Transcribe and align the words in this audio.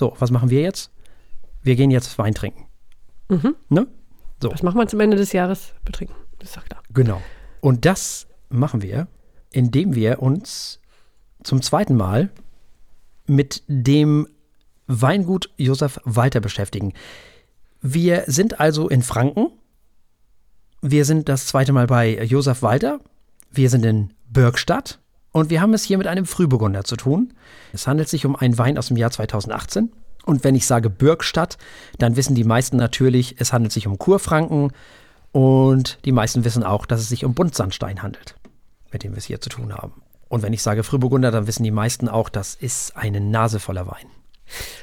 So, 0.00 0.16
was 0.18 0.30
machen 0.30 0.48
wir 0.48 0.62
jetzt? 0.62 0.90
Wir 1.62 1.76
gehen 1.76 1.90
jetzt 1.90 2.16
Wein 2.16 2.32
trinken. 2.32 2.64
Mhm. 3.28 3.54
Ne? 3.68 3.86
So. 4.42 4.48
Das 4.48 4.62
macht 4.62 4.74
man 4.74 4.88
zum 4.88 4.98
Ende 4.98 5.18
des 5.18 5.34
Jahres 5.34 5.74
betrinken. 5.84 6.14
Das 6.38 6.48
ist 6.48 6.56
doch 6.56 6.64
klar. 6.64 6.82
Genau. 6.94 7.20
Und 7.60 7.84
das 7.84 8.26
machen 8.48 8.80
wir, 8.80 9.08
indem 9.52 9.94
wir 9.94 10.22
uns 10.22 10.80
zum 11.42 11.60
zweiten 11.60 11.96
Mal 11.96 12.30
mit 13.26 13.62
dem 13.66 14.26
Weingut 14.86 15.50
Josef 15.58 16.00
Walter 16.04 16.40
beschäftigen. 16.40 16.94
Wir 17.82 18.24
sind 18.26 18.58
also 18.58 18.88
in 18.88 19.02
Franken. 19.02 19.48
Wir 20.80 21.04
sind 21.04 21.28
das 21.28 21.44
zweite 21.44 21.74
Mal 21.74 21.88
bei 21.88 22.24
Josef 22.24 22.62
Walter. 22.62 23.00
Wir 23.50 23.68
sind 23.68 23.84
in 23.84 24.14
Birkstadt. 24.30 24.98
Und 25.32 25.50
wir 25.50 25.60
haben 25.60 25.74
es 25.74 25.84
hier 25.84 25.98
mit 25.98 26.06
einem 26.06 26.26
Frühburgunder 26.26 26.84
zu 26.84 26.96
tun. 26.96 27.32
Es 27.72 27.86
handelt 27.86 28.08
sich 28.08 28.26
um 28.26 28.34
einen 28.36 28.58
Wein 28.58 28.78
aus 28.78 28.88
dem 28.88 28.96
Jahr 28.96 29.10
2018. 29.10 29.92
Und 30.26 30.44
wenn 30.44 30.54
ich 30.54 30.66
sage 30.66 30.90
Birkstadt, 30.90 31.56
dann 31.98 32.16
wissen 32.16 32.34
die 32.34 32.44
meisten 32.44 32.76
natürlich, 32.76 33.36
es 33.38 33.52
handelt 33.52 33.72
sich 33.72 33.86
um 33.86 33.98
Kurfranken. 33.98 34.72
Und 35.32 35.98
die 36.04 36.12
meisten 36.12 36.44
wissen 36.44 36.64
auch, 36.64 36.84
dass 36.86 37.00
es 37.00 37.08
sich 37.08 37.24
um 37.24 37.34
Buntsandstein 37.34 38.02
handelt, 38.02 38.34
mit 38.92 39.04
dem 39.04 39.12
wir 39.12 39.18
es 39.18 39.24
hier 39.26 39.40
zu 39.40 39.48
tun 39.50 39.72
haben. 39.72 40.02
Und 40.28 40.42
wenn 40.42 40.52
ich 40.52 40.62
sage 40.62 40.82
Frühburgunder, 40.82 41.30
dann 41.30 41.46
wissen 41.46 41.62
die 41.64 41.70
meisten 41.70 42.08
auch, 42.08 42.28
das 42.28 42.54
ist 42.54 42.96
eine 42.96 43.20
Nase 43.20 43.60
voller 43.60 43.86
Wein. 43.86 44.06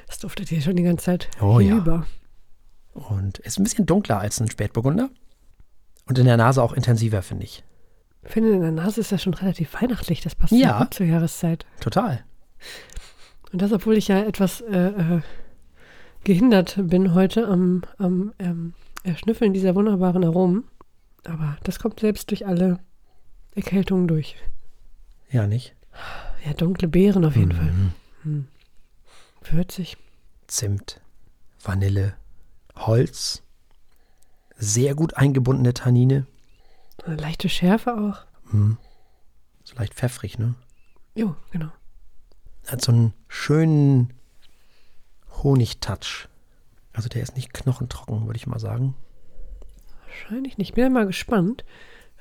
Das 0.08 0.20
duftet 0.20 0.48
hier 0.50 0.62
schon 0.62 0.76
die 0.78 0.84
ganze 0.84 1.06
Zeit 1.06 1.30
Oh 1.42 1.60
ja. 1.60 1.70
hinüber. 1.70 2.06
Und 2.94 3.38
ist 3.40 3.60
ein 3.60 3.64
bisschen 3.64 3.86
dunkler 3.86 4.20
als 4.20 4.40
ein 4.40 4.50
Spätburgunder. 4.50 5.10
Und 6.06 6.18
in 6.18 6.26
der 6.26 6.38
Nase 6.38 6.64
auch 6.64 6.74
intensiver, 6.74 7.22
finde 7.22 7.44
ich. 7.44 7.64
Ich 8.28 8.34
finde, 8.34 8.52
in 8.52 8.62
der 8.62 8.72
Nase 8.72 9.00
ist 9.02 9.12
das 9.12 9.24
schon 9.24 9.34
relativ 9.34 9.74
weihnachtlich. 9.82 10.22
Das 10.22 10.36
passt 10.36 10.52
Ja. 10.52 10.80
gut 10.80 10.94
zur 10.94 11.06
Jahreszeit. 11.06 11.66
Total. 11.80 12.24
Und 13.54 13.62
das, 13.62 13.72
obwohl 13.72 13.96
ich 13.98 14.10
ja 14.10 14.20
etwas 14.20 14.60
äh, 14.62 14.76
äh, 14.90 15.22
gehindert 16.26 16.76
bin 16.78 17.14
heute 17.14 17.48
am, 17.48 17.84
am 17.98 18.34
ähm, 18.40 18.74
Erschnüffeln 19.04 19.54
dieser 19.54 19.76
wunderbaren 19.76 20.24
Aromen. 20.26 20.66
Aber 21.26 21.58
das 21.64 21.80
kommt 21.80 22.02
selbst 22.02 22.30
durch 22.30 22.46
alle 22.46 22.80
Erkältungen 23.56 24.08
durch. 24.08 24.36
Ja, 25.32 25.48
nicht? 25.48 25.74
Ja, 26.46 26.54
dunkle 26.54 26.88
Beeren 26.90 27.24
auf 27.26 27.36
jeden 27.36 27.54
Fall. 27.54 27.72
Mhm. 27.72 27.94
Hm. 28.24 28.48
Würzig. 29.52 29.98
Zimt, 30.48 31.00
Vanille, 31.64 32.14
Holz, 32.76 33.42
sehr 34.58 34.96
gut 34.96 35.16
eingebundene 35.16 35.74
Tannine. 35.74 36.26
Eine 37.08 37.22
leichte 37.22 37.50
Schärfe 37.50 37.96
auch. 37.96 38.52
Hm. 38.52 38.78
So 39.64 39.76
leicht 39.76 39.94
pfeffrig, 39.94 40.38
ne? 40.38 40.56
Jo, 41.16 41.36
genau. 41.52 41.72
Hat 42.68 42.82
so 42.82 42.92
einen 42.92 43.14
schönen 43.28 44.14
Honigtouch. 45.42 46.28
Also 46.94 47.10
der 47.10 47.22
ist 47.22 47.36
nicht 47.36 47.54
knochentrocken, 47.54 48.26
würde 48.26 48.38
ich 48.38 48.48
mal 48.48 48.60
sagen. 48.60 48.96
Wahrscheinlich 50.06 50.58
nicht. 50.58 50.74
Bin 50.74 50.84
ja 50.84 50.90
mal 50.90 51.06
gespannt. 51.06 51.64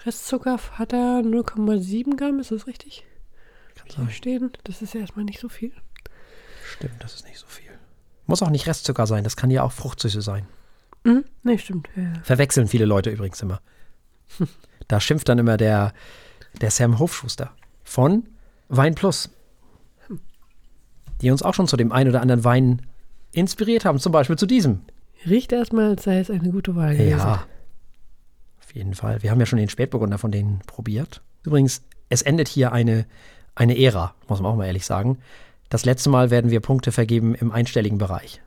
Restzucker 0.04 0.58
hat 0.72 0.92
er 0.92 1.20
0,7 1.20 2.16
Gramm, 2.16 2.38
ist 2.38 2.50
das 2.52 2.66
richtig? 2.66 3.04
Kann 3.74 3.88
sein. 4.06 4.10
stehen. 4.10 4.52
Das 4.64 4.82
ist 4.82 4.94
ja 4.94 5.00
erstmal 5.00 5.24
nicht 5.24 5.40
so 5.40 5.48
viel. 5.48 5.72
Stimmt, 6.64 7.02
das 7.02 7.14
ist 7.14 7.26
nicht 7.26 7.38
so 7.38 7.46
viel. 7.46 7.70
Muss 8.26 8.42
auch 8.42 8.50
nicht 8.50 8.66
Restzucker 8.66 9.06
sein, 9.06 9.24
das 9.24 9.36
kann 9.36 9.50
ja 9.50 9.62
auch 9.62 9.72
Fruchtsüße 9.72 10.20
sein. 10.20 10.46
Mhm. 11.04 11.24
Nee, 11.42 11.58
stimmt. 11.58 11.88
Ja, 11.96 12.02
ja. 12.02 12.12
Verwechseln 12.22 12.68
viele 12.68 12.84
Leute 12.84 13.10
übrigens 13.10 13.40
immer. 13.42 13.60
Da 14.88 15.00
schimpft 15.00 15.28
dann 15.28 15.38
immer 15.38 15.56
der, 15.56 15.92
der 16.60 16.70
Sam 16.70 16.98
Hofschuster 16.98 17.50
von 17.84 18.24
Wein 18.68 18.94
Plus. 18.94 19.30
Die 21.20 21.30
uns 21.30 21.42
auch 21.42 21.54
schon 21.54 21.66
zu 21.68 21.76
dem 21.76 21.92
einen 21.92 22.10
oder 22.10 22.20
anderen 22.20 22.44
Wein 22.44 22.82
inspiriert 23.32 23.84
haben, 23.84 23.98
zum 23.98 24.12
Beispiel 24.12 24.36
zu 24.36 24.46
diesem. 24.46 24.80
Riecht 25.26 25.52
erstmal, 25.52 25.90
als 25.90 26.04
sei 26.04 26.18
es 26.18 26.30
eine 26.30 26.50
gute 26.50 26.76
Wahl 26.76 26.94
gewesen. 26.96 27.18
Ja, 27.18 27.46
auf 28.60 28.74
jeden 28.74 28.94
Fall. 28.94 29.22
Wir 29.22 29.30
haben 29.30 29.40
ja 29.40 29.46
schon 29.46 29.58
den 29.58 29.68
Spätburgunder 29.68 30.18
von 30.18 30.30
denen 30.30 30.60
probiert. 30.66 31.22
Übrigens, 31.42 31.82
es 32.08 32.22
endet 32.22 32.48
hier 32.48 32.72
eine, 32.72 33.06
eine 33.54 33.78
Ära, 33.78 34.14
muss 34.28 34.40
man 34.40 34.52
auch 34.52 34.56
mal 34.56 34.66
ehrlich 34.66 34.84
sagen. 34.84 35.18
Das 35.68 35.84
letzte 35.84 36.10
Mal 36.10 36.30
werden 36.30 36.50
wir 36.50 36.60
Punkte 36.60 36.92
vergeben 36.92 37.34
im 37.34 37.50
einstelligen 37.50 37.98
Bereich, 37.98 38.40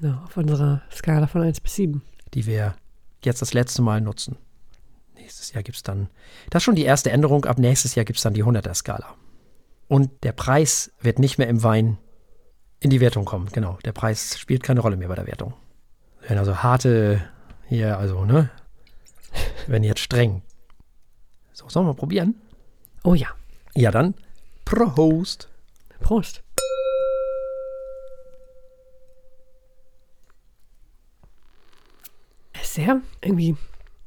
Genau, 0.00 0.18
auf 0.24 0.36
unserer 0.36 0.82
Skala 0.90 1.26
von 1.26 1.42
1 1.42 1.60
bis 1.60 1.74
7. 1.74 2.02
die 2.34 2.46
wir 2.46 2.74
jetzt 3.24 3.42
das 3.42 3.52
letzte 3.52 3.82
Mal 3.82 4.00
nutzen. 4.00 4.36
Nächstes 5.22 5.52
Jahr 5.52 5.62
gibt 5.62 5.76
es 5.76 5.84
dann, 5.84 6.08
das 6.50 6.60
ist 6.60 6.64
schon 6.64 6.74
die 6.74 6.84
erste 6.84 7.12
Änderung, 7.12 7.44
ab 7.44 7.56
nächstes 7.56 7.94
Jahr 7.94 8.04
gibt 8.04 8.16
es 8.16 8.24
dann 8.24 8.34
die 8.34 8.42
100er-Skala. 8.42 9.14
Und 9.86 10.10
der 10.24 10.32
Preis 10.32 10.90
wird 11.00 11.20
nicht 11.20 11.38
mehr 11.38 11.46
im 11.46 11.62
Wein 11.62 11.96
in 12.80 12.90
die 12.90 13.00
Wertung 13.00 13.24
kommen. 13.24 13.48
Genau, 13.52 13.78
der 13.84 13.92
Preis 13.92 14.36
spielt 14.36 14.64
keine 14.64 14.80
Rolle 14.80 14.96
mehr 14.96 15.06
bei 15.06 15.14
der 15.14 15.28
Wertung. 15.28 15.54
Wenn 16.26 16.38
also 16.38 16.64
harte, 16.64 17.22
hier, 17.68 17.98
also, 17.98 18.24
ne? 18.24 18.50
Wenn 19.68 19.84
jetzt 19.84 20.00
streng. 20.00 20.42
So, 21.52 21.68
sollen 21.68 21.86
wir 21.86 21.92
mal 21.92 21.98
probieren? 21.98 22.34
Oh 23.04 23.14
ja. 23.14 23.28
Ja, 23.76 23.92
dann 23.92 24.14
Prost. 24.64 25.48
Prost. 26.00 26.42
Ist 32.60 32.74
sehr 32.74 33.00
irgendwie 33.20 33.56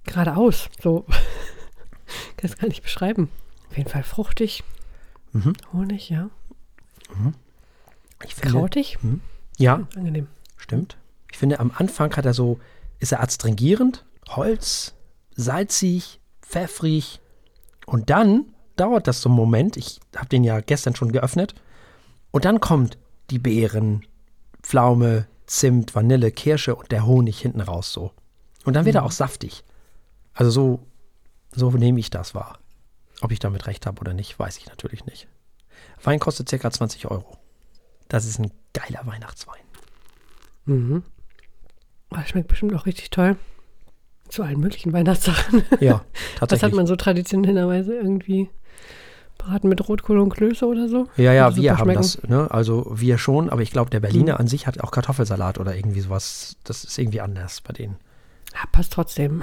geradeaus. 0.06 0.70
So. 0.82 1.06
Kann 2.38 2.50
es 2.50 2.58
gar 2.58 2.68
nicht 2.68 2.84
beschreiben. 2.84 3.30
Auf 3.70 3.78
jeden 3.78 3.90
Fall 3.90 4.04
fruchtig. 4.04 4.64
Mhm. 5.32 5.54
Honig, 5.74 6.10
ja. 6.10 6.30
Ich 8.24 8.36
finde, 8.36 8.58
Krautig. 8.58 8.98
Ja, 9.58 9.88
Angenehm. 9.96 10.28
stimmt. 10.58 10.98
Ich 11.32 11.38
finde, 11.38 11.60
am 11.60 11.72
Anfang 11.76 12.16
hat 12.16 12.26
er 12.26 12.34
so, 12.34 12.60
ist 13.00 13.12
er 13.12 13.22
adstringierend, 13.22 14.06
Holz, 14.30 14.96
salzig, 15.36 16.20
pfeffrig. 16.42 17.20
Und 17.86 18.10
dann 18.10 18.46
dauert 18.76 19.08
das 19.08 19.22
so 19.22 19.30
einen 19.30 19.36
Moment. 19.36 19.78
Ich 19.78 20.00
habe 20.16 20.30
den 20.30 20.44
ja 20.44 20.60
gestern 20.62 20.96
schon 20.96 21.12
geöffnet. 21.12 21.56
Und 22.32 22.46
dann 22.46 22.60
kommt 22.60 22.98
die 23.30 23.40
Beeren, 23.40 24.06
Pflaume, 24.62 25.28
Zimt, 25.46 25.94
Vanille, 25.94 26.32
Kirsche 26.32 26.76
und 26.76 26.92
der 26.92 27.06
Honig 27.06 27.40
hinten 27.40 27.62
raus 27.62 27.92
so. 27.94 28.12
Und 28.64 28.74
dann 28.74 28.86
wird 28.86 28.96
er 28.96 29.04
auch 29.04 29.12
saftig. 29.12 29.64
Also 30.36 30.52
so, 30.52 30.80
so 31.52 31.72
nehme 31.72 32.00
ich 32.00 32.10
das 32.12 32.36
wahr. 32.36 32.60
Ob 33.22 33.32
ich 33.32 33.40
damit 33.40 33.66
recht 33.68 33.86
habe 33.86 34.00
oder 34.02 34.14
nicht, 34.14 34.38
weiß 34.38 34.58
ich 34.58 34.68
natürlich 34.68 35.06
nicht. 35.06 35.28
Wein 36.04 36.20
kostet 36.20 36.50
circa 36.50 36.70
20 36.70 37.10
Euro. 37.10 37.38
Das 38.10 38.26
ist 38.26 38.40
ein 38.40 38.52
geiler 38.74 39.06
Weihnachtswein. 39.08 39.62
Mhm. 40.66 41.04
Oh, 42.12 42.18
schmeckt 42.28 42.50
bestimmt 42.50 42.74
auch 42.76 42.86
richtig 42.86 43.10
toll. 43.10 43.38
Zu 44.28 44.44
allen 44.44 44.60
möglichen 44.60 44.92
Weihnachtssachen. 44.94 45.64
Ja, 45.80 45.94
Was 46.40 46.40
tatsächlich. 46.40 46.64
hat 46.64 46.74
man 46.76 46.88
so 46.88 46.96
traditionellerweise 46.96 47.96
irgendwie? 47.96 48.50
Braten 49.38 49.70
mit 49.70 49.88
Rotkohl 49.88 50.20
und 50.20 50.30
Klöße 50.30 50.66
oder 50.66 50.88
so? 50.88 51.08
Ja, 51.18 51.34
ja, 51.34 51.50
Würde 51.52 51.62
wir 51.62 51.72
haben 51.78 51.84
schmecken. 51.86 52.02
das, 52.02 52.24
ne? 52.24 52.50
Also 52.52 52.88
wir 52.94 53.18
schon, 53.18 53.50
aber 53.50 53.62
ich 53.62 53.72
glaube, 53.72 53.90
der 53.90 54.00
Berliner 54.00 54.34
Mhm. 54.36 54.40
an 54.42 54.48
sich 54.48 54.66
hat 54.66 54.80
auch 54.82 54.92
Kartoffelsalat 54.92 55.60
oder 55.60 55.76
irgendwie 55.76 56.00
sowas. 56.02 56.56
Das 56.64 56.84
ist 56.84 56.98
irgendwie 56.98 57.22
anders 57.22 57.62
bei 57.62 57.74
denen. 57.74 57.98
Ja, 58.56 58.62
passt 58.72 58.94
trotzdem. 58.94 59.42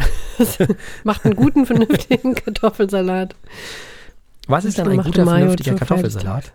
Macht 1.04 1.24
einen 1.24 1.36
guten, 1.36 1.66
vernünftigen 1.66 2.34
Kartoffelsalat. 2.34 3.36
Was 4.48 4.64
ist 4.64 4.78
denn 4.78 4.88
ein 4.88 5.02
guter, 5.02 5.24
Mayo 5.24 5.40
vernünftiger 5.48 5.76
Kartoffelsalat? 5.76 6.52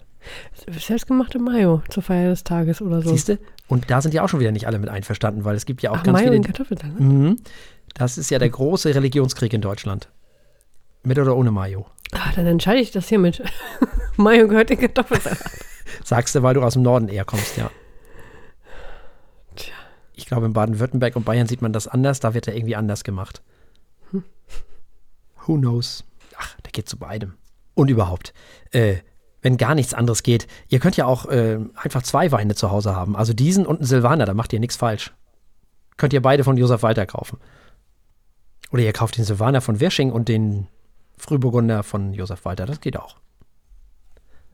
Selbstgemachte 0.67 1.39
Mayo 1.39 1.83
zur 1.89 2.03
Feier 2.03 2.29
des 2.29 2.43
Tages 2.43 2.81
oder 2.81 3.01
so. 3.01 3.11
Siehst 3.11 3.29
du? 3.29 3.37
Und 3.67 3.89
da 3.89 4.01
sind 4.01 4.13
ja 4.13 4.23
auch 4.23 4.29
schon 4.29 4.39
wieder 4.39 4.51
nicht 4.51 4.67
alle 4.67 4.79
mit 4.79 4.89
einverstanden, 4.89 5.45
weil 5.45 5.55
es 5.55 5.65
gibt 5.65 5.81
ja 5.83 5.91
auch 5.91 5.97
Ach, 5.97 6.03
ganz 6.03 6.17
Mayo 6.17 6.25
viele. 6.25 6.35
in 6.37 6.43
Kartoffelsalat? 6.43 6.99
Mhm. 6.99 7.37
Das 7.93 8.17
ist 8.17 8.29
ja 8.31 8.39
der 8.39 8.49
große 8.49 8.93
Religionskrieg 8.93 9.53
in 9.53 9.61
Deutschland. 9.61 10.09
Mit 11.03 11.19
oder 11.19 11.35
ohne 11.37 11.51
Mayo? 11.51 11.85
Ah, 12.11 12.31
dann 12.35 12.47
entscheide 12.47 12.81
ich 12.81 12.91
das 12.91 13.07
hiermit. 13.07 13.41
Mayo 14.17 14.47
gehört 14.47 14.71
in 14.71 14.79
Kartoffelsalat. 14.79 15.39
Sagst 16.03 16.35
du, 16.35 16.43
weil 16.43 16.55
du 16.55 16.63
aus 16.63 16.73
dem 16.73 16.81
Norden 16.81 17.07
eher 17.07 17.23
kommst, 17.23 17.55
ja. 17.55 17.69
Ich 20.17 20.25
glaube, 20.25 20.47
in 20.47 20.53
Baden-Württemberg 20.53 21.15
und 21.15 21.25
Bayern 21.25 21.47
sieht 21.47 21.61
man 21.61 21.71
das 21.71 21.87
anders. 21.87 22.19
Da 22.19 22.33
wird 22.33 22.47
er 22.47 22.55
irgendwie 22.55 22.75
anders 22.75 23.03
gemacht. 23.03 23.43
Who 25.45 25.55
knows? 25.55 26.03
Ach, 26.35 26.59
der 26.61 26.71
geht 26.71 26.89
zu 26.89 26.97
beidem. 26.97 27.35
Und 27.75 27.89
überhaupt, 27.89 28.33
äh, 28.71 28.97
wenn 29.43 29.57
gar 29.57 29.75
nichts 29.75 29.93
anderes 29.93 30.23
geht, 30.23 30.47
ihr 30.69 30.79
könnt 30.79 30.97
ja 30.97 31.05
auch 31.05 31.27
äh, 31.27 31.59
einfach 31.75 32.01
zwei 32.01 32.31
Weine 32.31 32.55
zu 32.55 32.71
Hause 32.71 32.95
haben. 32.95 33.15
Also 33.15 33.33
diesen 33.33 33.67
und 33.67 33.77
einen 33.77 33.85
Silvaner, 33.85 34.25
da 34.25 34.33
macht 34.33 34.51
ihr 34.53 34.59
nichts 34.59 34.75
falsch. 34.75 35.13
Könnt 35.97 36.13
ihr 36.13 36.21
beide 36.21 36.43
von 36.43 36.57
Josef 36.57 36.81
Walter 36.81 37.05
kaufen. 37.05 37.37
Oder 38.71 38.81
ihr 38.81 38.93
kauft 38.93 39.17
den 39.17 39.23
Silvaner 39.23 39.61
von 39.61 39.79
Wirsching 39.79 40.11
und 40.11 40.27
den 40.29 40.67
Frühburgunder 41.17 41.83
von 41.83 42.13
Josef 42.15 42.43
Walter. 42.43 42.65
Das 42.65 42.81
geht 42.81 42.97
auch. 42.97 43.17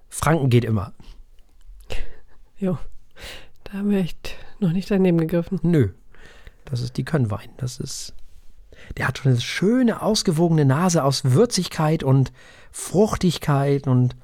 Franken 0.09 0.50
geht 0.50 0.66
immer. 0.66 0.92
Jo. 2.57 2.77
Da 3.63 3.74
haben 3.74 3.89
wir 3.89 4.00
echt 4.00 4.36
noch 4.59 4.71
nicht 4.71 4.89
daneben 4.89 5.17
gegriffen. 5.17 5.59
Nö. 5.63 5.89
Das 6.65 6.81
ist, 6.81 6.97
die 6.97 7.05
können 7.05 7.29
Wein. 7.31 7.50
Das 7.57 7.79
ist. 7.79 8.13
Der 8.97 9.07
hat 9.07 9.17
schon 9.17 9.31
eine 9.31 9.41
schöne, 9.41 10.01
ausgewogene 10.01 10.65
Nase 10.65 11.03
aus 11.03 11.23
Würzigkeit 11.25 12.03
und 12.03 12.31
Fruchtigkeit 12.71 13.88
und 13.88 14.15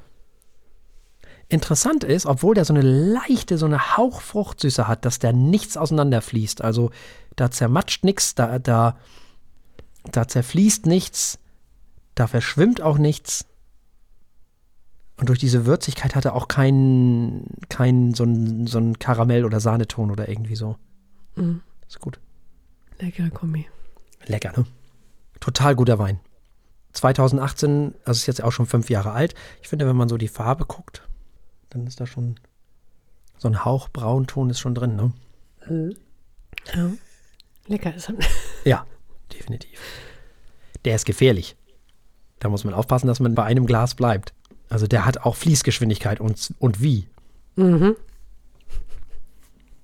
interessant 1.49 2.03
ist, 2.03 2.25
obwohl 2.25 2.55
der 2.55 2.65
so 2.65 2.73
eine 2.73 2.81
leichte, 2.81 3.57
so 3.57 3.65
eine 3.65 3.97
Hauchfruchtsüße 3.97 4.87
hat, 4.87 5.05
dass 5.05 5.19
der 5.19 5.33
nichts 5.33 5.77
auseinanderfließt. 5.77 6.61
Also 6.61 6.91
da 7.35 7.51
zermatscht 7.51 8.03
nichts, 8.03 8.35
da, 8.35 8.59
da, 8.59 8.97
da 10.11 10.27
zerfließt 10.27 10.85
nichts, 10.85 11.39
da 12.15 12.27
verschwimmt 12.27 12.81
auch 12.81 12.97
nichts. 12.97 13.45
Und 15.19 15.27
durch 15.27 15.39
diese 15.39 15.66
Würzigkeit 15.66 16.16
hat 16.16 16.24
er 16.24 16.33
auch 16.33 16.48
keinen 16.48 17.45
kein, 17.68 18.13
so 18.13 18.24
einen 18.24 18.68
so 18.68 18.77
ein 18.77 18.98
Karamell- 19.00 19.44
oder 19.44 19.60
Sahneton 19.60 20.12
oder 20.12 20.30
irgendwie 20.30 20.56
so. 20.56 20.77
Mhm. 21.36 21.62
Ist 21.88 22.00
gut. 22.00 22.19
Lecker 23.00 23.30
Kombi. 23.30 23.68
Lecker, 24.25 24.54
ne? 24.56 24.66
Total 25.42 25.75
guter 25.75 26.00
Wein. 26.00 26.19
2018, 26.94 27.95
also 28.06 28.18
ist 28.18 28.27
jetzt 28.27 28.44
auch 28.44 28.51
schon 28.51 28.66
fünf 28.66 28.89
Jahre 28.89 29.12
alt. 29.12 29.36
Ich 29.62 29.68
finde, 29.68 29.88
wenn 29.88 29.95
man 29.95 30.10
so 30.10 30.18
die 30.18 30.27
Farbe 30.27 30.66
guckt, 30.66 31.07
dann 31.69 31.86
ist 31.86 32.00
da 32.00 32.06
schon 32.06 32.39
so 33.38 33.48
ein 33.48 33.63
Hauch 33.66 33.89
Braunton 33.89 34.50
ist 34.50 34.60
schon 34.60 34.75
drin, 34.75 34.95
ne? 34.95 35.13
Ja. 36.74 36.89
Lecker 37.68 37.94
ist 37.94 38.10
er. 38.10 38.16
Ja, 38.66 38.86
definitiv. 39.33 39.80
Der 40.86 40.95
ist 40.95 41.06
gefährlich. 41.06 41.56
Da 42.39 42.50
muss 42.50 42.63
man 42.63 42.74
aufpassen, 42.74 43.07
dass 43.07 43.19
man 43.19 43.36
bei 43.36 43.44
einem 43.44 43.66
Glas 43.66 43.95
bleibt. 43.95 44.33
Also 44.69 44.88
der 44.88 45.06
hat 45.06 45.19
auch 45.19 45.36
Fließgeschwindigkeit 45.36 46.19
und, 46.19 46.54
und 46.60 46.81
wie. 46.81 47.07
Mhm. 47.56 47.95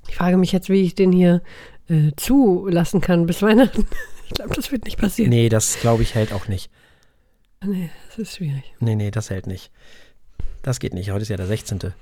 Ich 0.07 0.15
frage 0.15 0.37
mich 0.37 0.51
jetzt, 0.51 0.69
wie 0.69 0.83
ich 0.83 0.95
den 0.95 1.11
hier 1.11 1.41
äh, 1.89 2.11
zulassen 2.15 3.01
kann 3.01 3.25
bis 3.25 3.41
Weihnachten. 3.41 3.87
Ich 4.27 4.31
glaube, 4.31 4.55
das 4.55 4.71
wird 4.71 4.85
nicht 4.85 4.97
passieren. 4.97 5.29
Nee, 5.29 5.49
das 5.49 5.79
glaube 5.79 6.01
ich 6.01 6.15
hält 6.15 6.33
auch 6.33 6.47
nicht. 6.47 6.71
Nee, 7.63 7.91
das 8.07 8.17
ist 8.17 8.37
schwierig. 8.37 8.73
Nee, 8.79 8.95
nee, 8.95 9.11
das 9.11 9.29
hält 9.29 9.45
nicht. 9.45 9.69
Das 10.63 10.79
geht 10.79 10.95
nicht. 10.95 11.11
Heute 11.11 11.21
ist 11.21 11.29
ja 11.29 11.37
der 11.37 11.45
16. 11.45 11.93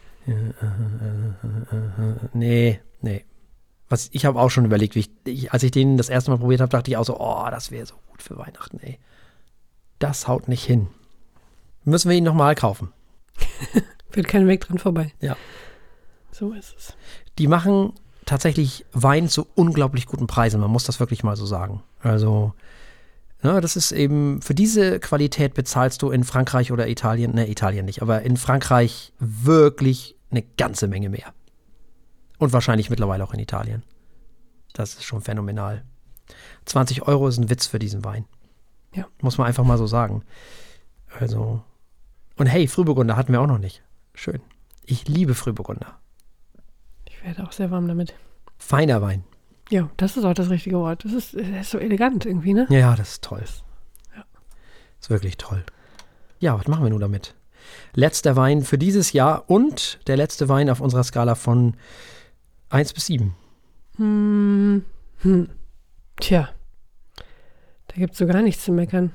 Nee, 2.31 2.79
nee. 3.01 3.25
Was, 3.89 4.09
ich 4.13 4.25
habe 4.25 4.39
auch 4.39 4.49
schon 4.49 4.63
überlegt, 4.63 4.95
wie 4.95 5.01
ich, 5.01 5.09
ich, 5.25 5.51
als 5.51 5.63
ich 5.63 5.71
den 5.71 5.97
das 5.97 6.07
erste 6.07 6.31
Mal 6.31 6.37
probiert 6.37 6.61
habe, 6.61 6.69
dachte 6.69 6.89
ich 6.89 6.95
auch 6.95 7.03
so, 7.03 7.19
oh, 7.19 7.47
das 7.51 7.71
wäre 7.71 7.85
so 7.85 7.95
gut 8.07 8.21
für 8.21 8.37
Weihnachten, 8.37 8.79
ey. 8.79 8.97
Das 9.99 10.27
haut 10.27 10.47
nicht 10.47 10.63
hin. 10.63 10.87
Müssen 11.85 12.09
wir 12.09 12.17
ihn 12.17 12.23
nochmal 12.23 12.55
kaufen. 12.55 12.91
Wird 14.11 14.27
kein 14.27 14.47
Weg 14.47 14.61
dran 14.61 14.77
vorbei. 14.77 15.11
Ja. 15.19 15.35
So 16.31 16.53
ist 16.53 16.75
es. 16.77 16.95
Die 17.37 17.47
machen 17.47 17.93
tatsächlich 18.25 18.85
Wein 18.93 19.29
zu 19.29 19.47
unglaublich 19.55 20.05
guten 20.05 20.27
Preisen. 20.27 20.61
Man 20.61 20.71
muss 20.71 20.85
das 20.85 20.99
wirklich 20.99 21.23
mal 21.23 21.35
so 21.35 21.45
sagen. 21.45 21.83
Also, 21.99 22.53
ne, 23.41 23.59
das 23.61 23.75
ist 23.75 23.91
eben, 23.91 24.41
für 24.41 24.55
diese 24.55 24.99
Qualität 24.99 25.53
bezahlst 25.53 26.01
du 26.01 26.11
in 26.11 26.23
Frankreich 26.23 26.71
oder 26.71 26.87
Italien, 26.87 27.33
ne, 27.33 27.49
Italien 27.49 27.85
nicht, 27.85 28.01
aber 28.01 28.21
in 28.21 28.37
Frankreich 28.37 29.13
wirklich 29.19 30.15
eine 30.31 30.41
ganze 30.41 30.87
Menge 30.87 31.09
mehr. 31.09 31.33
Und 32.39 32.53
wahrscheinlich 32.53 32.89
mittlerweile 32.89 33.23
auch 33.23 33.33
in 33.33 33.39
Italien. 33.39 33.83
Das 34.73 34.95
ist 34.95 35.03
schon 35.03 35.21
phänomenal. 35.21 35.83
20 36.65 37.03
Euro 37.03 37.27
ist 37.27 37.37
ein 37.37 37.49
Witz 37.49 37.67
für 37.67 37.79
diesen 37.79 38.03
Wein. 38.03 38.25
Ja. 38.93 39.07
Muss 39.21 39.37
man 39.37 39.47
einfach 39.47 39.63
mal 39.63 39.77
so 39.77 39.87
sagen. 39.87 40.23
Also. 41.19 41.61
Und 42.35 42.47
hey, 42.47 42.67
Frühburgunder 42.67 43.15
hatten 43.15 43.31
wir 43.31 43.41
auch 43.41 43.47
noch 43.47 43.59
nicht. 43.59 43.83
Schön. 44.13 44.41
Ich 44.85 45.07
liebe 45.07 45.35
Frühburgunder. 45.35 45.99
Ich 47.07 47.23
werde 47.23 47.43
auch 47.43 47.51
sehr 47.51 47.71
warm 47.71 47.87
damit. 47.87 48.13
Feiner 48.57 49.01
Wein. 49.01 49.23
Ja, 49.69 49.89
das 49.97 50.17
ist 50.17 50.25
auch 50.25 50.33
das 50.33 50.49
richtige 50.49 50.77
Wort. 50.77 51.05
Das 51.05 51.13
ist, 51.13 51.33
das 51.35 51.47
ist 51.47 51.71
so 51.71 51.77
elegant 51.77 52.25
irgendwie, 52.25 52.53
ne? 52.53 52.67
Ja, 52.69 52.95
das 52.95 53.13
ist 53.13 53.23
toll. 53.23 53.43
Ja. 54.15 54.25
Ist 54.99 55.09
wirklich 55.09 55.37
toll. 55.37 55.63
Ja, 56.39 56.57
was 56.59 56.67
machen 56.67 56.83
wir 56.83 56.89
nun 56.89 56.99
damit? 56.99 57.35
Letzter 57.93 58.35
Wein 58.35 58.63
für 58.63 58.77
dieses 58.77 59.13
Jahr 59.13 59.49
und 59.49 59.99
der 60.07 60.17
letzte 60.17 60.49
Wein 60.49 60.69
auf 60.69 60.81
unserer 60.81 61.03
Skala 61.03 61.35
von 61.35 61.75
1 62.69 62.93
bis 62.93 63.05
7. 63.05 63.33
Hm. 63.95 64.83
Hm. 65.19 65.49
Tja. 66.19 66.49
Da 67.87 67.95
gibt 67.95 68.13
es 68.13 68.17
so 68.17 68.27
gar 68.27 68.41
nichts 68.41 68.65
zu 68.65 68.71
meckern. 68.71 69.11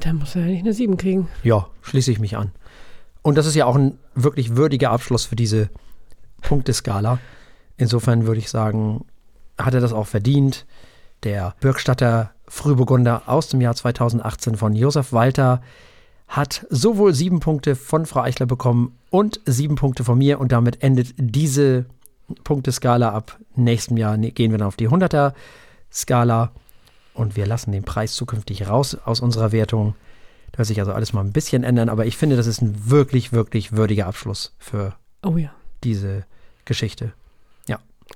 Da 0.00 0.12
muss 0.12 0.34
er 0.34 0.42
eigentlich 0.42 0.60
eine 0.60 0.72
7 0.72 0.96
kriegen. 0.96 1.28
Ja, 1.42 1.68
schließe 1.82 2.10
ich 2.10 2.18
mich 2.18 2.36
an. 2.36 2.52
Und 3.22 3.36
das 3.36 3.46
ist 3.46 3.54
ja 3.54 3.66
auch 3.66 3.76
ein 3.76 3.98
wirklich 4.14 4.56
würdiger 4.56 4.90
Abschluss 4.90 5.26
für 5.26 5.36
diese 5.36 5.68
Punkteskala. 6.40 7.18
Insofern 7.76 8.26
würde 8.26 8.40
ich 8.40 8.50
sagen, 8.50 9.04
hat 9.58 9.74
er 9.74 9.80
das 9.80 9.92
auch 9.92 10.06
verdient. 10.06 10.66
Der 11.22 11.54
Birkstatter 11.60 12.30
Frühburgunder 12.48 13.22
aus 13.26 13.48
dem 13.48 13.60
Jahr 13.60 13.74
2018 13.74 14.56
von 14.56 14.74
Josef 14.74 15.12
Walter 15.12 15.60
hat 16.28 16.66
sowohl 16.70 17.12
sieben 17.14 17.40
Punkte 17.40 17.76
von 17.76 18.06
Frau 18.06 18.20
Eichler 18.20 18.46
bekommen 18.46 18.96
und 19.10 19.40
sieben 19.44 19.74
Punkte 19.74 20.04
von 20.04 20.16
mir 20.16 20.40
und 20.40 20.52
damit 20.52 20.82
endet 20.82 21.14
diese 21.18 21.86
Punkteskala 22.44 23.10
ab 23.10 23.38
nächstem 23.56 23.96
Jahr 23.96 24.16
ne, 24.16 24.30
gehen 24.30 24.50
wir 24.50 24.58
dann 24.58 24.68
auf 24.68 24.76
die 24.76 24.88
100er 24.88 25.32
Skala 25.92 26.52
und 27.20 27.36
wir 27.36 27.46
lassen 27.46 27.72
den 27.72 27.84
Preis 27.84 28.14
zukünftig 28.14 28.68
raus 28.68 28.96
aus 29.04 29.20
unserer 29.20 29.52
Wertung. 29.52 29.94
Da 30.52 30.58
wird 30.58 30.68
sich 30.68 30.80
also 30.80 30.92
alles 30.92 31.12
mal 31.12 31.20
ein 31.24 31.32
bisschen 31.32 31.62
ändern, 31.62 31.88
aber 31.88 32.06
ich 32.06 32.16
finde, 32.16 32.36
das 32.36 32.46
ist 32.46 32.60
ein 32.60 32.90
wirklich, 32.90 33.32
wirklich 33.32 33.72
würdiger 33.72 34.06
Abschluss 34.06 34.54
für 34.58 34.94
Oh 35.24 35.36
ja. 35.36 35.50
diese 35.84 36.24
Geschichte. 36.64 37.12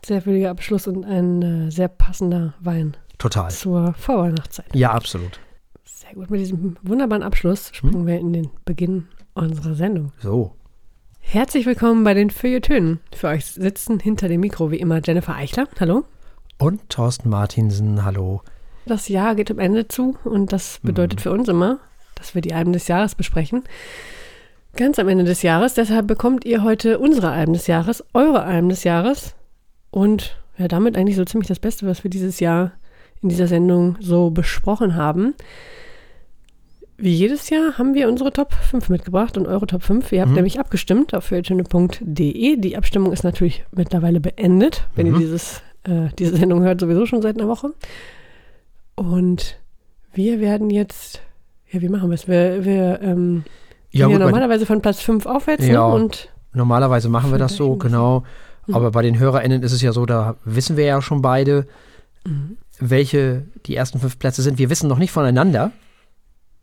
Sehr 0.05 0.27
würdiger 0.27 0.51
Abschluss 0.51 0.87
und 0.87 1.05
ein 1.05 1.41
äh, 1.69 1.71
sehr 1.71 1.89
passender 1.89 2.53
Wein 2.61 2.97
Total. 3.17 3.51
zur 3.51 3.95
Vorweihnachtszeit. 3.95 4.67
Ja, 4.75 4.91
absolut. 4.91 5.39
Sehr 5.85 6.13
gut. 6.15 6.31
Mit 6.31 6.41
diesem 6.41 6.77
wunderbaren 6.83 7.23
Abschluss 7.23 7.71
springen 7.73 8.07
wir 8.07 8.19
in 8.19 8.33
den 8.33 8.51
Beginn 8.65 9.07
unserer 9.35 9.75
Sendung. 9.75 10.13
So. 10.21 10.53
Herzlich 11.21 11.65
willkommen 11.65 12.05
bei 12.05 12.13
den 12.13 12.31
Feuilletönen. 12.31 13.01
Für 13.15 13.29
euch 13.29 13.47
sitzen 13.47 13.99
hinter 14.01 14.29
dem 14.29 14.41
Mikro 14.41 14.71
wie 14.71 14.81
immer 14.81 15.01
Jennifer 15.03 15.37
Eichler. 15.37 15.69
Hallo. 15.81 16.05
Und 16.59 16.89
Thorsten 16.91 17.31
Martinsen, 17.31 18.05
hallo. 18.05 18.43
Das 18.87 19.09
Jahr 19.09 19.35
geht 19.35 19.51
am 19.51 19.59
Ende 19.59 19.89
zu 19.89 20.17
und 20.25 20.53
das 20.53 20.79
bedeutet 20.83 21.21
für 21.21 21.31
uns 21.33 21.49
immer, 21.49 21.79
dass 22.17 22.35
wir 22.35 22.43
die 22.43 22.53
Alben 22.55 22.73
des 22.73 22.87
Jahres 22.89 23.15
besprechen. 23.15 23.63
Ganz 24.77 24.99
am 24.99 25.09
Ende 25.09 25.25
des 25.25 25.43
Jahres. 25.43 25.75
Deshalb 25.75 26.07
bekommt 26.07 26.45
ihr 26.45 26.63
heute 26.63 26.99
unsere 26.99 27.31
Alben 27.31 27.53
des 27.53 27.67
Jahres, 27.67 28.05
eure 28.13 28.43
Alben 28.43 28.69
des 28.69 28.85
Jahres. 28.85 29.35
Und 29.91 30.37
ja, 30.59 30.69
damit 30.69 30.97
eigentlich 30.99 31.17
so 31.17 31.25
ziemlich 31.25 31.49
das 31.49 31.61
Beste, 31.61 31.87
was 31.87 32.03
wir 32.05 32.11
dieses 32.11 32.41
Jahr 32.41 32.73
in 33.23 33.29
dieser 33.29 33.47
Sendung 33.47 33.97
so 34.01 34.31
besprochen 34.31 34.97
haben. 34.97 35.35
Wie 36.97 37.13
jedes 37.13 37.51
Jahr 37.51 37.77
haben 37.79 37.95
wir 37.95 38.09
unsere 38.09 38.33
Top 38.33 38.53
5 38.53 38.89
mitgebracht 38.89 39.37
und 39.37 39.47
eure 39.47 39.67
Top 39.67 39.83
5. 39.83 40.13
Ihr 40.13 40.21
habt 40.21 40.31
Mhm. 40.31 40.37
nämlich 40.37 40.61
abgestimmt 40.61 41.15
auf 41.15 41.25
feuilletöne.de. 41.25 42.57
Die 42.57 42.77
Abstimmung 42.77 43.13
ist 43.13 43.25
natürlich 43.25 43.65
mittlerweile 43.73 44.21
beendet, 44.21 44.87
wenn 44.95 45.09
Mhm. 45.09 45.15
ihr 45.15 45.19
dieses, 45.21 45.63
äh, 45.85 46.09
diese 46.19 46.37
Sendung 46.37 46.63
hört, 46.63 46.81
sowieso 46.81 47.07
schon 47.07 47.23
seit 47.23 47.37
einer 47.39 47.49
Woche. 47.49 47.73
Und 48.95 49.57
wir 50.13 50.41
werden 50.41 50.71
jetzt, 50.71 51.21
ja, 51.71 51.81
wie 51.81 51.89
machen 51.89 52.11
wir 52.11 52.15
es? 52.15 52.29
Wir, 52.29 52.65
wir 52.65 53.01
ähm, 53.03 53.45
Ja, 53.91 54.07
gehen 54.07 54.13
ja 54.13 54.17
gut, 54.19 54.19
bei, 54.27 54.31
normalerweise 54.31 54.67
von 54.67 54.81
Platz 54.83 55.01
5 55.01 55.27
aufwärts 55.27 55.67
Ja. 55.67 55.89
ne? 55.89 55.95
und 55.95 56.29
normalerweise 56.53 57.09
machen 57.09 57.31
wir 57.33 57.39
das 57.39 57.57
so, 57.57 57.77
genau. 57.77 58.23
Mhm. 58.67 58.75
Aber 58.75 58.91
bei 58.93 59.03
den 59.03 59.19
HörerInnen 59.19 59.63
ist 59.63 59.73
es 59.73 59.83
ja 59.83 59.93
so, 59.93 60.07
da 60.07 60.37
wissen 60.45 60.77
wir 60.77 60.85
ja 60.85 61.03
schon 61.03 61.23
beide, 61.23 61.67
Mhm. 62.27 62.57
welche 62.79 63.45
die 63.67 63.77
ersten 63.77 63.99
fünf 63.99 64.19
Plätze 64.19 64.41
sind. 64.41 64.59
Wir 64.59 64.71
wissen 64.71 64.89
noch 64.89 64.99
nicht 64.99 65.11
voneinander, 65.13 65.73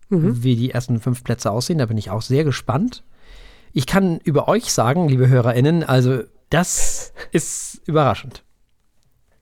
Mhm. 0.09 0.43
wie 0.43 0.55
die 0.55 0.71
ersten 0.71 0.99
fünf 0.99 1.23
Plätze 1.23 1.51
aussehen. 1.51 1.77
Da 1.77 1.85
bin 1.85 1.97
ich 1.97 2.09
auch 2.09 2.21
sehr 2.23 2.43
gespannt. 2.43 3.03
Ich 3.73 3.85
kann 3.85 4.19
über 4.23 4.47
euch 4.47 4.71
sagen, 4.73 5.07
liebe 5.07 5.27
HörerInnen, 5.29 5.83
also 5.83 6.23
das 6.49 7.13
ist 7.31 7.81
überraschend. 7.85 8.43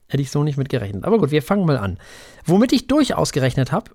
Hätte 0.10 0.22
ich 0.22 0.32
so 0.32 0.44
nicht 0.44 0.58
mit 0.58 0.70
gerechnet. 0.70 1.06
Aber 1.06 1.20
gut, 1.20 1.32
wir 1.32 1.42
fangen 1.42 1.66
mal 1.66 1.78
an. 1.78 1.98
Womit 2.46 2.74
ich 2.74 2.88
durchaus 2.88 3.32
gerechnet 3.32 3.72
habe, 3.72 3.92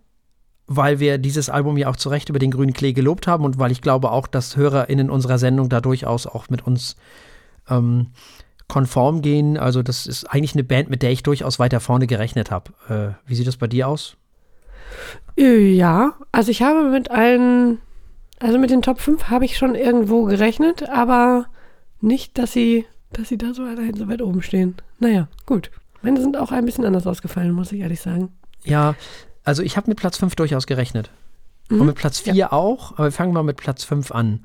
weil 0.66 1.00
wir 1.00 1.18
dieses 1.18 1.50
Album 1.50 1.76
ja 1.76 1.88
auch 1.88 1.97
zu 1.97 2.09
Recht 2.09 2.28
über 2.28 2.38
den 2.38 2.50
grünen 2.50 2.73
Klee 2.73 2.92
gelobt 2.92 3.26
haben 3.26 3.44
und 3.44 3.59
weil 3.59 3.73
ich 3.73 3.83
glaube 3.83 4.11
auch, 4.11 4.26
dass 4.26 4.56
HörerInnen 4.56 5.11
unserer 5.11 5.38
Sendung 5.38 5.68
da 5.68 5.80
durchaus 5.80 6.26
auch 6.26 6.49
mit 6.49 6.66
uns 6.66 6.97
ähm, 7.68 8.09
konform 8.68 9.21
gehen. 9.21 9.59
Also 9.59 9.83
das 9.83 10.06
ist 10.06 10.25
eigentlich 10.25 10.54
eine 10.54 10.64
Band, 10.64 10.88
mit 10.88 11.02
der 11.02 11.11
ich 11.11 11.23
durchaus 11.23 11.59
weiter 11.59 11.80
vorne 11.80 12.06
gerechnet 12.06 12.50
habe. 12.50 12.73
Äh, 12.88 13.28
wie 13.28 13.35
sieht 13.35 13.47
das 13.47 13.56
bei 13.56 13.66
dir 13.66 13.88
aus? 13.88 14.16
Ja, 15.37 16.14
also 16.33 16.50
ich 16.50 16.62
habe 16.62 16.88
mit 16.90 17.11
allen, 17.11 17.78
also 18.38 18.59
mit 18.59 18.71
den 18.71 18.83
Top 18.83 19.00
5 19.00 19.25
habe 19.25 19.44
ich 19.44 19.59
schon 19.59 19.75
irgendwo 19.75 20.25
gerechnet, 20.25 20.88
aber 20.88 21.47
nicht, 22.00 22.38
dass 22.38 22.52
sie, 22.52 22.87
dass 23.12 23.28
sie 23.28 23.38
da 23.38 23.52
so 23.52 23.62
allein 23.62 23.94
so 23.94 24.09
weit 24.09 24.23
oben 24.23 24.42
stehen. 24.42 24.76
Naja, 24.99 25.28
gut. 25.44 25.71
Meine 26.04 26.20
sind 26.20 26.37
auch 26.37 26.52
ein 26.52 26.64
bisschen 26.64 26.84
anders 26.84 27.06
ausgefallen, 27.06 27.52
muss 27.52 27.73
ich 27.73 27.80
ehrlich 27.80 28.00
sagen. 28.00 28.30
Ja, 28.64 28.94
also 29.42 29.62
ich 29.62 29.76
habe 29.76 29.88
mit 29.90 29.99
Platz 29.99 30.18
5 30.18 30.37
durchaus 30.37 30.66
gerechnet. 30.66 31.11
Und 31.70 31.78
Mhm. 31.80 31.87
mit 31.87 31.96
Platz 31.96 32.20
4 32.20 32.52
auch, 32.52 32.92
aber 32.92 33.04
wir 33.04 33.12
fangen 33.12 33.32
mal 33.32 33.42
mit 33.42 33.56
Platz 33.56 33.84
5 33.84 34.12
an. 34.12 34.44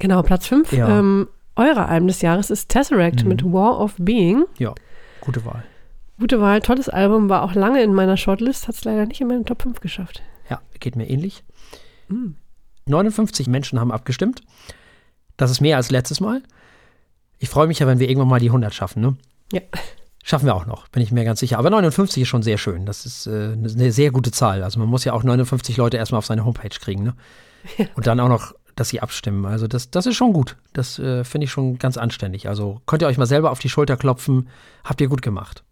Genau, 0.00 0.22
Platz 0.22 0.46
5. 0.48 0.72
Ja. 0.72 0.98
Ähm, 0.98 1.28
eure 1.54 1.86
Album 1.86 2.08
des 2.08 2.20
Jahres 2.20 2.50
ist 2.50 2.68
Tesseract 2.68 3.22
Mhm. 3.22 3.28
mit 3.28 3.44
War 3.44 3.80
of 3.80 3.94
Being. 3.98 4.44
Ja, 4.58 4.74
gute 5.20 5.44
Wahl. 5.44 5.62
Gute 6.18 6.40
Wahl, 6.40 6.60
tolles 6.62 6.88
Album, 6.88 7.28
war 7.28 7.42
auch 7.42 7.54
lange 7.54 7.82
in 7.82 7.94
meiner 7.94 8.16
Shortlist, 8.16 8.66
hat 8.68 8.74
es 8.74 8.84
leider 8.84 9.06
nicht 9.06 9.20
in 9.20 9.28
meine 9.28 9.44
Top 9.44 9.62
5 9.62 9.80
geschafft. 9.80 10.22
Ja, 10.50 10.60
geht 10.80 10.96
mir 10.96 11.08
ähnlich. 11.08 11.44
Mhm. 12.08 12.36
59 12.86 13.46
Menschen 13.48 13.78
haben 13.80 13.92
abgestimmt. 13.92 14.40
Das 15.36 15.50
ist 15.50 15.60
mehr 15.60 15.76
als 15.76 15.90
letztes 15.90 16.20
Mal. 16.20 16.42
Ich 17.38 17.48
freue 17.50 17.66
mich 17.66 17.78
ja, 17.80 17.86
wenn 17.86 17.98
wir 17.98 18.08
irgendwann 18.08 18.28
mal 18.28 18.40
die 18.40 18.50
100 18.50 18.74
schaffen, 18.74 19.02
ne? 19.02 19.16
Ja. 19.52 19.60
Schaffen 20.28 20.46
wir 20.46 20.56
auch 20.56 20.66
noch, 20.66 20.88
bin 20.88 21.04
ich 21.04 21.12
mir 21.12 21.24
ganz 21.24 21.38
sicher. 21.38 21.56
Aber 21.56 21.70
59 21.70 22.20
ist 22.20 22.28
schon 22.28 22.42
sehr 22.42 22.58
schön. 22.58 22.84
Das 22.84 23.06
ist 23.06 23.28
äh, 23.28 23.52
eine 23.52 23.92
sehr 23.92 24.10
gute 24.10 24.32
Zahl. 24.32 24.64
Also 24.64 24.80
man 24.80 24.88
muss 24.88 25.04
ja 25.04 25.12
auch 25.12 25.22
59 25.22 25.76
Leute 25.76 25.98
erstmal 25.98 26.18
auf 26.18 26.26
seine 26.26 26.44
Homepage 26.44 26.68
kriegen, 26.68 27.04
ne? 27.04 27.14
Ja. 27.78 27.86
Und 27.94 28.08
dann 28.08 28.18
auch 28.18 28.28
noch, 28.28 28.52
dass 28.74 28.88
sie 28.88 29.00
abstimmen. 29.00 29.46
Also 29.46 29.68
das, 29.68 29.92
das 29.92 30.04
ist 30.04 30.16
schon 30.16 30.32
gut. 30.32 30.56
Das 30.72 30.98
äh, 30.98 31.22
finde 31.22 31.44
ich 31.44 31.52
schon 31.52 31.78
ganz 31.78 31.96
anständig. 31.96 32.48
Also 32.48 32.80
könnt 32.86 33.02
ihr 33.02 33.08
euch 33.08 33.18
mal 33.18 33.26
selber 33.26 33.52
auf 33.52 33.60
die 33.60 33.68
Schulter 33.68 33.96
klopfen. 33.96 34.48
Habt 34.82 35.00
ihr 35.00 35.06
gut 35.06 35.22
gemacht. 35.22 35.62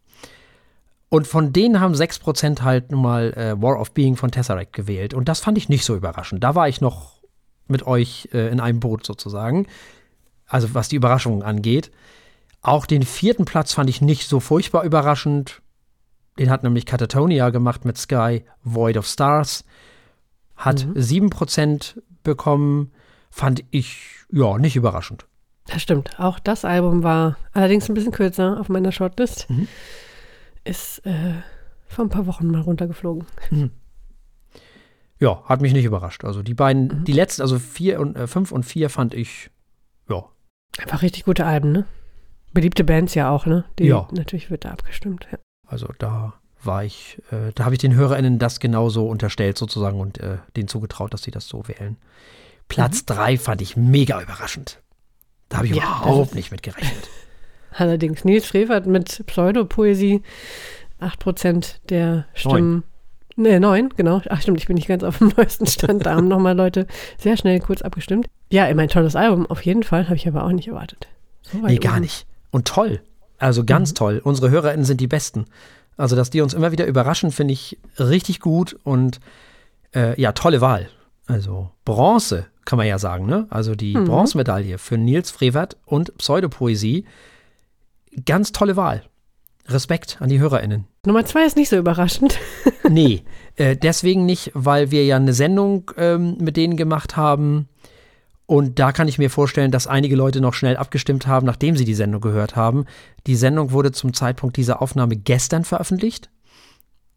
Und 1.08 1.26
von 1.26 1.52
denen 1.52 1.80
haben 1.80 1.94
6% 1.94 2.62
halt 2.62 2.92
nun 2.92 3.02
mal 3.02 3.32
äh, 3.34 3.60
War 3.60 3.80
of 3.80 3.90
Being 3.90 4.14
von 4.14 4.30
Tesseract 4.30 4.72
gewählt. 4.72 5.14
Und 5.14 5.28
das 5.28 5.40
fand 5.40 5.58
ich 5.58 5.68
nicht 5.68 5.84
so 5.84 5.96
überraschend. 5.96 6.44
Da 6.44 6.54
war 6.54 6.68
ich 6.68 6.80
noch 6.80 7.22
mit 7.66 7.88
euch 7.88 8.28
äh, 8.32 8.50
in 8.52 8.60
einem 8.60 8.78
Boot 8.78 9.04
sozusagen. 9.04 9.66
Also 10.46 10.74
was 10.74 10.88
die 10.88 10.96
Überraschungen 10.96 11.42
angeht. 11.42 11.90
Auch 12.64 12.86
den 12.86 13.02
vierten 13.02 13.44
Platz 13.44 13.74
fand 13.74 13.88
ich 13.90 14.00
nicht 14.00 14.26
so 14.28 14.40
furchtbar 14.40 14.82
überraschend. 14.84 15.62
Den 16.38 16.50
hat 16.50 16.64
nämlich 16.64 16.86
Catatonia 16.86 17.50
gemacht 17.50 17.84
mit 17.84 17.96
Sky 17.96 18.44
Void 18.64 18.96
of 18.96 19.06
Stars. 19.06 19.64
Hat 20.56 20.84
Mhm. 20.86 20.94
7% 20.96 22.00
bekommen. 22.24 22.92
Fand 23.30 23.64
ich, 23.70 24.00
ja, 24.32 24.58
nicht 24.58 24.76
überraschend. 24.76 25.26
Das 25.66 25.82
stimmt. 25.82 26.18
Auch 26.18 26.38
das 26.38 26.64
Album 26.64 27.02
war 27.02 27.36
allerdings 27.52 27.88
ein 27.88 27.94
bisschen 27.94 28.12
kürzer 28.12 28.58
auf 28.60 28.68
meiner 28.68 28.92
Shortlist. 28.92 29.48
Mhm. 29.50 29.68
Ist 30.64 31.04
äh, 31.06 31.34
vor 31.86 32.04
ein 32.06 32.10
paar 32.10 32.26
Wochen 32.26 32.46
mal 32.46 32.60
runtergeflogen. 32.62 33.26
Ja, 35.20 35.42
hat 35.44 35.60
mich 35.60 35.72
nicht 35.72 35.84
überrascht. 35.84 36.24
Also 36.24 36.42
die 36.42 36.54
beiden, 36.54 36.88
Mhm. 37.00 37.04
die 37.04 37.12
letzten, 37.12 37.42
also 37.42 37.58
vier 37.58 38.00
und 38.00 38.16
äh, 38.16 38.26
fünf 38.26 38.52
und 38.52 38.64
vier 38.64 38.90
fand 38.90 39.14
ich, 39.14 39.50
ja, 40.08 40.24
Einfach 40.78 41.02
richtig 41.02 41.24
gute 41.24 41.46
Alben, 41.46 41.70
ne? 41.70 41.84
Beliebte 42.54 42.84
Bands 42.84 43.14
ja 43.14 43.30
auch, 43.30 43.46
ne? 43.46 43.64
Die, 43.78 43.84
Ja. 43.86 44.08
Natürlich 44.12 44.50
wird 44.50 44.64
da 44.64 44.70
abgestimmt. 44.70 45.26
Ja. 45.30 45.38
also 45.66 45.88
da 45.98 46.34
war 46.62 46.82
ich, 46.84 47.20
äh, 47.30 47.52
da 47.54 47.64
habe 47.66 47.74
ich 47.74 47.80
den 47.80 47.94
HörerInnen 47.94 48.38
das 48.38 48.58
genauso 48.58 49.06
unterstellt 49.06 49.58
sozusagen 49.58 50.00
und 50.00 50.18
äh, 50.18 50.38
denen 50.56 50.66
zugetraut, 50.68 51.12
dass 51.12 51.22
sie 51.22 51.30
das 51.30 51.46
so 51.46 51.68
wählen. 51.68 51.98
Platz 52.68 53.04
drei 53.04 53.36
fand 53.36 53.60
ich 53.60 53.76
mega 53.76 54.22
überraschend. 54.22 54.80
Da 55.50 55.58
habe 55.58 55.66
ich 55.66 55.72
Mhm. 55.72 55.78
Ja, 55.78 56.00
überhaupt 56.02 56.34
nicht 56.34 56.50
mit 56.50 56.62
gerechnet. 56.62 57.08
Allerdings 57.76 58.24
Nils 58.24 58.46
Frevert 58.46 58.86
mit 58.86 59.24
Pseudopoesie. 59.26 60.22
8% 61.00 61.76
der 61.88 62.26
Stimmen. 62.34 62.84
Ne, 63.36 63.58
neun, 63.58 63.90
genau. 63.96 64.22
Ach 64.30 64.40
stimmt, 64.40 64.60
ich 64.60 64.66
bin 64.68 64.76
nicht 64.76 64.86
ganz 64.86 65.02
auf 65.02 65.18
dem 65.18 65.28
neuesten 65.36 65.66
Stand. 65.66 66.06
Da 66.06 66.14
haben 66.14 66.28
nochmal 66.28 66.56
Leute 66.56 66.86
sehr 67.18 67.36
schnell 67.36 67.58
kurz 67.60 67.82
abgestimmt. 67.82 68.26
Ja, 68.50 68.66
immer 68.66 68.82
ein 68.82 68.88
tolles 68.88 69.16
Album, 69.16 69.46
auf 69.46 69.60
jeden 69.62 69.82
Fall. 69.82 70.04
Habe 70.04 70.16
ich 70.16 70.28
aber 70.28 70.44
auch 70.44 70.52
nicht 70.52 70.68
erwartet. 70.68 71.08
So 71.42 71.58
Nee, 71.58 71.76
gar 71.78 71.94
oben. 71.94 72.02
nicht. 72.02 72.26
Und 72.54 72.66
toll. 72.68 73.00
Also 73.38 73.64
ganz 73.64 73.90
Mhm. 73.90 73.94
toll. 73.96 74.20
Unsere 74.22 74.50
HörerInnen 74.50 74.84
sind 74.84 75.00
die 75.00 75.08
Besten. 75.08 75.46
Also, 75.96 76.14
dass 76.16 76.30
die 76.30 76.40
uns 76.40 76.54
immer 76.54 76.70
wieder 76.72 76.86
überraschen, 76.86 77.30
finde 77.32 77.52
ich 77.52 77.78
richtig 77.98 78.40
gut 78.40 78.76
und 78.84 79.18
äh, 79.94 80.20
ja, 80.20 80.32
tolle 80.32 80.60
Wahl. 80.60 80.88
Also 81.26 81.70
Bronze, 81.84 82.46
kann 82.64 82.76
man 82.76 82.86
ja 82.86 82.98
sagen, 82.98 83.26
ne? 83.26 83.46
Also 83.50 83.74
die 83.74 83.96
Mhm. 83.96 84.04
Bronzemedaille 84.04 84.78
für 84.78 84.96
Nils 84.98 85.30
Frevert 85.30 85.76
und 85.84 86.16
Pseudopoesie. 86.18 87.04
Ganz 88.26 88.52
tolle 88.52 88.76
Wahl. 88.76 89.02
Respekt 89.68 90.18
an 90.20 90.28
die 90.28 90.38
HörerInnen. 90.40 90.84
Nummer 91.06 91.24
zwei 91.24 91.44
ist 91.46 91.56
nicht 91.56 91.70
so 91.70 91.76
überraschend. 91.76 92.38
Nee, 92.88 93.22
äh, 93.56 93.76
deswegen 93.76 94.26
nicht, 94.26 94.50
weil 94.54 94.90
wir 94.90 95.04
ja 95.06 95.16
eine 95.16 95.32
Sendung 95.32 95.90
ähm, 95.96 96.36
mit 96.38 96.56
denen 96.56 96.76
gemacht 96.76 97.16
haben. 97.16 97.68
Und 98.46 98.78
da 98.78 98.92
kann 98.92 99.08
ich 99.08 99.18
mir 99.18 99.30
vorstellen, 99.30 99.70
dass 99.70 99.86
einige 99.86 100.16
Leute 100.16 100.40
noch 100.40 100.52
schnell 100.52 100.76
abgestimmt 100.76 101.26
haben, 101.26 101.46
nachdem 101.46 101.76
sie 101.76 101.86
die 101.86 101.94
Sendung 101.94 102.20
gehört 102.20 102.56
haben. 102.56 102.84
Die 103.26 103.36
Sendung 103.36 103.70
wurde 103.70 103.92
zum 103.92 104.12
Zeitpunkt 104.12 104.56
dieser 104.56 104.82
Aufnahme 104.82 105.16
gestern 105.16 105.64
veröffentlicht. 105.64 106.30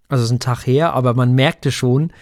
Also 0.07 0.23
es 0.23 0.29
ist 0.29 0.35
ein 0.35 0.39
Tag 0.39 0.65
her, 0.65 0.93
aber 0.93 1.13
man 1.13 1.33
merkte 1.33 1.71
schon, 1.71 2.13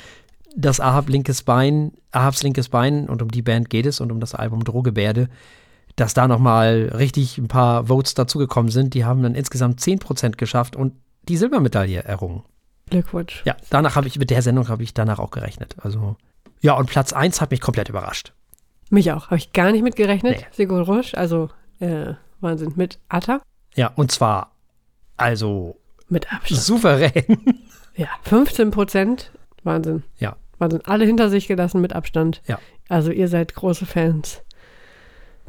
dass 0.55 0.79
Ahab 0.79 1.09
linkes 1.09 1.43
Bein, 1.43 1.91
Ahabs 2.11 2.41
linkes 2.41 2.69
Bein, 2.69 3.07
und 3.07 3.21
um 3.21 3.29
die 3.29 3.43
Band 3.43 3.69
geht 3.69 3.85
es 3.85 3.99
und 3.99 4.11
um 4.11 4.19
das 4.19 4.33
Album 4.33 4.63
Drohgebärde, 4.63 5.29
dass 5.95 6.13
da 6.13 6.27
nochmal 6.27 6.91
richtig 6.97 7.37
ein 7.37 7.47
paar 7.47 7.85
Votes 7.85 8.15
dazugekommen 8.15 8.71
sind. 8.71 8.95
Die 8.95 9.05
haben 9.05 9.21
dann 9.21 9.35
insgesamt 9.35 9.79
10% 9.81 10.37
geschafft 10.37 10.75
und 10.75 10.93
die 11.27 11.37
Silbermedaille 11.37 12.03
errungen. 12.03 12.43
Glückwunsch. 12.89 13.43
Ja, 13.45 13.55
danach 13.69 13.95
habe 13.95 14.07
ich, 14.07 14.17
mit 14.17 14.29
der 14.29 14.41
Sendung 14.41 14.67
habe 14.67 14.83
ich 14.83 14.93
danach 14.93 15.19
auch 15.19 15.31
gerechnet. 15.31 15.75
Also, 15.79 16.15
ja, 16.61 16.73
und 16.73 16.89
Platz 16.89 17.13
1 17.13 17.41
hat 17.41 17.51
mich 17.51 17.61
komplett 17.61 17.89
überrascht. 17.89 18.33
Mich 18.89 19.11
auch. 19.11 19.25
Habe 19.27 19.37
ich 19.37 19.53
gar 19.53 19.71
nicht 19.71 19.83
mit 19.83 19.95
gerechnet. 19.95 20.37
Nee. 20.39 20.45
Sigur 20.51 20.81
Roche, 20.81 21.17
also 21.17 21.49
äh, 21.79 22.13
Wahnsinn. 22.41 22.73
Mit 22.75 22.99
Atta, 23.09 23.41
Ja, 23.75 23.91
und 23.95 24.11
zwar, 24.11 24.51
also, 25.17 25.77
mit 26.09 26.31
Abstand. 26.31 26.61
souverän. 26.61 27.37
Ja, 27.97 28.09
15 28.23 28.71
Prozent. 28.71 29.31
Wahnsinn. 29.63 30.03
Ja. 30.17 30.35
Wahnsinn. 30.57 30.81
Alle 30.83 31.05
hinter 31.05 31.29
sich 31.29 31.47
gelassen 31.47 31.79
mit 31.79 31.93
Abstand. 31.93 32.41
Ja. 32.45 32.59
Also 32.89 33.09
ihr 33.09 33.29
seid 33.29 33.55
große 33.55 33.85
Fans 33.85 34.41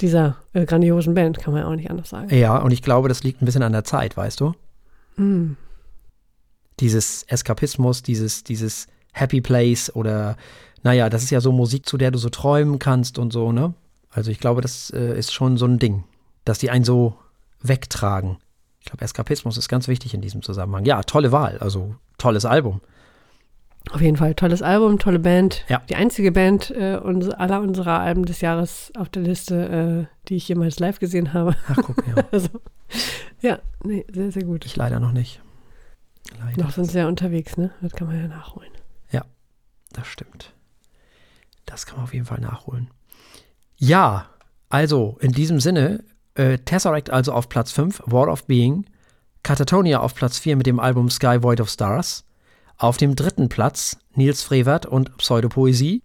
dieser 0.00 0.36
äh, 0.52 0.64
grandiosen 0.64 1.14
Band, 1.14 1.38
kann 1.38 1.52
man 1.52 1.62
ja 1.62 1.68
auch 1.68 1.74
nicht 1.74 1.90
anders 1.90 2.10
sagen. 2.10 2.32
Ja, 2.32 2.58
und 2.58 2.70
ich 2.70 2.82
glaube, 2.82 3.08
das 3.08 3.24
liegt 3.24 3.42
ein 3.42 3.46
bisschen 3.46 3.62
an 3.64 3.72
der 3.72 3.82
Zeit, 3.82 4.16
weißt 4.16 4.40
du? 4.40 4.54
Mm. 5.16 5.56
Dieses 6.80 7.24
Eskapismus, 7.24 8.02
dieses, 8.02 8.44
dieses 8.44 8.86
Happy 9.12 9.40
Place 9.40 9.94
oder, 9.96 10.36
naja, 10.86 11.10
das 11.10 11.24
ist 11.24 11.30
ja 11.30 11.40
so 11.40 11.50
Musik, 11.50 11.84
zu 11.84 11.96
der 11.96 12.12
du 12.12 12.18
so 12.18 12.28
träumen 12.28 12.78
kannst 12.78 13.18
und 13.18 13.32
so, 13.32 13.50
ne? 13.50 13.74
Also, 14.08 14.30
ich 14.30 14.38
glaube, 14.38 14.60
das 14.60 14.90
äh, 14.90 15.18
ist 15.18 15.32
schon 15.32 15.56
so 15.56 15.66
ein 15.66 15.80
Ding, 15.80 16.04
dass 16.44 16.60
die 16.60 16.70
einen 16.70 16.84
so 16.84 17.16
wegtragen. 17.60 18.36
Ich 18.78 18.86
glaube, 18.86 19.04
Eskapismus 19.04 19.58
ist 19.58 19.68
ganz 19.68 19.88
wichtig 19.88 20.14
in 20.14 20.20
diesem 20.20 20.42
Zusammenhang. 20.42 20.84
Ja, 20.84 21.02
tolle 21.02 21.32
Wahl, 21.32 21.58
also 21.58 21.96
tolles 22.18 22.44
Album. 22.44 22.82
Auf 23.90 24.00
jeden 24.00 24.16
Fall 24.16 24.36
tolles 24.36 24.62
Album, 24.62 25.00
tolle 25.00 25.18
Band. 25.18 25.64
Ja. 25.68 25.82
Die 25.88 25.96
einzige 25.96 26.30
Band 26.30 26.70
äh, 26.70 27.00
uns, 27.02 27.30
aller 27.30 27.62
unserer 27.62 27.98
Alben 27.98 28.24
des 28.24 28.40
Jahres 28.40 28.92
auf 28.96 29.08
der 29.08 29.22
Liste, 29.22 30.06
äh, 30.08 30.28
die 30.28 30.36
ich 30.36 30.46
jemals 30.46 30.78
live 30.78 31.00
gesehen 31.00 31.32
habe. 31.32 31.56
Ach, 31.68 31.78
guck, 31.82 31.96
ja. 32.06 32.22
Also, 32.30 32.48
ja, 33.42 33.58
nee, 33.82 34.06
sehr, 34.12 34.30
sehr 34.30 34.44
gut. 34.44 34.64
Ich 34.64 34.76
leider 34.76 35.00
noch 35.00 35.12
nicht. 35.12 35.42
Leider. 36.38 36.62
Noch 36.62 36.70
sind 36.70 36.92
sie 36.92 36.98
ja 36.98 37.08
unterwegs, 37.08 37.56
ne? 37.56 37.72
Das 37.82 37.92
kann 37.92 38.06
man 38.06 38.20
ja 38.20 38.28
nachholen. 38.28 38.70
Das 39.96 40.06
stimmt. 40.06 40.52
Das 41.66 41.84
kann 41.84 41.96
man 41.96 42.04
auf 42.04 42.14
jeden 42.14 42.26
Fall 42.26 42.40
nachholen. 42.40 42.90
Ja, 43.76 44.30
also 44.68 45.18
in 45.20 45.32
diesem 45.32 45.60
Sinne, 45.60 46.04
äh, 46.34 46.58
Tesseract 46.58 47.10
also 47.10 47.32
auf 47.32 47.48
Platz 47.48 47.72
5, 47.72 48.02
War 48.06 48.28
of 48.28 48.46
Being, 48.46 48.86
Catatonia 49.42 50.00
auf 50.00 50.14
Platz 50.14 50.38
4 50.38 50.56
mit 50.56 50.66
dem 50.66 50.80
Album 50.80 51.10
Sky 51.10 51.42
Void 51.42 51.60
of 51.60 51.68
Stars, 51.68 52.24
auf 52.78 52.96
dem 52.96 53.14
dritten 53.14 53.48
Platz 53.48 53.96
Nils 54.14 54.42
Frevert 54.42 54.86
und 54.86 55.16
Pseudopoesie, 55.18 56.02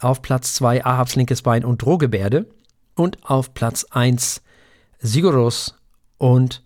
auf 0.00 0.22
Platz 0.22 0.54
2 0.54 0.84
Ahabs 0.84 1.16
linkes 1.16 1.42
Bein 1.42 1.64
und 1.64 1.82
Drohgebärde 1.82 2.46
und 2.94 3.24
auf 3.24 3.54
Platz 3.54 3.84
1 3.90 4.42
Sigurus 4.98 5.74
und 6.18 6.62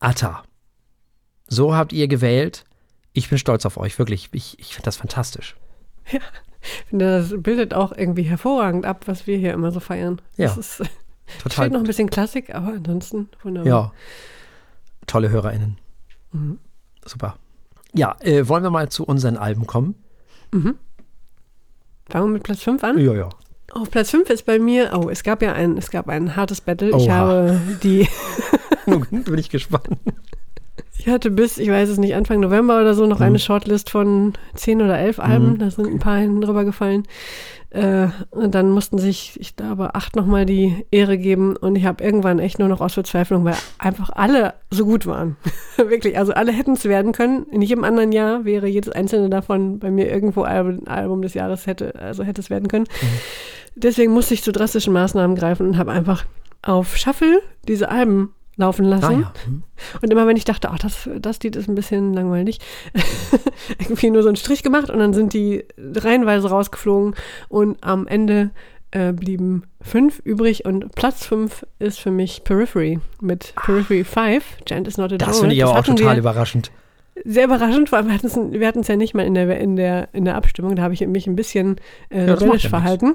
Atta. 0.00 0.42
So 1.46 1.74
habt 1.74 1.92
ihr 1.92 2.08
gewählt. 2.08 2.64
Ich 3.12 3.28
bin 3.28 3.38
stolz 3.38 3.66
auf 3.66 3.76
euch, 3.76 3.98
wirklich. 3.98 4.30
Ich, 4.32 4.58
ich 4.58 4.74
finde 4.74 4.86
das 4.86 4.96
fantastisch. 4.96 5.56
Ich 6.62 6.84
finde, 6.90 7.18
das 7.18 7.34
bildet 7.42 7.74
auch 7.74 7.92
irgendwie 7.96 8.22
hervorragend 8.22 8.86
ab, 8.86 9.02
was 9.06 9.26
wir 9.26 9.36
hier 9.38 9.52
immer 9.52 9.72
so 9.72 9.80
feiern. 9.80 10.20
Ja, 10.36 10.46
Das 10.48 10.56
ist, 10.58 10.78
Total. 11.42 11.64
fehlt 11.64 11.72
noch 11.72 11.80
ein 11.80 11.86
bisschen 11.86 12.10
Klassik, 12.10 12.54
aber 12.54 12.68
ansonsten 12.68 13.28
wunderbar. 13.42 13.68
Ja. 13.68 13.92
Tolle 15.06 15.30
HörerInnen. 15.30 15.78
Mhm. 16.32 16.58
Super. 17.04 17.36
Ja, 17.94 18.16
äh, 18.20 18.46
wollen 18.48 18.62
wir 18.62 18.70
mal 18.70 18.88
zu 18.88 19.04
unseren 19.04 19.36
Alben 19.36 19.66
kommen? 19.66 19.94
Mhm. 20.52 20.76
Fangen 22.08 22.26
wir 22.28 22.32
mit 22.34 22.42
Platz 22.42 22.62
5 22.62 22.82
an. 22.84 22.98
Ja, 22.98 23.12
ja. 23.14 23.28
Auf 23.72 23.90
Platz 23.90 24.10
5 24.10 24.28
ist 24.30 24.44
bei 24.46 24.58
mir, 24.58 24.92
oh, 24.94 25.08
es 25.08 25.22
gab 25.22 25.42
ja 25.42 25.52
ein, 25.54 25.76
es 25.78 25.90
gab 25.90 26.08
ein 26.08 26.36
hartes 26.36 26.60
Battle. 26.60 26.88
Ich 26.90 26.94
Oha. 26.94 27.12
habe 27.14 27.60
die, 27.82 28.06
Nun 28.86 29.06
bin 29.10 29.38
ich 29.38 29.50
gespannt. 29.50 29.88
ich 31.04 31.08
hatte 31.12 31.30
bis, 31.30 31.58
ich 31.58 31.68
weiß 31.68 31.88
es 31.88 31.98
nicht, 31.98 32.14
Anfang 32.14 32.38
November 32.40 32.80
oder 32.80 32.94
so 32.94 33.06
noch 33.06 33.18
Mhm. 33.18 33.24
eine 33.26 33.38
Shortlist 33.40 33.90
von 33.90 34.34
10 34.54 34.80
oder 34.82 34.98
11 34.98 35.18
Alben. 35.18 35.58
Da 35.58 35.70
sind 35.70 35.86
ein 35.88 35.98
paar 35.98 36.18
hinten 36.18 36.40
drüber 36.40 36.64
gefallen. 36.64 37.02
Äh, 37.70 38.08
und 38.30 38.54
dann 38.54 38.70
mussten 38.70 38.98
sich, 38.98 39.32
ich 39.40 39.56
glaube, 39.56 39.94
acht 39.94 40.14
nochmal 40.14 40.44
die 40.46 40.84
Ehre 40.90 41.18
geben. 41.18 41.56
Und 41.56 41.74
ich 41.74 41.86
habe 41.86 42.04
irgendwann 42.04 42.38
echt 42.38 42.58
nur 42.58 42.68
noch 42.68 42.80
aus 42.80 42.94
Verzweiflung, 42.94 43.44
weil 43.44 43.56
einfach 43.78 44.10
alle 44.14 44.54
so 44.70 44.84
gut 44.84 45.06
waren. 45.06 45.36
Wirklich, 45.76 46.18
also 46.18 46.34
alle 46.34 46.52
hätten 46.52 46.74
es 46.74 46.84
werden 46.84 47.12
können. 47.12 47.46
In 47.50 47.62
jedem 47.62 47.82
anderen 47.84 48.12
Jahr 48.12 48.44
wäre 48.44 48.68
jedes 48.68 48.92
einzelne 48.92 49.28
davon 49.30 49.78
bei 49.80 49.90
mir 49.90 50.08
irgendwo 50.08 50.42
Album, 50.42 50.86
Album 50.86 51.22
des 51.22 51.34
Jahres 51.34 51.66
hätte, 51.66 51.94
also 51.98 52.22
hätte 52.22 52.40
es 52.42 52.50
werden 52.50 52.68
können. 52.68 52.86
Deswegen 53.74 54.12
musste 54.12 54.34
ich 54.34 54.42
zu 54.42 54.52
drastischen 54.52 54.92
Maßnahmen 54.92 55.34
greifen 55.34 55.66
und 55.66 55.78
habe 55.78 55.92
einfach 55.92 56.26
auf 56.60 56.96
Shuffle 56.96 57.40
diese 57.66 57.88
Alben 57.90 58.34
laufen 58.56 58.84
lassen. 58.84 59.04
Ah, 59.04 59.20
ja. 59.20 59.32
Hm. 59.44 59.62
Und 60.00 60.10
immer 60.10 60.26
wenn 60.26 60.36
ich 60.36 60.44
dachte, 60.44 60.70
ach, 60.70 60.78
das, 60.78 61.08
das 61.18 61.40
Lied 61.40 61.56
ist 61.56 61.68
ein 61.68 61.74
bisschen 61.74 62.12
langweilig, 62.12 62.58
irgendwie 63.78 64.10
nur 64.10 64.22
so 64.22 64.28
einen 64.28 64.36
Strich 64.36 64.62
gemacht 64.62 64.90
und 64.90 64.98
dann 64.98 65.14
sind 65.14 65.32
die 65.32 65.64
reihenweise 65.78 66.48
rausgeflogen 66.48 67.14
und 67.48 67.82
am 67.82 68.06
Ende 68.06 68.50
äh, 68.92 69.12
blieben 69.12 69.64
fünf 69.80 70.20
übrig 70.20 70.64
und 70.64 70.94
Platz 70.94 71.24
fünf 71.26 71.66
ist 71.78 71.98
für 71.98 72.10
mich 72.10 72.44
Periphery 72.44 73.00
mit 73.20 73.54
Periphery 73.56 74.04
5. 74.04 74.44
Gent 74.66 74.86
is 74.86 74.98
not 74.98 75.12
a 75.12 75.16
Das 75.16 75.40
finde 75.40 75.54
ich 75.54 75.64
aber 75.64 75.78
auch 75.78 75.84
total 75.84 76.18
überraschend. 76.18 76.70
Sehr 77.24 77.44
überraschend, 77.44 77.92
weil 77.92 78.06
wir 78.06 78.66
hatten 78.66 78.80
es 78.80 78.88
ja 78.88 78.96
nicht 78.96 79.14
mal 79.14 79.24
in 79.24 79.34
der, 79.34 79.58
in 79.58 79.76
der, 79.76 80.08
in 80.12 80.24
der 80.24 80.34
Abstimmung. 80.34 80.76
Da 80.76 80.82
habe 80.82 80.94
ich 80.94 81.06
mich 81.06 81.26
ein 81.26 81.36
bisschen 81.36 81.76
äh, 82.08 82.26
Ja, 82.26 82.34
rebellisch 82.34 82.64
ja 82.64 82.70
verhalten. 82.70 83.14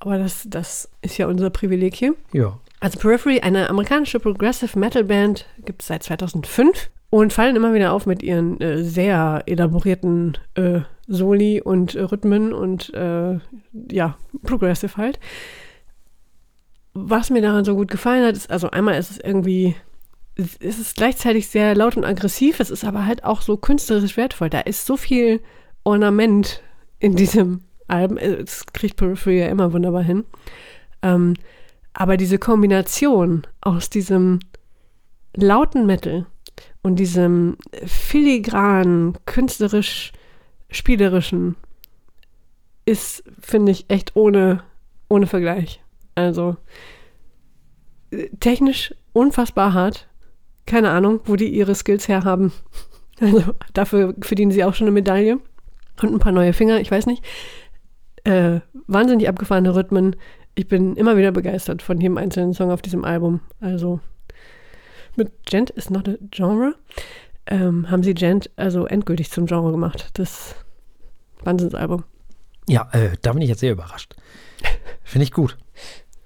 Aber 0.00 0.18
das, 0.18 0.44
das 0.48 0.88
ist 1.02 1.18
ja 1.18 1.28
unser 1.28 1.50
Privileg 1.50 1.94
hier. 1.94 2.14
Ja. 2.32 2.58
Also 2.82 2.98
Periphery, 2.98 3.38
eine 3.38 3.70
amerikanische 3.70 4.18
Progressive 4.18 4.76
Metal 4.76 5.04
Band, 5.04 5.46
gibt 5.64 5.82
es 5.82 5.86
seit 5.86 6.02
2005 6.02 6.90
und 7.10 7.32
fallen 7.32 7.54
immer 7.54 7.74
wieder 7.74 7.92
auf 7.92 8.06
mit 8.06 8.24
ihren 8.24 8.60
äh, 8.60 8.82
sehr 8.82 9.44
elaborierten 9.46 10.36
äh, 10.56 10.80
Soli 11.06 11.60
und 11.60 11.94
äh, 11.94 12.00
Rhythmen 12.02 12.52
und 12.52 12.92
äh, 12.92 13.38
ja, 13.88 14.18
Progressive 14.42 14.96
halt. 14.96 15.20
Was 16.92 17.30
mir 17.30 17.40
daran 17.40 17.64
so 17.64 17.76
gut 17.76 17.88
gefallen 17.88 18.26
hat, 18.26 18.34
ist, 18.34 18.50
also 18.50 18.68
einmal 18.72 18.98
ist 18.98 19.12
es 19.12 19.18
irgendwie, 19.18 19.76
es 20.34 20.80
ist 20.80 20.96
gleichzeitig 20.96 21.46
sehr 21.46 21.76
laut 21.76 21.96
und 21.96 22.04
aggressiv, 22.04 22.58
es 22.58 22.70
ist 22.70 22.84
aber 22.84 23.06
halt 23.06 23.22
auch 23.22 23.42
so 23.42 23.56
künstlerisch 23.56 24.16
wertvoll. 24.16 24.50
Da 24.50 24.58
ist 24.58 24.86
so 24.86 24.96
viel 24.96 25.40
Ornament 25.84 26.60
in 26.98 27.14
diesem 27.14 27.60
Album. 27.86 28.16
Es 28.18 28.66
kriegt 28.66 28.96
Periphery 28.96 29.38
ja 29.38 29.46
immer 29.46 29.72
wunderbar 29.72 30.02
hin. 30.02 30.24
Ähm, 31.02 31.34
aber 31.94 32.16
diese 32.16 32.38
Kombination 32.38 33.46
aus 33.60 33.90
diesem 33.90 34.40
lauten 35.34 35.86
Metal 35.86 36.26
und 36.82 36.96
diesem 36.96 37.56
filigranen, 37.84 39.18
künstlerisch 39.26 40.12
spielerischen 40.70 41.56
ist, 42.84 43.22
finde 43.40 43.72
ich, 43.72 43.88
echt 43.88 44.16
ohne, 44.16 44.62
ohne 45.08 45.26
Vergleich. 45.26 45.80
Also 46.14 46.56
technisch 48.40 48.94
unfassbar 49.12 49.72
hart. 49.72 50.08
Keine 50.66 50.90
Ahnung, 50.90 51.20
wo 51.24 51.36
die 51.36 51.48
ihre 51.48 51.74
Skills 51.74 52.08
her 52.08 52.24
haben. 52.24 52.52
Also 53.20 53.54
dafür 53.72 54.16
verdienen 54.20 54.50
sie 54.50 54.64
auch 54.64 54.74
schon 54.74 54.86
eine 54.86 54.94
Medaille. 54.94 55.38
Und 56.02 56.12
ein 56.12 56.18
paar 56.18 56.32
neue 56.32 56.54
Finger, 56.54 56.80
ich 56.80 56.90
weiß 56.90 57.06
nicht. 57.06 57.22
Äh, 58.24 58.60
wahnsinnig 58.88 59.28
abgefahrene 59.28 59.76
Rhythmen. 59.76 60.16
Ich 60.54 60.68
bin 60.68 60.96
immer 60.96 61.16
wieder 61.16 61.32
begeistert 61.32 61.82
von 61.82 62.00
jedem 62.00 62.18
einzelnen 62.18 62.52
Song 62.52 62.70
auf 62.70 62.82
diesem 62.82 63.04
Album. 63.04 63.40
Also 63.60 64.00
mit 65.16 65.46
Gent 65.46 65.70
is 65.70 65.90
not 65.90 66.08
a 66.08 66.16
genre. 66.30 66.74
Ähm, 67.46 67.90
haben 67.90 68.02
sie 68.02 68.14
Gent 68.14 68.50
also 68.56 68.86
endgültig 68.86 69.30
zum 69.30 69.46
Genre 69.46 69.70
gemacht. 69.70 70.10
Das 70.14 70.54
Wahnsinnsalbum. 71.42 72.04
Ja, 72.68 72.88
äh, 72.92 73.16
da 73.22 73.32
bin 73.32 73.42
ich 73.42 73.48
jetzt 73.48 73.60
sehr 73.60 73.72
überrascht. 73.72 74.14
Finde 75.02 75.24
ich 75.24 75.32
gut. 75.32 75.56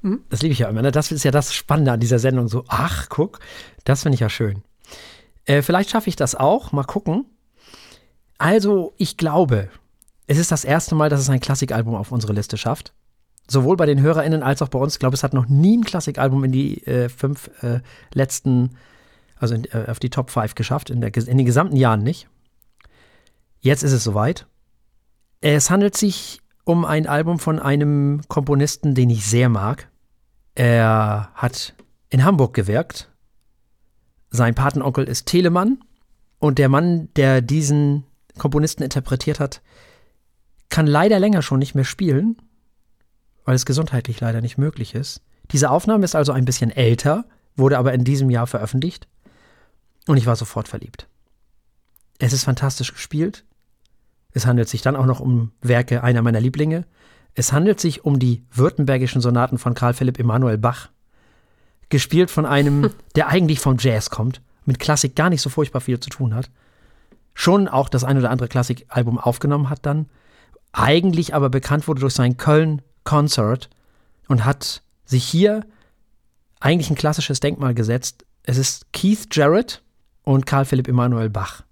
Hm? 0.02 0.22
Das 0.28 0.42
liebe 0.42 0.52
ich 0.52 0.58
ja 0.58 0.68
immer. 0.68 0.82
Ne? 0.82 0.92
Das 0.92 1.12
ist 1.12 1.24
ja 1.24 1.30
das 1.30 1.54
Spannende 1.54 1.92
an 1.92 2.00
dieser 2.00 2.18
Sendung. 2.18 2.48
So, 2.48 2.64
ach, 2.68 3.08
guck, 3.08 3.40
das 3.84 4.02
finde 4.02 4.14
ich 4.14 4.20
ja 4.20 4.28
schön. 4.28 4.62
Äh, 5.46 5.62
vielleicht 5.62 5.90
schaffe 5.90 6.08
ich 6.08 6.16
das 6.16 6.34
auch. 6.34 6.72
Mal 6.72 6.84
gucken. 6.84 7.24
Also, 8.38 8.92
ich 8.98 9.16
glaube, 9.16 9.70
es 10.26 10.38
ist 10.38 10.52
das 10.52 10.64
erste 10.64 10.94
Mal, 10.94 11.08
dass 11.08 11.20
es 11.20 11.30
ein 11.30 11.40
Klassikalbum 11.40 11.94
auf 11.94 12.12
unsere 12.12 12.34
Liste 12.34 12.58
schafft. 12.58 12.92
Sowohl 13.48 13.76
bei 13.76 13.86
den 13.86 14.00
HörerInnen 14.00 14.42
als 14.42 14.60
auch 14.62 14.68
bei 14.68 14.78
uns. 14.78 14.94
Ich 14.94 14.98
glaube, 14.98 15.14
es 15.14 15.22
hat 15.22 15.32
noch 15.32 15.46
nie 15.46 15.76
ein 15.76 15.84
Klassikalbum 15.84 16.44
in 16.44 16.52
die 16.52 16.84
äh, 16.86 17.08
fünf 17.08 17.50
äh, 17.62 17.80
letzten, 18.12 18.70
also 19.38 19.54
in, 19.54 19.64
äh, 19.66 19.86
auf 19.88 20.00
die 20.00 20.10
Top 20.10 20.30
5 20.30 20.54
geschafft, 20.54 20.90
in, 20.90 21.00
der, 21.00 21.16
in 21.16 21.38
den 21.38 21.46
gesamten 21.46 21.76
Jahren 21.76 22.02
nicht. 22.02 22.28
Jetzt 23.60 23.82
ist 23.82 23.92
es 23.92 24.04
soweit. 24.04 24.46
Es 25.40 25.70
handelt 25.70 25.96
sich 25.96 26.40
um 26.64 26.84
ein 26.84 27.06
Album 27.06 27.38
von 27.38 27.60
einem 27.60 28.22
Komponisten, 28.26 28.94
den 28.94 29.10
ich 29.10 29.24
sehr 29.24 29.48
mag. 29.48 29.88
Er 30.56 31.30
hat 31.34 31.74
in 32.10 32.24
Hamburg 32.24 32.54
gewirkt. 32.54 33.10
Sein 34.30 34.54
Patenonkel 34.54 35.04
ist 35.04 35.26
Telemann. 35.26 35.78
Und 36.38 36.58
der 36.58 36.68
Mann, 36.68 37.08
der 37.14 37.40
diesen 37.40 38.04
Komponisten 38.36 38.82
interpretiert 38.82 39.40
hat, 39.40 39.62
kann 40.68 40.86
leider 40.86 41.18
länger 41.18 41.42
schon 41.42 41.58
nicht 41.58 41.74
mehr 41.74 41.84
spielen, 41.84 42.36
weil 43.46 43.54
es 43.54 43.64
gesundheitlich 43.64 44.20
leider 44.20 44.42
nicht 44.42 44.58
möglich 44.58 44.94
ist. 44.94 45.22
Diese 45.52 45.70
Aufnahme 45.70 46.04
ist 46.04 46.14
also 46.14 46.32
ein 46.32 46.44
bisschen 46.44 46.70
älter, 46.70 47.24
wurde 47.56 47.78
aber 47.78 47.94
in 47.94 48.04
diesem 48.04 48.28
Jahr 48.28 48.46
veröffentlicht. 48.46 49.08
Und 50.06 50.18
ich 50.18 50.26
war 50.26 50.36
sofort 50.36 50.68
verliebt. 50.68 51.08
Es 52.18 52.32
ist 52.32 52.44
fantastisch 52.44 52.92
gespielt. 52.92 53.44
Es 54.32 54.46
handelt 54.46 54.68
sich 54.68 54.82
dann 54.82 54.96
auch 54.96 55.06
noch 55.06 55.20
um 55.20 55.52
Werke 55.62 56.02
einer 56.02 56.22
meiner 56.22 56.40
Lieblinge. 56.40 56.84
Es 57.34 57.52
handelt 57.52 57.80
sich 57.80 58.04
um 58.04 58.18
die 58.18 58.44
württembergischen 58.52 59.20
Sonaten 59.20 59.58
von 59.58 59.74
Karl 59.74 59.94
Philipp 59.94 60.18
Emanuel 60.18 60.58
Bach. 60.58 60.90
Gespielt 61.88 62.30
von 62.30 62.46
einem, 62.46 62.90
der 63.14 63.28
eigentlich 63.28 63.60
vom 63.60 63.76
Jazz 63.78 64.10
kommt, 64.10 64.42
mit 64.64 64.80
Klassik 64.80 65.14
gar 65.14 65.30
nicht 65.30 65.40
so 65.40 65.50
furchtbar 65.50 65.80
viel 65.80 66.00
zu 66.00 66.10
tun 66.10 66.34
hat. 66.34 66.50
Schon 67.32 67.68
auch 67.68 67.88
das 67.88 68.02
ein 68.02 68.18
oder 68.18 68.30
andere 68.30 68.48
Klassikalbum 68.48 69.18
aufgenommen 69.18 69.70
hat 69.70 69.86
dann. 69.86 70.06
Eigentlich 70.72 71.32
aber 71.34 71.48
bekannt 71.48 71.86
wurde 71.86 72.00
durch 72.00 72.14
sein 72.14 72.36
Köln 72.38 72.82
Concert 73.06 73.70
und 74.28 74.44
hat 74.44 74.82
sich 75.06 75.24
hier 75.24 75.64
eigentlich 76.60 76.90
ein 76.90 76.96
klassisches 76.96 77.40
Denkmal 77.40 77.74
gesetzt. 77.74 78.26
Es 78.42 78.58
ist 78.58 78.92
Keith 78.92 79.28
Jarrett 79.32 79.82
und 80.24 80.44
Karl 80.44 80.66
Philipp 80.66 80.88
Emanuel 80.88 81.30
Bach. 81.30 81.62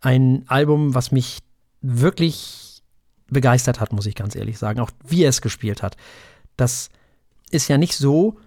Ein 0.00 0.44
Album, 0.48 0.94
was 0.94 1.12
mich 1.12 1.38
wirklich 1.80 2.82
begeistert 3.28 3.78
hat, 3.78 3.92
muss 3.92 4.06
ich 4.06 4.14
ganz 4.14 4.34
ehrlich 4.34 4.58
sagen. 4.58 4.80
Auch 4.80 4.90
wie 5.06 5.22
er 5.22 5.28
es 5.28 5.42
gespielt 5.42 5.82
hat. 5.82 5.96
Das 6.56 6.88
ist 7.50 7.68
ja 7.68 7.78
nicht 7.78 7.94
so, 7.94 8.38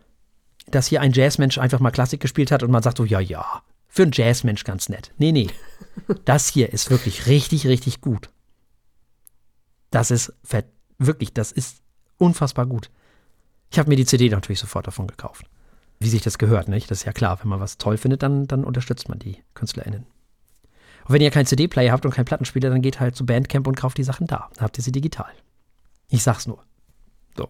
dass 0.68 0.88
hier 0.88 1.02
ein 1.02 1.14
Jazzmensch 1.14 1.58
einfach 1.58 1.80
mal 1.80 1.92
Klassik 1.92 2.20
gespielt 2.20 2.52
hat 2.52 2.64
und 2.64 2.72
man 2.72 2.84
sagt 2.84 2.98
so, 2.98 3.06
ja, 3.06 3.20
ja, 3.20 3.62
für 3.88 4.04
einen 4.04 4.12
Jazzmensch 4.14 4.64
ganz 4.64 4.90
nett. 4.90 5.12
Nee, 5.18 5.32
nee. 5.32 5.48
Das 6.26 6.48
hier 6.48 6.72
ist 6.72 6.90
wirklich 6.90 7.28
richtig, 7.28 7.68
richtig 7.68 8.02
gut. 8.02 8.30
Das 9.92 10.10
ist 10.10 10.34
wirklich, 10.98 11.34
das 11.34 11.52
ist 11.52 11.81
unfassbar 12.22 12.66
gut. 12.66 12.90
Ich 13.72 13.80
habe 13.80 13.90
mir 13.90 13.96
die 13.96 14.06
CD 14.06 14.30
natürlich 14.30 14.60
sofort 14.60 14.88
davon 14.88 15.08
gekauft. 15.08 15.46
Wie 16.00 16.10
sich 16.10 16.22
das 16.22 16.38
gehört, 16.38 16.68
nicht? 16.68 16.90
Das 16.90 17.00
ist 17.00 17.06
ja 17.06 17.14
klar, 17.14 17.40
wenn 17.42 17.50
man 17.50 17.60
was 17.60 17.78
toll 17.78 17.98
findet, 17.98 18.24
dann, 18.24 18.48
dann 18.48 18.64
unterstützt 18.64 19.10
man 19.10 19.20
die 19.20 19.38
KünstlerInnen. 19.54 20.06
Und 21.06 21.14
wenn 21.14 21.22
ihr 21.22 21.32
keinen 21.32 21.46
CD-Player 21.46 21.92
habt 21.92 22.06
und 22.06 22.12
keinen 22.12 22.26
Plattenspieler, 22.26 22.70
dann 22.70 22.82
geht 22.82 23.00
halt 23.00 23.16
zu 23.16 23.26
Bandcamp 23.26 23.68
und 23.68 23.76
kauft 23.76 23.98
die 23.98 24.04
Sachen 24.04 24.28
da. 24.28 24.50
Dann 24.56 24.64
habt 24.64 24.78
ihr 24.78 24.84
sie 24.84 24.92
digital. 24.92 25.32
Ich 26.10 26.24
sag's 26.24 26.48
nur. 26.48 26.64
So. 27.36 27.50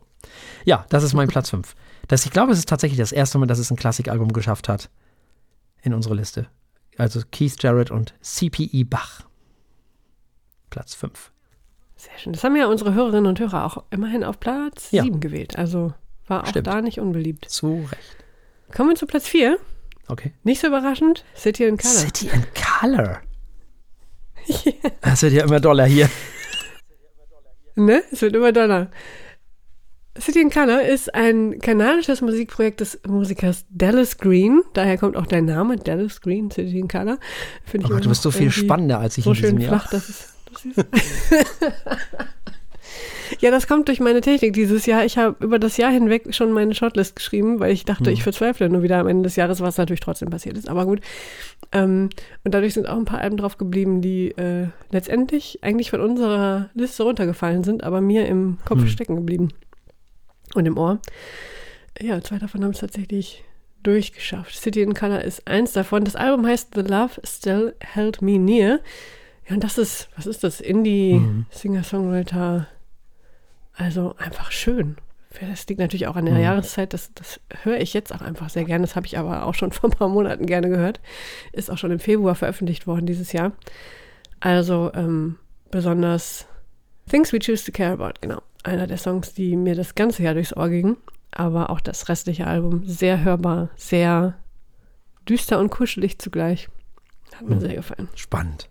Ja, 0.65 0.85
das 0.89 1.03
ist 1.03 1.13
mein 1.13 1.27
Platz 1.27 1.49
5. 1.49 1.75
Das, 2.07 2.25
ich 2.25 2.31
glaube, 2.31 2.51
es 2.51 2.59
ist 2.59 2.69
tatsächlich 2.69 2.99
das 2.99 3.11
erste 3.11 3.37
Mal, 3.37 3.47
dass 3.47 3.59
es 3.59 3.71
ein 3.71 3.77
Klassikalbum 3.77 4.33
geschafft 4.33 4.69
hat 4.69 4.89
in 5.81 5.93
unsere 5.93 6.15
Liste. 6.15 6.47
Also 6.97 7.21
Keith 7.31 7.55
Jarrett 7.61 7.91
und 7.91 8.13
CPE 8.21 8.85
Bach. 8.85 9.23
Platz 10.69 10.93
5. 10.93 11.31
Sehr 12.01 12.17
schön. 12.17 12.33
Das 12.33 12.43
haben 12.43 12.55
ja 12.55 12.65
unsere 12.65 12.93
Hörerinnen 12.95 13.27
und 13.27 13.39
Hörer 13.39 13.63
auch 13.65 13.83
immerhin 13.91 14.23
auf 14.23 14.39
Platz 14.39 14.89
Ja. 14.91 15.03
7 15.03 15.19
gewählt. 15.19 15.55
Also 15.57 15.93
war 16.27 16.43
auch 16.43 16.47
Stimmt. 16.47 16.65
da 16.67 16.81
nicht 16.81 16.99
unbeliebt. 16.99 17.45
Zu 17.49 17.85
Recht. 17.91 18.17
Kommen 18.75 18.89
wir 18.89 18.95
zu 18.95 19.05
Platz 19.05 19.27
4. 19.27 19.59
Okay. 20.07 20.33
Nicht 20.43 20.61
so 20.61 20.67
überraschend, 20.67 21.23
City 21.35 21.65
in 21.65 21.77
Color. 21.77 21.93
City 21.93 22.29
in 22.33 22.43
Color. 22.81 23.21
Das 25.01 25.21
wird 25.21 25.33
ja 25.33 25.43
immer 25.43 25.59
doller 25.59 25.85
hier. 25.85 26.09
Ne? 27.75 28.01
Es 28.11 28.21
wird 28.21 28.35
immer 28.35 28.51
doller. 28.51 28.89
City 30.19 30.41
in 30.41 30.49
Color 30.49 30.81
ist 30.81 31.13
ein 31.15 31.59
kanadisches 31.59 32.21
Musikprojekt 32.21 32.81
des 32.81 32.99
Musikers 33.07 33.65
Dallas 33.69 34.17
Green. 34.17 34.61
Daher 34.73 34.97
kommt 34.97 35.15
auch 35.15 35.25
der 35.27 35.41
Name 35.41 35.77
Dallas 35.77 36.19
Green, 36.21 36.51
City 36.51 36.79
in 36.79 36.87
Color. 36.87 37.17
Finde 37.63 37.85
Oh 37.85 37.89
ich 37.89 37.95
Gott, 37.95 38.05
du 38.05 38.09
bist 38.09 38.21
so 38.23 38.31
viel 38.31 38.51
spannender 38.51 38.99
als 38.99 39.17
ich 39.17 39.23
So 39.23 39.31
in 39.31 39.35
diesem 39.37 39.49
schön 39.57 39.61
Jahr. 39.61 39.79
flach, 39.79 39.89
das 39.91 40.09
ist, 40.09 40.30
Ja, 43.39 43.49
das 43.49 43.65
kommt 43.67 43.87
durch 43.87 44.01
meine 44.01 44.19
Technik 44.21 44.53
dieses 44.53 44.85
Jahr. 44.85 45.05
Ich 45.05 45.17
habe 45.17 45.37
über 45.43 45.57
das 45.57 45.77
Jahr 45.77 45.89
hinweg 45.91 46.35
schon 46.35 46.51
meine 46.51 46.75
Shortlist 46.75 47.15
geschrieben, 47.15 47.59
weil 47.61 47.71
ich 47.71 47.85
dachte, 47.85 48.07
Hm. 48.07 48.13
ich 48.13 48.23
verzweifle 48.23 48.69
nur 48.69 48.83
wieder 48.83 48.97
am 48.99 49.07
Ende 49.07 49.23
des 49.23 49.37
Jahres, 49.37 49.61
was 49.61 49.77
natürlich 49.77 50.01
trotzdem 50.01 50.29
passiert 50.29 50.57
ist. 50.57 50.67
Aber 50.67 50.85
gut. 50.85 50.99
Ähm, 51.71 52.09
und 52.43 52.53
dadurch 52.53 52.73
sind 52.73 52.87
auch 52.89 52.97
ein 52.97 53.05
paar 53.05 53.21
Alben 53.21 53.37
drauf 53.37 53.57
geblieben, 53.57 54.01
die 54.01 54.31
äh, 54.31 54.67
letztendlich 54.91 55.59
eigentlich 55.63 55.89
von 55.91 56.01
unserer 56.01 56.69
Liste 56.73 57.03
runtergefallen 57.03 57.63
sind, 57.63 57.83
aber 57.85 58.01
mir 58.01 58.25
im 58.27 58.57
Kopf 58.65 58.81
Hm. 58.81 58.87
stecken 58.89 59.15
geblieben. 59.15 59.49
Und 60.53 60.65
im 60.65 60.77
Ohr. 60.77 60.99
Ja, 62.01 62.21
zwei 62.21 62.37
davon 62.37 62.63
haben 62.63 62.71
es 62.71 62.79
tatsächlich 62.79 63.45
durchgeschafft. 63.83 64.55
City 64.55 64.81
in 64.81 64.93
Color 64.93 65.21
ist 65.23 65.47
eins 65.47 65.71
davon. 65.71 66.03
Das 66.03 66.17
Album 66.17 66.45
heißt 66.45 66.71
The 66.75 66.81
Love 66.81 67.21
Still 67.23 67.75
Held 67.79 68.21
Me 68.21 68.37
Near. 68.37 68.79
Ja, 69.47 69.55
und 69.55 69.63
das 69.63 69.77
ist, 69.77 70.09
was 70.15 70.25
ist 70.27 70.43
das? 70.43 70.61
Indie, 70.61 71.13
Mhm. 71.15 71.45
Singer-Songwriter. 71.49 72.67
Also 73.73 74.15
einfach 74.17 74.51
schön. 74.51 74.97
Das 75.39 75.65
liegt 75.67 75.79
natürlich 75.79 76.07
auch 76.07 76.15
an 76.17 76.25
der 76.25 76.35
Mhm. 76.35 76.41
Jahreszeit. 76.41 76.93
Das, 76.93 77.11
das 77.15 77.39
höre 77.63 77.79
ich 77.79 77.93
jetzt 77.93 78.13
auch 78.13 78.21
einfach 78.21 78.49
sehr 78.49 78.65
gerne. 78.65 78.85
Das 78.85 78.95
habe 78.95 79.05
ich 79.07 79.17
aber 79.17 79.45
auch 79.45 79.55
schon 79.55 79.71
vor 79.71 79.89
ein 79.89 79.93
paar 79.97 80.09
Monaten 80.09 80.45
gerne 80.45 80.69
gehört. 80.69 80.99
Ist 81.53 81.71
auch 81.71 81.77
schon 81.77 81.91
im 81.91 81.99
Februar 81.99 82.35
veröffentlicht 82.35 82.85
worden 82.85 83.05
dieses 83.05 83.31
Jahr. 83.31 83.53
Also 84.39 84.91
ähm, 84.93 85.37
besonders 85.71 86.45
Things 87.09 87.31
We 87.33 87.39
Choose 87.39 87.63
to 87.65 87.71
Care 87.71 87.93
About, 87.93 88.19
genau. 88.21 88.41
einer 88.63 88.87
der 88.87 88.97
Songs, 88.97 89.33
die 89.33 89.55
mir 89.55 89.75
das 89.75 89.95
ganze 89.95 90.21
Jahr 90.23 90.33
durchs 90.33 90.55
Ohr 90.55 90.69
gingen. 90.69 90.97
Aber 91.31 91.69
auch 91.69 91.79
das 91.79 92.09
restliche 92.09 92.45
Album 92.45 92.85
sehr 92.85 93.23
hörbar, 93.23 93.69
sehr 93.77 94.35
düster 95.29 95.59
und 95.59 95.69
kuschelig 95.69 96.19
zugleich. 96.19 96.67
Hat 97.33 97.43
mir 97.47 97.55
Hm. 97.55 97.61
sehr 97.61 97.75
gefallen. 97.75 98.09
Spannend. 98.15 98.67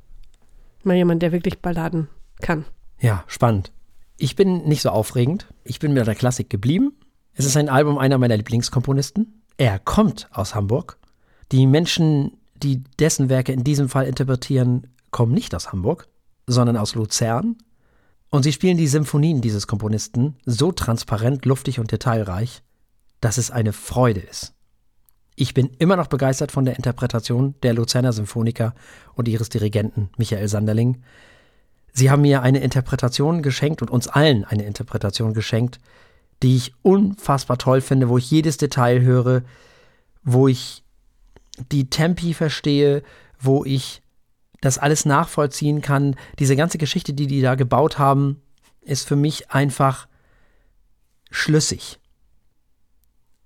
Mal 0.83 0.97
jemand, 0.97 1.23
der 1.23 1.33
wirklich 1.33 1.61
Balladen 1.61 2.09
kann. 2.41 2.65
Ja, 2.99 3.25
spannend. 3.27 3.73
Ich 4.17 4.37
bin 4.37 4.69
nicht 4.69 4.83
so 4.83 4.91
aufregend. 4.91 5.47
Ich 5.65 5.79
bin 5.79 5.93
mit 5.93 6.07
der 6.07 6.15
Klassik 6.15 6.51
geblieben. 6.51 6.93
Es 7.33 7.45
ist 7.45 7.57
ein 7.57 7.69
Album 7.69 7.99
einer 7.99 8.19
meiner 8.19 8.37
Lieblingskomponisten. 8.37 9.43
Er 9.57 9.79
kommt 9.79 10.29
aus 10.33 10.55
Hamburg. 10.55 10.99
Die 11.53 11.67
Menschen, 11.67 12.33
die 12.55 12.85
dessen 12.99 13.29
Werke 13.29 13.53
in 13.53 13.65
diesem 13.65 13.89
Fall 13.89 14.07
interpretieren, 14.07 14.89
kommen 15.11 15.33
nicht 15.33 15.55
aus 15.55 15.73
Hamburg, 15.73 16.09
sondern 16.47 16.77
aus 16.77 16.95
Luzern. 16.95 17.57
Und 18.31 18.45
sie 18.45 18.53
spielen 18.53 18.77
die 18.77 18.87
Symphonien 18.87 19.41
dieses 19.41 19.67
Komponisten 19.67 20.37
so 20.47 20.71
transparent, 20.71 21.45
luftig 21.47 21.81
und 21.81 21.91
detailreich, 21.91 22.63
dass 23.21 23.39
es 23.39 23.51
eine 23.51 23.73
Freude 23.73 24.21
ist. 24.21 24.55
Ich 25.41 25.55
bin 25.55 25.71
immer 25.79 25.97
noch 25.97 26.09
begeistert 26.09 26.53
von 26.53 26.67
der 26.67 26.77
Interpretation 26.77 27.55
der 27.63 27.73
Luzerner 27.73 28.13
Symphoniker 28.13 28.75
und 29.15 29.27
ihres 29.27 29.49
Dirigenten 29.49 30.11
Michael 30.19 30.49
Sanderling. 30.49 31.03
Sie 31.95 32.11
haben 32.11 32.21
mir 32.21 32.43
eine 32.43 32.59
Interpretation 32.59 33.41
geschenkt 33.41 33.81
und 33.81 33.91
uns 33.91 34.07
allen 34.07 34.45
eine 34.45 34.65
Interpretation 34.65 35.33
geschenkt, 35.33 35.81
die 36.43 36.57
ich 36.57 36.75
unfassbar 36.83 37.57
toll 37.57 37.81
finde, 37.81 38.11
wo 38.11 38.19
ich 38.19 38.31
jedes 38.31 38.59
Detail 38.59 39.01
höre, 39.01 39.41
wo 40.23 40.47
ich 40.47 40.85
die 41.73 41.89
Tempi 41.89 42.35
verstehe, 42.35 43.03
wo 43.39 43.65
ich 43.65 44.03
das 44.61 44.77
alles 44.77 45.07
nachvollziehen 45.07 45.81
kann. 45.81 46.17
Diese 46.39 46.55
ganze 46.55 46.77
Geschichte, 46.77 47.15
die 47.15 47.27
die 47.27 47.41
da 47.41 47.55
gebaut 47.55 47.99
haben, 47.99 48.43
ist 48.83 49.09
für 49.09 49.17
mich 49.17 49.51
einfach 49.51 50.07
schlüssig 51.31 51.99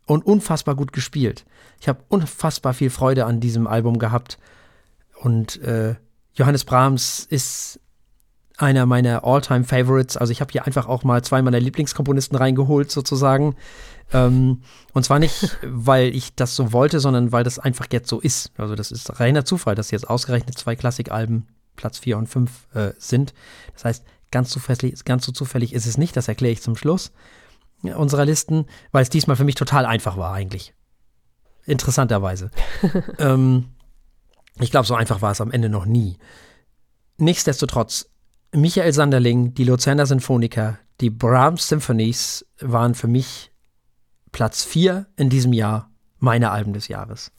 und 0.07 0.27
unfassbar 0.27 0.75
gut 0.75 0.93
gespielt. 0.93 1.45
Ich 1.81 1.89
habe 1.89 2.05
unfassbar 2.09 2.75
viel 2.75 2.91
Freude 2.91 3.27
an 3.27 3.41
diesem 3.41 3.67
Album 3.67 3.99
gehabt 3.99 4.39
und 5.21 5.61
äh, 5.63 5.95
Johannes 6.35 6.65
Brahms 6.65 7.27
ist 7.29 7.81
einer 8.57 8.87
meiner 8.87 9.25
All-Time-Favorites. 9.25 10.17
Also 10.17 10.31
ich 10.31 10.41
habe 10.41 10.53
hier 10.53 10.67
einfach 10.67 10.87
auch 10.87 11.03
mal 11.03 11.23
zwei 11.25 11.43
meiner 11.43 11.61
Lieblingskomponisten 11.61 12.37
reingeholt, 12.37 12.91
sozusagen. 12.91 13.57
Ähm, 14.13 14.63
und 14.93 15.05
zwar 15.05 15.19
nicht, 15.19 15.57
weil 15.63 16.15
ich 16.15 16.35
das 16.35 16.55
so 16.55 16.73
wollte, 16.73 17.01
sondern 17.01 17.33
weil 17.33 17.45
das 17.45 17.59
einfach 17.59 17.87
jetzt 17.91 18.09
so 18.09 18.21
ist. 18.21 18.53
Also 18.57 18.75
das 18.75 18.93
ist 18.93 19.19
reiner 19.19 19.45
Zufall, 19.45 19.75
dass 19.75 19.91
jetzt 19.91 20.09
ausgerechnet 20.09 20.57
zwei 20.57 20.77
Klassikalben 20.77 21.47
Platz 21.77 21.99
4 21.99 22.19
und 22.19 22.29
5 22.29 22.51
äh, 22.75 22.93
sind. 22.99 23.35
Das 23.73 23.85
heißt, 23.85 24.05
ganz 24.31 24.51
zufällig, 24.51 25.05
ganz 25.05 25.27
so 25.27 25.33
zufällig 25.33 25.73
ist 25.73 25.87
es 25.87 25.99
nicht, 25.99 26.17
das 26.17 26.29
erkläre 26.29 26.53
ich 26.53 26.63
zum 26.63 26.77
Schluss 26.77 27.13
unserer 27.93 28.25
Listen, 28.25 28.67
weil 28.93 29.03
es 29.03 29.11
diesmal 29.11 29.37
für 29.37 29.45
mich 29.45 29.55
total 29.55 29.85
einfach 29.87 30.17
war 30.17 30.33
eigentlich. 30.33 30.75
Interessanterweise. 31.67 32.51
ähm, 33.19 33.67
ich 34.61 34.71
glaube, 34.71 34.87
so 34.87 34.95
einfach 34.95 35.23
war 35.23 35.33
es 35.33 35.41
am 35.41 35.51
Ende 35.51 35.69
noch 35.69 35.87
nie. 35.87 36.17
Nichtsdestotrotz, 37.19 38.11
Michael 38.53 38.93
Sanderling, 38.93 39.55
die 39.55 39.65
Luzerner 39.65 40.07
Sinfoniker, 40.07 40.79
die 41.01 41.11
Brahms 41.11 41.69
Symphonies 41.69 42.47
waren 42.61 42.95
für 42.95 43.09
mich 43.09 43.53
Platz 44.33 44.65
4 44.65 45.07
in 45.17 45.29
diesem 45.31 45.53
Jahr 45.53 45.91
meine 46.19 46.51
Alben 46.51 46.73
des 46.73 46.89
Jahres. 46.89 47.31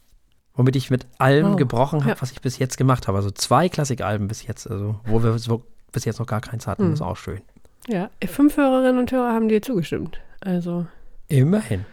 Womit 0.54 0.76
ich 0.76 0.90
mit 0.90 1.06
allem 1.18 1.52
Wow. 1.52 1.56
gebrochen 1.58 2.02
habe, 2.02 2.12
Ja. 2.16 2.22
was 2.22 2.32
ich 2.32 2.42
bis 2.42 2.58
jetzt 2.60 2.78
gemacht 2.78 3.08
habe. 3.08 3.18
Also 3.18 3.32
zwei 3.32 3.68
Klassikalben 3.70 4.28
bis 4.28 4.44
jetzt, 4.46 4.70
also 4.70 5.00
wo 5.06 5.22
wir 5.24 5.38
so 5.38 5.66
bis 5.92 6.06
jetzt 6.06 6.20
noch 6.20 6.28
gar 6.28 6.42
keins 6.42 6.68
hatten, 6.68 6.84
Hm. 6.86 6.94
ist 6.94 7.02
auch 7.02 7.18
schön. 7.18 7.42
Ja, 7.88 8.10
fünf 8.26 8.58
Hörerinnen 8.58 9.00
und 9.00 9.12
Hörer 9.12 9.34
haben 9.34 9.48
dir 9.50 9.62
zugestimmt. 9.62 10.20
Also 10.46 10.86
Immerhin. 11.28 11.86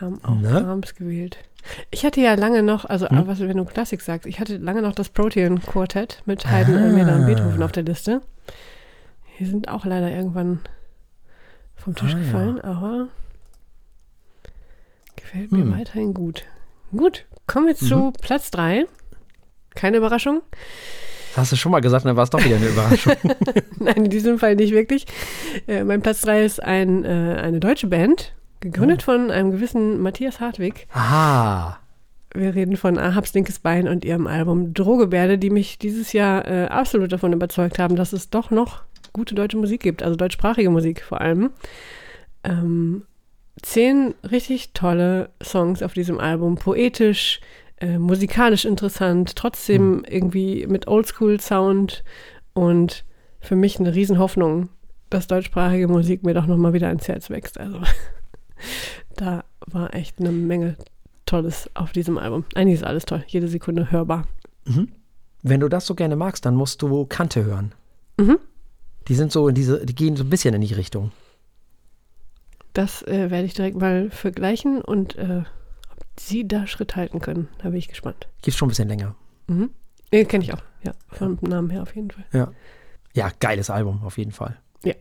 haben 0.00 0.22
auch? 0.24 0.36
Brahms 0.40 0.94
gewählt. 0.94 1.38
Ich 1.90 2.04
hatte 2.04 2.20
ja 2.20 2.34
lange 2.34 2.62
noch, 2.62 2.84
also 2.84 3.08
Hm? 3.08 3.26
was 3.26 3.40
wenn 3.40 3.56
du 3.56 3.64
Klassik 3.64 4.00
sagst, 4.02 4.26
ich 4.26 4.38
hatte 4.40 4.56
lange 4.58 4.82
noch 4.82 4.94
das 4.94 5.08
Protean 5.08 5.62
Quartett 5.62 6.22
mit 6.26 6.46
Haydn, 6.46 6.76
Almeida 6.76 7.14
und 7.16 7.22
Ah. 7.22 7.26
Beethoven 7.26 7.62
auf 7.62 7.72
der 7.72 7.82
Liste. 7.84 8.20
Die 9.38 9.44
sind 9.46 9.68
auch 9.68 9.84
leider 9.84 10.10
irgendwann 10.10 10.60
vom 11.76 11.94
Tisch 11.94 12.12
Ah, 12.14 12.18
ja. 12.18 12.22
gefallen, 12.24 12.60
aber 12.60 13.08
gefällt 15.16 15.52
mir 15.52 15.62
Hm. 15.64 15.78
weiterhin 15.78 16.14
gut. 16.14 16.44
Gut, 16.92 17.24
kommen 17.46 17.66
wir 17.66 17.74
zu 17.76 18.12
Platz 18.20 18.50
3. 18.50 18.86
Keine 19.74 19.96
Überraschung. 19.98 20.42
Hast 21.36 21.52
du 21.52 21.56
schon 21.56 21.72
mal 21.72 21.80
gesagt, 21.80 22.06
dann 22.06 22.16
war 22.16 22.24
es 22.24 22.30
doch 22.30 22.44
wieder 22.44 22.56
eine 22.56 22.68
Überraschung. 22.68 23.12
Nein, 23.78 24.04
in 24.04 24.10
diesem 24.10 24.38
Fall 24.38 24.56
nicht 24.56 24.72
wirklich. 24.72 25.06
Äh, 25.66 25.84
mein 25.84 26.02
Platz 26.02 26.22
3 26.22 26.44
ist 26.44 26.62
ein, 26.62 27.04
äh, 27.04 27.40
eine 27.42 27.60
deutsche 27.60 27.86
Band, 27.86 28.34
gegründet 28.60 29.02
von 29.02 29.30
einem 29.30 29.52
gewissen 29.52 30.00
Matthias 30.00 30.40
Hartwig. 30.40 30.86
Aha. 30.92 31.78
Wir 32.34 32.54
reden 32.54 32.76
von 32.76 32.98
Ahabs 32.98 33.34
linkes 33.34 33.58
Bein 33.58 33.88
und 33.88 34.04
ihrem 34.04 34.26
Album 34.26 34.74
Drohgebärde, 34.74 35.38
die 35.38 35.50
mich 35.50 35.78
dieses 35.78 36.12
Jahr 36.12 36.46
äh, 36.46 36.66
absolut 36.66 37.12
davon 37.12 37.32
überzeugt 37.32 37.78
haben, 37.78 37.96
dass 37.96 38.12
es 38.12 38.30
doch 38.30 38.50
noch 38.50 38.82
gute 39.12 39.34
deutsche 39.34 39.56
Musik 39.56 39.82
gibt, 39.82 40.02
also 40.02 40.16
deutschsprachige 40.16 40.70
Musik 40.70 41.02
vor 41.02 41.20
allem. 41.20 41.50
Ähm, 42.44 43.04
zehn 43.62 44.14
richtig 44.30 44.72
tolle 44.74 45.30
Songs 45.42 45.82
auf 45.82 45.94
diesem 45.94 46.20
Album, 46.20 46.56
poetisch, 46.56 47.40
äh, 47.78 47.98
musikalisch 47.98 48.64
interessant, 48.64 49.36
trotzdem 49.36 50.04
irgendwie 50.08 50.66
mit 50.66 50.88
Oldschool-Sound 50.88 52.04
und 52.54 53.04
für 53.40 53.56
mich 53.56 53.78
eine 53.78 53.94
Riesenhoffnung, 53.94 54.70
dass 55.10 55.26
deutschsprachige 55.26 55.88
Musik 55.88 56.22
mir 56.22 56.34
doch 56.34 56.46
nochmal 56.46 56.72
wieder 56.72 56.88
ans 56.88 57.06
Herz 57.06 57.30
wächst. 57.30 57.58
Also 57.60 57.80
da 59.16 59.44
war 59.66 59.94
echt 59.94 60.20
eine 60.20 60.32
Menge 60.32 60.76
Tolles 61.26 61.68
auf 61.74 61.92
diesem 61.92 62.18
Album. 62.18 62.44
Eigentlich 62.54 62.76
ist 62.76 62.84
alles 62.84 63.04
toll, 63.04 63.24
jede 63.26 63.48
Sekunde 63.48 63.90
hörbar. 63.90 64.26
Mhm. 64.64 64.88
Wenn 65.42 65.60
du 65.60 65.68
das 65.68 65.86
so 65.86 65.94
gerne 65.94 66.16
magst, 66.16 66.46
dann 66.46 66.54
musst 66.54 66.82
du 66.82 67.04
Kante 67.04 67.44
hören. 67.44 67.72
Mhm. 68.18 68.38
Die 69.08 69.14
sind 69.14 69.30
so 69.32 69.48
in 69.48 69.54
diese, 69.54 69.84
die 69.84 69.94
gehen 69.94 70.16
so 70.16 70.24
ein 70.24 70.30
bisschen 70.30 70.54
in 70.54 70.60
die 70.62 70.74
Richtung. 70.74 71.12
Das 72.72 73.02
äh, 73.02 73.30
werde 73.30 73.44
ich 73.44 73.54
direkt 73.54 73.76
mal 73.76 74.10
vergleichen 74.10 74.82
und 74.82 75.16
äh, 75.16 75.44
sie 76.18 76.46
da 76.46 76.66
Schritt 76.66 76.96
halten 76.96 77.20
können. 77.20 77.48
Da 77.58 77.68
bin 77.70 77.78
ich 77.78 77.88
gespannt. 77.88 78.28
Gibt's 78.42 78.58
schon 78.58 78.66
ein 78.66 78.70
bisschen 78.70 78.88
länger. 78.88 79.14
Mhm. 79.46 79.70
Kenne 80.10 80.44
ich 80.44 80.52
auch, 80.54 80.62
ja. 80.84 80.92
Vom 81.08 81.38
Namen 81.42 81.70
her 81.70 81.82
auf 81.82 81.94
jeden 81.94 82.10
Fall. 82.10 82.24
Ja. 82.32 82.52
Ja, 83.12 83.30
geiles 83.40 83.70
Album, 83.70 84.02
auf 84.04 84.18
jeden 84.18 84.32
Fall. 84.32 84.56
Ja. 84.84 84.94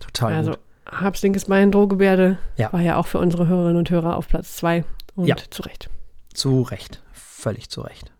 Total 0.00 0.32
also, 0.34 0.50
gut. 0.52 0.60
Habs 0.86 1.22
linkes 1.22 1.46
Bein, 1.46 1.70
Drohgebärde 1.72 2.38
Ja. 2.56 2.72
war 2.72 2.80
ja 2.80 2.96
auch 2.96 3.06
für 3.06 3.18
unsere 3.18 3.46
Hörerinnen 3.46 3.76
und 3.76 3.90
Hörer 3.90 4.16
auf 4.16 4.28
Platz 4.28 4.56
zwei 4.56 4.84
und 5.14 5.26
Ja. 5.26 5.36
zu 5.50 5.62
Recht. 5.62 5.90
Zu 6.32 6.62
Recht. 6.62 7.02
Völlig 7.12 7.68
zu 7.70 7.80
Recht. 7.82 8.12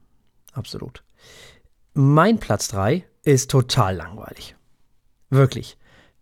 Absolut. 0.53 1.03
Mein 1.95 2.39
Platz 2.39 2.69
3 2.69 3.05
ist 3.25 3.51
total 3.51 3.97
langweilig. 3.97 4.55
Wirklich. 5.31 5.77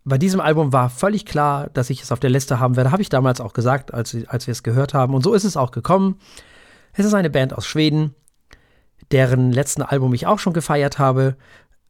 Bei 0.07 0.17
diesem 0.17 0.39
Album 0.39 0.71
war 0.71 0.89
völlig 0.89 1.25
klar, 1.25 1.69
dass 1.73 1.89
ich 1.89 2.01
es 2.01 2.13
auf 2.13 2.21
der 2.21 2.29
Liste 2.29 2.61
haben 2.61 2.77
werde. 2.77 2.93
Habe 2.93 3.01
ich 3.01 3.09
damals 3.09 3.41
auch 3.41 3.51
gesagt, 3.51 3.93
als, 3.93 4.15
als 4.27 4.47
wir 4.47 4.53
es 4.53 4.63
gehört 4.63 4.93
haben. 4.93 5.13
Und 5.13 5.21
so 5.21 5.33
ist 5.33 5.43
es 5.43 5.57
auch 5.57 5.71
gekommen. 5.71 6.17
Es 6.93 7.05
ist 7.05 7.13
eine 7.13 7.29
Band 7.29 7.53
aus 7.53 7.67
Schweden, 7.67 8.15
deren 9.11 9.51
letzten 9.51 9.81
Album 9.81 10.13
ich 10.13 10.25
auch 10.25 10.39
schon 10.39 10.53
gefeiert 10.53 10.97
habe. 10.97 11.35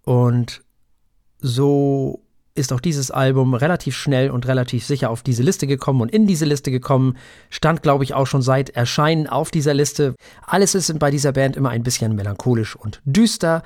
Und 0.03 0.63
so 1.37 2.23
ist 2.55 2.73
auch 2.73 2.79
dieses 2.79 3.11
Album 3.11 3.53
relativ 3.53 3.95
schnell 3.95 4.31
und 4.31 4.47
relativ 4.47 4.83
sicher 4.83 5.11
auf 5.11 5.21
diese 5.21 5.43
Liste 5.43 5.67
gekommen 5.67 6.01
und 6.01 6.09
in 6.11 6.25
diese 6.25 6.45
Liste 6.45 6.71
gekommen. 6.71 7.17
Stand, 7.51 7.83
glaube 7.83 8.03
ich, 8.03 8.15
auch 8.15 8.25
schon 8.25 8.41
seit 8.41 8.71
Erscheinen 8.71 9.27
auf 9.27 9.51
dieser 9.51 9.75
Liste. 9.75 10.15
Alles 10.43 10.73
ist 10.73 10.97
bei 10.97 11.11
dieser 11.11 11.33
Band 11.33 11.55
immer 11.55 11.69
ein 11.69 11.83
bisschen 11.83 12.15
melancholisch 12.15 12.75
und 12.75 12.99
düster. 13.05 13.61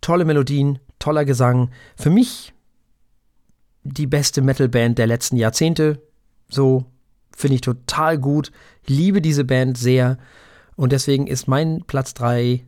Tolle 0.00 0.24
Melodien, 0.24 0.78
toller 1.00 1.24
Gesang. 1.24 1.70
Für 1.96 2.10
mich 2.10 2.52
die 3.82 4.06
beste 4.06 4.42
Metalband 4.42 4.98
der 4.98 5.06
letzten 5.06 5.36
Jahrzehnte. 5.36 6.02
So 6.48 6.84
finde 7.36 7.56
ich 7.56 7.60
total 7.60 8.18
gut. 8.18 8.52
Ich 8.82 8.90
liebe 8.90 9.20
diese 9.22 9.44
Band 9.44 9.78
sehr. 9.78 10.18
Und 10.76 10.92
deswegen 10.92 11.26
ist 11.26 11.48
mein 11.48 11.84
Platz 11.86 12.14
3 12.14 12.64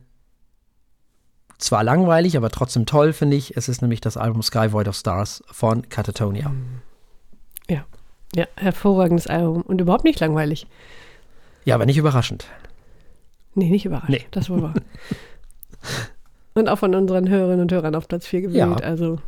zwar 1.57 1.83
langweilig, 1.83 2.35
aber 2.37 2.49
trotzdem 2.49 2.85
toll, 2.85 3.13
finde 3.13 3.37
ich. 3.37 3.55
Es 3.55 3.69
ist 3.69 3.81
nämlich 3.81 4.01
das 4.01 4.17
Album 4.17 4.41
Sky 4.41 4.71
Void 4.71 4.87
of 4.87 4.95
Stars 4.95 5.43
von 5.49 5.87
Catatonia. 5.89 6.51
Ja, 8.35 8.47
hervorragendes 8.55 9.27
Album 9.27 9.61
und 9.61 9.79
überhaupt 9.79 10.03
nicht 10.03 10.19
langweilig. 10.19 10.65
Ja, 11.65 11.75
aber 11.75 11.85
nicht 11.85 11.97
überraschend. 11.97 12.47
Nee, 13.53 13.69
nicht 13.69 13.85
überrascht. 13.85 14.09
Nee. 14.09 14.25
Das 14.31 14.49
wohl 14.49 14.63
wahr. 14.63 14.73
und 16.55 16.67
auch 16.67 16.79
von 16.79 16.95
unseren 16.95 17.29
Hörerinnen 17.29 17.61
und 17.61 17.71
Hörern 17.71 17.93
auf 17.93 18.07
Platz 18.07 18.25
4 18.25 18.41
gewählt. 18.41 18.79
Ja. 18.79 18.85
Also, 18.85 19.19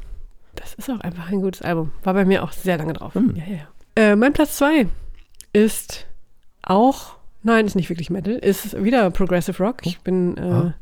das 0.55 0.73
ist 0.75 0.89
auch 0.89 0.99
einfach 1.01 1.31
ein 1.31 1.41
gutes 1.41 1.61
Album. 1.61 1.91
War 2.03 2.13
bei 2.13 2.25
mir 2.25 2.43
auch 2.43 2.51
sehr 2.51 2.77
lange 2.77 2.93
drauf. 2.93 3.13
Hm. 3.15 3.35
Ja, 3.35 3.43
ja. 3.43 3.67
Äh, 4.11 4.15
mein 4.15 4.33
Platz 4.33 4.57
2 4.57 4.87
ist 5.53 6.05
auch, 6.63 7.15
nein, 7.43 7.65
ist 7.65 7.75
nicht 7.75 7.89
wirklich 7.89 8.09
Metal, 8.09 8.33
ist 8.33 8.81
wieder 8.83 9.09
Progressive 9.11 9.61
Rock. 9.63 9.85
Ich 9.85 10.01
bin 10.01 10.37
äh, 10.37 10.41
Ah. 10.41 10.73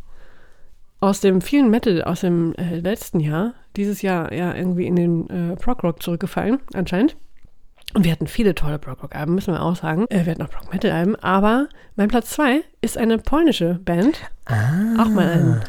aus 0.99 1.19
dem 1.19 1.41
vielen 1.41 1.69
Metal 1.69 2.01
aus 2.03 2.21
dem 2.21 2.53
äh, 2.55 2.79
letzten 2.79 3.19
Jahr, 3.19 3.53
dieses 3.75 4.01
Jahr 4.01 4.31
ja 4.33 4.53
irgendwie 4.55 4.87
in 4.87 4.95
den 4.95 5.29
äh, 5.29 5.55
Prog 5.55 5.83
Rock 5.83 6.01
zurückgefallen, 6.01 6.59
anscheinend. 6.73 7.15
Und 7.95 8.05
wir 8.05 8.11
hatten 8.11 8.25
viele 8.25 8.55
tolle 8.55 8.79
Prog-Rock-Alben, 8.79 9.35
müssen 9.35 9.53
wir 9.53 9.61
auch 9.61 9.75
sagen. 9.75 10.05
Äh, 10.09 10.25
wir 10.25 10.31
hatten 10.31 10.41
auch 10.41 10.49
Prog-Metal-Alben. 10.49 11.15
Aber 11.17 11.67
mein 11.95 12.07
Platz 12.07 12.31
zwei 12.31 12.61
ist 12.81 12.97
eine 12.97 13.19
polnische 13.19 13.75
Band. 13.85 14.17
Ah. 14.45 15.03
Auch 15.03 15.09
mal 15.09 15.27
ein, 15.29 15.63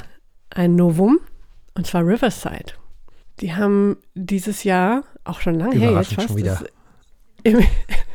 ein 0.49 0.75
Novum. 0.77 1.19
Und 1.75 1.87
zwar 1.87 2.07
Riverside. 2.07 2.73
Die 3.41 3.55
haben 3.55 3.97
dieses 4.15 4.65
Jahr, 4.65 5.05
auch 5.25 5.41
schon 5.41 5.55
lange 5.57 5.77
her 5.77 5.93
jetzt 5.93 6.15
fast, 6.15 6.29
schon 6.29 6.37
wieder. 6.37 6.61
im, 7.43 7.59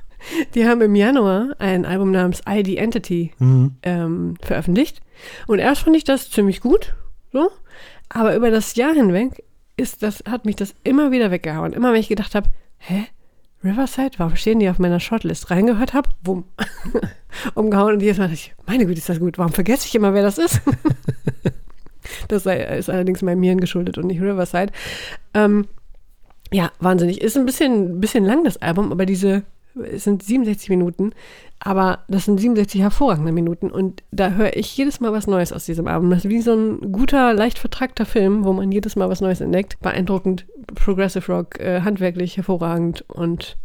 die 0.55 0.67
haben 0.67 0.82
im 0.82 0.95
Januar 0.95 1.55
ein 1.60 1.86
Album 1.86 2.12
namens 2.12 2.41
ID 2.47 2.77
Entity 2.77 3.32
Mhm. 3.39 3.75
ähm, 3.84 4.34
veröffentlicht. 4.41 5.01
Und 5.47 5.60
erst 5.60 5.82
fand 5.84 5.95
ich 5.97 6.03
das 6.05 6.29
ziemlich 6.32 6.62
gut, 6.62 6.95
so. 7.34 7.49
Aber 8.10 8.36
über 8.36 8.49
das 8.49 8.75
Jahr 8.75 8.93
hinweg 8.93 9.43
ist 9.77 10.01
das, 10.03 10.23
hat 10.27 10.45
mich 10.45 10.55
das 10.55 10.73
immer 10.84 11.12
wieder 11.12 11.32
weggehauen. 11.32 11.73
Immer 11.73 11.91
wenn 11.93 11.99
ich 11.99 12.10
gedacht 12.10 12.36
habe, 12.36 12.49
hä? 12.77 13.05
Riverside, 13.62 14.12
warum 14.17 14.38
stehen 14.38 14.60
die 14.60 14.69
auf 14.69 14.79
meiner 14.79 15.01
Shortlist? 15.01 15.51
Reingehört 15.51 15.93
habe, 15.93 16.10
wumm. 16.23 16.45
Umgehauen 17.55 17.95
und 17.95 17.99
jedes 18.01 18.17
Mal 18.17 18.25
dachte 18.25 18.36
ich, 18.36 18.53
meine 18.65 18.86
Güte, 18.86 18.99
ist 18.99 19.10
das 19.10 19.19
gut. 19.19 19.38
Warum 19.38 19.51
vergesse 19.51 19.86
ich 19.86 19.95
immer, 19.95 20.13
wer 20.13 20.23
das 20.23 20.38
ist? 20.38 20.62
das 22.27 22.43
sei, 22.43 22.57
ist 22.77 22.89
allerdings 22.89 23.21
meinem 23.21 23.43
Hirn 23.43 23.59
geschuldet 23.59 23.97
und 23.97 24.07
nicht 24.07 24.21
Riverside. 24.21 24.71
Ähm, 25.33 25.67
ja, 26.51 26.71
wahnsinnig. 26.79 27.21
Ist 27.21 27.38
ein 27.38 27.45
bisschen, 27.45 27.99
bisschen 27.99 28.25
lang, 28.25 28.43
das 28.43 28.57
Album, 28.57 28.91
aber 28.91 29.05
diese, 29.05 29.43
es 29.91 30.03
sind 30.05 30.23
67 30.23 30.69
Minuten, 30.69 31.12
aber 31.59 31.99
das 32.07 32.25
sind 32.25 32.39
67 32.39 32.81
hervorragende 32.81 33.31
Minuten 33.31 33.69
und 33.69 34.01
da 34.12 34.31
höre 34.31 34.55
ich 34.55 34.75
jedes 34.75 34.99
Mal 34.99 35.12
was 35.12 35.27
Neues 35.27 35.53
aus 35.53 35.65
diesem 35.65 35.88
Album. 35.88 36.09
Das 36.09 36.25
ist 36.25 36.29
wie 36.29 36.41
so 36.41 36.53
ein 36.55 36.91
guter, 36.91 37.33
leicht 37.33 37.59
vertragter 37.59 38.05
Film, 38.05 38.45
wo 38.45 38.53
man 38.53 38.71
jedes 38.71 38.95
Mal 38.95 39.09
was 39.09 39.21
Neues 39.21 39.41
entdeckt. 39.41 39.79
Beeindruckend, 39.81 40.45
Progressive 40.73 41.31
Rock, 41.31 41.59
äh, 41.59 41.81
handwerklich 41.81 42.38
hervorragend 42.38 43.03
und 43.09 43.57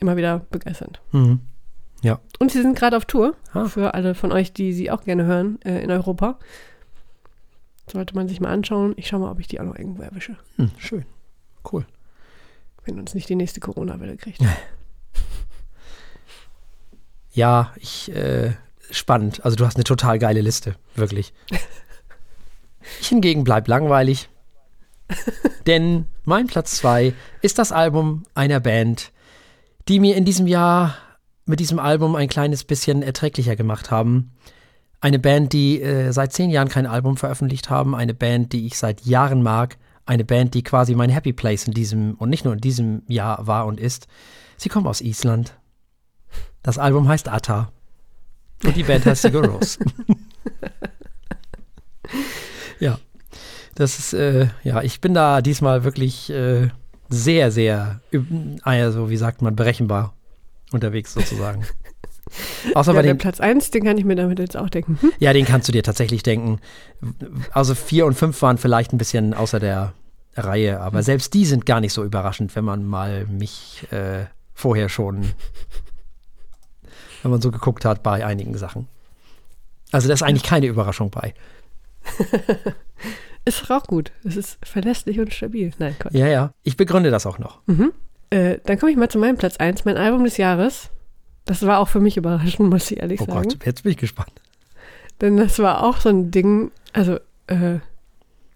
immer 0.00 0.16
wieder 0.16 0.40
begeisternd. 0.50 1.00
Mhm. 1.12 1.40
Ja. 2.02 2.20
Und 2.38 2.52
sie 2.52 2.60
sind 2.60 2.76
gerade 2.76 2.96
auf 2.98 3.06
Tour, 3.06 3.34
Ah. 3.54 3.64
für 3.64 3.94
alle 3.94 4.14
von 4.14 4.30
euch, 4.30 4.52
die 4.52 4.74
sie 4.74 4.90
auch 4.90 5.02
gerne 5.04 5.24
hören, 5.24 5.58
äh, 5.64 5.82
in 5.82 5.90
Europa. 5.90 6.38
Sollte 7.90 8.14
man 8.14 8.28
sich 8.28 8.40
mal 8.40 8.50
anschauen. 8.52 8.94
Ich 8.96 9.06
schaue 9.08 9.20
mal, 9.20 9.30
ob 9.30 9.38
ich 9.40 9.46
die 9.48 9.60
auch 9.60 9.64
noch 9.64 9.76
irgendwo 9.76 10.02
erwische, 10.02 10.36
Hm, 10.56 10.70
schön. 10.78 11.04
Cool. 11.70 11.86
wenn 12.84 12.98
uns 13.00 13.14
nicht 13.14 13.28
die 13.28 13.34
nächste 13.34 13.60
Corona-Welle 13.60 14.16
kriegt. 14.16 14.40
Ja, 17.32 17.72
ich, 17.76 18.10
äh, 18.14 18.52
spannend. 18.90 19.44
Also 19.44 19.56
du 19.56 19.66
hast 19.66 19.76
eine 19.76 19.84
total 19.84 20.18
geile 20.18 20.40
Liste, 20.40 20.76
wirklich. 20.94 21.32
Ich 23.00 23.08
hingegen 23.08 23.42
bleib 23.42 23.66
langweilig. 23.66 24.28
Denn 25.66 26.06
mein 26.24 26.46
Platz 26.46 26.76
zwei 26.76 27.14
ist 27.42 27.58
das 27.58 27.72
Album 27.72 28.22
einer 28.36 28.60
Band, 28.60 29.10
die 29.88 29.98
mir 29.98 30.14
in 30.14 30.24
diesem 30.24 30.46
Jahr 30.46 30.96
mit 31.46 31.58
diesem 31.58 31.80
Album 31.80 32.14
ein 32.14 32.28
kleines 32.28 32.62
bisschen 32.62 33.02
erträglicher 33.02 33.56
gemacht 33.56 33.90
haben. 33.90 34.30
Eine 35.06 35.20
Band, 35.20 35.52
die 35.52 35.80
äh, 35.80 36.10
seit 36.10 36.32
zehn 36.32 36.50
Jahren 36.50 36.68
kein 36.68 36.84
Album 36.84 37.16
veröffentlicht 37.16 37.70
haben. 37.70 37.94
Eine 37.94 38.12
Band, 38.12 38.52
die 38.52 38.66
ich 38.66 38.76
seit 38.76 39.06
Jahren 39.06 39.40
mag. 39.40 39.76
Eine 40.04 40.24
Band, 40.24 40.52
die 40.54 40.64
quasi 40.64 40.96
mein 40.96 41.10
Happy 41.10 41.32
Place 41.32 41.68
in 41.68 41.74
diesem 41.74 42.14
und 42.14 42.28
nicht 42.28 42.44
nur 42.44 42.54
in 42.54 42.60
diesem 42.60 43.02
Jahr 43.06 43.46
war 43.46 43.66
und 43.66 43.78
ist. 43.78 44.08
Sie 44.56 44.68
kommen 44.68 44.88
aus 44.88 45.00
Island. 45.00 45.56
Das 46.64 46.76
Album 46.76 47.06
heißt 47.06 47.28
Atta. 47.28 47.70
Und 48.64 48.76
die 48.76 48.82
Band 48.82 49.06
heißt 49.06 49.22
Sigur 49.22 49.44
ja. 52.80 52.98
Das 53.76 54.00
ist, 54.00 54.12
äh, 54.12 54.48
ja, 54.64 54.82
ich 54.82 55.00
bin 55.00 55.14
da 55.14 55.40
diesmal 55.40 55.84
wirklich 55.84 56.30
äh, 56.30 56.70
sehr, 57.08 57.52
sehr, 57.52 58.00
also 58.62 59.08
wie 59.08 59.16
sagt 59.16 59.40
man, 59.40 59.54
berechenbar 59.54 60.14
unterwegs 60.72 61.14
sozusagen. 61.14 61.64
Außer 62.74 62.92
Ja, 62.92 62.96
bei 62.96 63.02
den, 63.02 63.18
Platz 63.18 63.40
1, 63.40 63.70
den 63.70 63.84
kann 63.84 63.98
ich 63.98 64.04
mir 64.04 64.16
damit 64.16 64.38
jetzt 64.38 64.56
auch 64.56 64.68
denken. 64.68 64.98
Hm? 65.00 65.12
ja, 65.18 65.32
den 65.32 65.44
kannst 65.44 65.68
du 65.68 65.72
dir 65.72 65.82
tatsächlich 65.82 66.22
denken. 66.22 66.60
Also 67.52 67.74
vier 67.74 68.06
und 68.06 68.14
fünf 68.14 68.40
waren 68.42 68.58
vielleicht 68.58 68.92
ein 68.92 68.98
bisschen 68.98 69.34
außer 69.34 69.60
der 69.60 69.92
Reihe, 70.36 70.80
aber 70.80 71.02
selbst 71.02 71.34
die 71.34 71.46
sind 71.46 71.66
gar 71.66 71.80
nicht 71.80 71.92
so 71.92 72.04
überraschend, 72.04 72.54
wenn 72.56 72.64
man 72.64 72.84
mal 72.84 73.26
mich 73.26 73.86
äh, 73.90 74.26
vorher 74.54 74.88
schon, 74.88 75.32
wenn 77.22 77.30
man 77.30 77.40
so 77.40 77.50
geguckt 77.50 77.84
hat 77.84 78.02
bei 78.02 78.26
einigen 78.26 78.56
Sachen. 78.58 78.88
Also 79.92 80.08
da 80.08 80.14
ist 80.14 80.22
eigentlich 80.22 80.42
keine 80.42 80.66
Überraschung 80.66 81.10
bei. 81.10 81.32
Ist 83.46 83.70
auch 83.70 83.84
gut. 83.84 84.10
Es 84.24 84.36
ist 84.36 84.58
verlässlich 84.66 85.20
und 85.20 85.32
stabil. 85.32 85.70
Nein, 85.78 85.94
Gott. 86.00 86.12
Ja, 86.12 86.26
ja. 86.26 86.52
Ich 86.64 86.76
begründe 86.76 87.12
das 87.12 87.26
auch 87.26 87.38
noch. 87.38 87.60
Äh, 88.30 88.58
dann 88.64 88.76
komme 88.76 88.90
ich 88.90 88.98
mal 88.98 89.08
zu 89.08 89.18
meinem 89.18 89.36
Platz 89.36 89.56
1, 89.58 89.84
mein 89.84 89.96
Album 89.96 90.24
des 90.24 90.36
Jahres. 90.36 90.90
Das 91.46 91.64
war 91.64 91.78
auch 91.78 91.88
für 91.88 92.00
mich 92.00 92.16
überraschend, 92.16 92.68
muss 92.68 92.90
ich 92.90 93.00
ehrlich 93.00 93.20
Oh 93.22 93.24
sagen. 93.24 93.48
Gott, 93.48 93.64
jetzt 93.64 93.84
bin 93.84 93.92
ich 93.92 93.98
gespannt. 93.98 94.32
Denn 95.20 95.36
das 95.36 95.58
war 95.58 95.82
auch 95.82 95.98
so 95.98 96.10
ein 96.10 96.30
Ding, 96.30 96.70
also, 96.92 97.18
äh, 97.46 97.78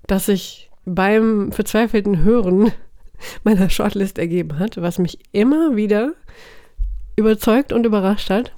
dass 0.06 0.26
sich 0.26 0.70
beim 0.84 1.52
verzweifelten 1.52 2.22
Hören 2.22 2.72
meiner 3.44 3.70
Shortlist 3.70 4.18
ergeben 4.18 4.58
hat, 4.58 4.80
was 4.80 4.98
mich 4.98 5.18
immer 5.32 5.76
wieder 5.76 6.12
überzeugt 7.16 7.72
und 7.72 7.86
überrascht 7.86 8.28
hat. 8.28 8.52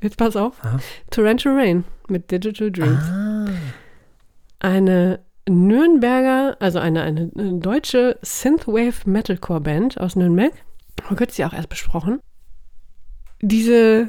Jetzt 0.00 0.16
pass 0.16 0.36
auf. 0.36 0.62
Aha. 0.62 0.78
Torrential 1.10 1.54
Rain 1.58 1.84
mit 2.08 2.30
Digital 2.30 2.70
Dreams. 2.70 3.02
Ah. 3.02 3.46
Eine 4.60 5.20
Nürnberger, 5.48 6.56
also 6.60 6.78
eine, 6.78 7.02
eine, 7.02 7.30
deutsche 7.58 8.18
Synthwave 8.22 9.08
Metalcore 9.08 9.60
Band 9.60 10.00
aus 10.00 10.16
Nürnberg. 10.16 10.52
Man 11.04 11.16
könnte 11.16 11.34
sie 11.34 11.44
auch 11.44 11.52
erst 11.52 11.68
besprochen. 11.68 12.20
Diese 13.40 14.08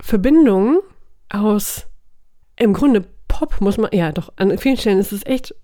Verbindung 0.00 0.80
aus 1.30 1.86
im 2.56 2.72
Grunde 2.72 3.04
Pop 3.28 3.60
muss 3.60 3.78
man, 3.78 3.90
ja 3.92 4.12
doch, 4.12 4.32
an 4.36 4.56
vielen 4.58 4.76
Stellen 4.76 4.98
ist 5.00 5.12
es 5.12 5.26
echt 5.26 5.54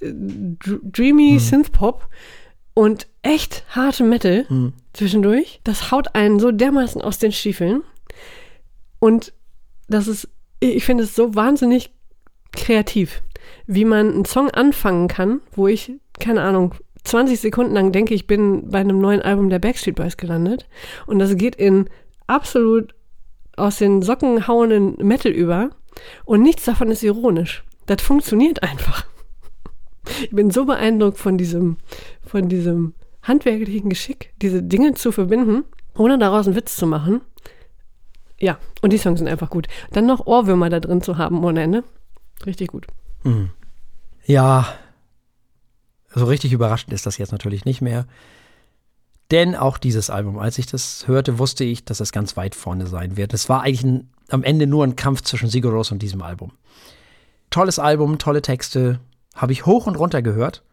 äh, 0.00 0.12
dr- 0.12 0.80
dreamy 0.82 1.38
Synthpop 1.40 2.08
und 2.74 3.08
echt 3.22 3.64
harte 3.74 4.04
Metal 4.04 4.44
Hm. 4.48 4.72
zwischendurch. 4.92 5.60
Das 5.64 5.90
haut 5.90 6.14
einen 6.14 6.38
so 6.38 6.50
dermaßen 6.52 7.02
aus 7.02 7.18
den 7.18 7.32
Stiefeln. 7.32 7.82
Und 9.00 9.32
das 9.88 10.06
ist, 10.06 10.28
ich 10.60 10.84
finde 10.84 11.04
es 11.04 11.16
so 11.16 11.34
wahnsinnig 11.34 11.90
kreativ, 12.52 13.22
wie 13.66 13.84
man 13.84 14.10
einen 14.12 14.24
Song 14.24 14.50
anfangen 14.50 15.08
kann, 15.08 15.40
wo 15.52 15.66
ich, 15.66 15.92
keine 16.18 16.42
Ahnung, 16.42 16.74
20 17.04 17.40
Sekunden 17.40 17.74
lang 17.74 17.92
denke, 17.92 18.14
ich 18.14 18.26
bin 18.26 18.68
bei 18.70 18.78
einem 18.78 18.98
neuen 19.00 19.22
Album 19.22 19.48
der 19.50 19.58
Backstreet 19.58 19.96
Boys 19.96 20.16
gelandet. 20.16 20.68
Und 21.06 21.18
das 21.18 21.34
geht 21.36 21.56
in 21.56 21.88
absolut 22.30 22.94
aus 23.56 23.76
den 23.76 24.02
Socken 24.02 24.46
hauenden 24.46 24.96
Metal 25.06 25.32
über. 25.32 25.70
Und 26.24 26.42
nichts 26.42 26.64
davon 26.64 26.90
ist 26.90 27.02
ironisch. 27.02 27.64
Das 27.86 28.00
funktioniert 28.00 28.62
einfach. 28.62 29.06
Ich 30.22 30.30
bin 30.30 30.50
so 30.50 30.64
beeindruckt 30.64 31.18
von 31.18 31.36
diesem, 31.36 31.76
von 32.24 32.48
diesem 32.48 32.94
handwerklichen 33.22 33.90
Geschick, 33.90 34.32
diese 34.40 34.62
Dinge 34.62 34.94
zu 34.94 35.12
verbinden, 35.12 35.64
ohne 35.96 36.18
daraus 36.18 36.46
einen 36.46 36.56
Witz 36.56 36.76
zu 36.76 36.86
machen. 36.86 37.20
Ja, 38.38 38.58
und 38.80 38.92
die 38.92 38.98
Songs 38.98 39.18
sind 39.18 39.28
einfach 39.28 39.50
gut. 39.50 39.68
Dann 39.92 40.06
noch 40.06 40.26
Ohrwürmer 40.26 40.70
da 40.70 40.80
drin 40.80 41.02
zu 41.02 41.18
haben 41.18 41.44
ohne 41.44 41.62
Ende. 41.62 41.84
Richtig 42.46 42.68
gut. 42.68 42.86
Ja, 44.24 44.66
so 46.14 46.24
richtig 46.24 46.52
überraschend 46.52 46.92
ist 46.94 47.04
das 47.04 47.18
jetzt 47.18 47.32
natürlich 47.32 47.66
nicht 47.66 47.82
mehr. 47.82 48.06
Denn 49.30 49.54
auch 49.54 49.78
dieses 49.78 50.10
Album, 50.10 50.38
als 50.38 50.58
ich 50.58 50.66
das 50.66 51.06
hörte, 51.06 51.38
wusste 51.38 51.64
ich, 51.64 51.84
dass 51.84 52.00
es 52.00 52.12
ganz 52.12 52.36
weit 52.36 52.54
vorne 52.54 52.86
sein 52.86 53.16
wird. 53.16 53.32
Es 53.32 53.48
war 53.48 53.62
eigentlich 53.62 53.84
ein, 53.84 54.10
am 54.28 54.42
Ende 54.42 54.66
nur 54.66 54.84
ein 54.84 54.96
Kampf 54.96 55.22
zwischen 55.22 55.48
Sigur 55.48 55.72
und 55.90 56.02
diesem 56.02 56.22
Album. 56.22 56.52
Tolles 57.50 57.78
Album, 57.78 58.18
tolle 58.18 58.42
Texte, 58.42 59.00
habe 59.34 59.52
ich 59.52 59.66
hoch 59.66 59.86
und 59.86 59.96
runter 59.96 60.22
gehört. 60.22 60.64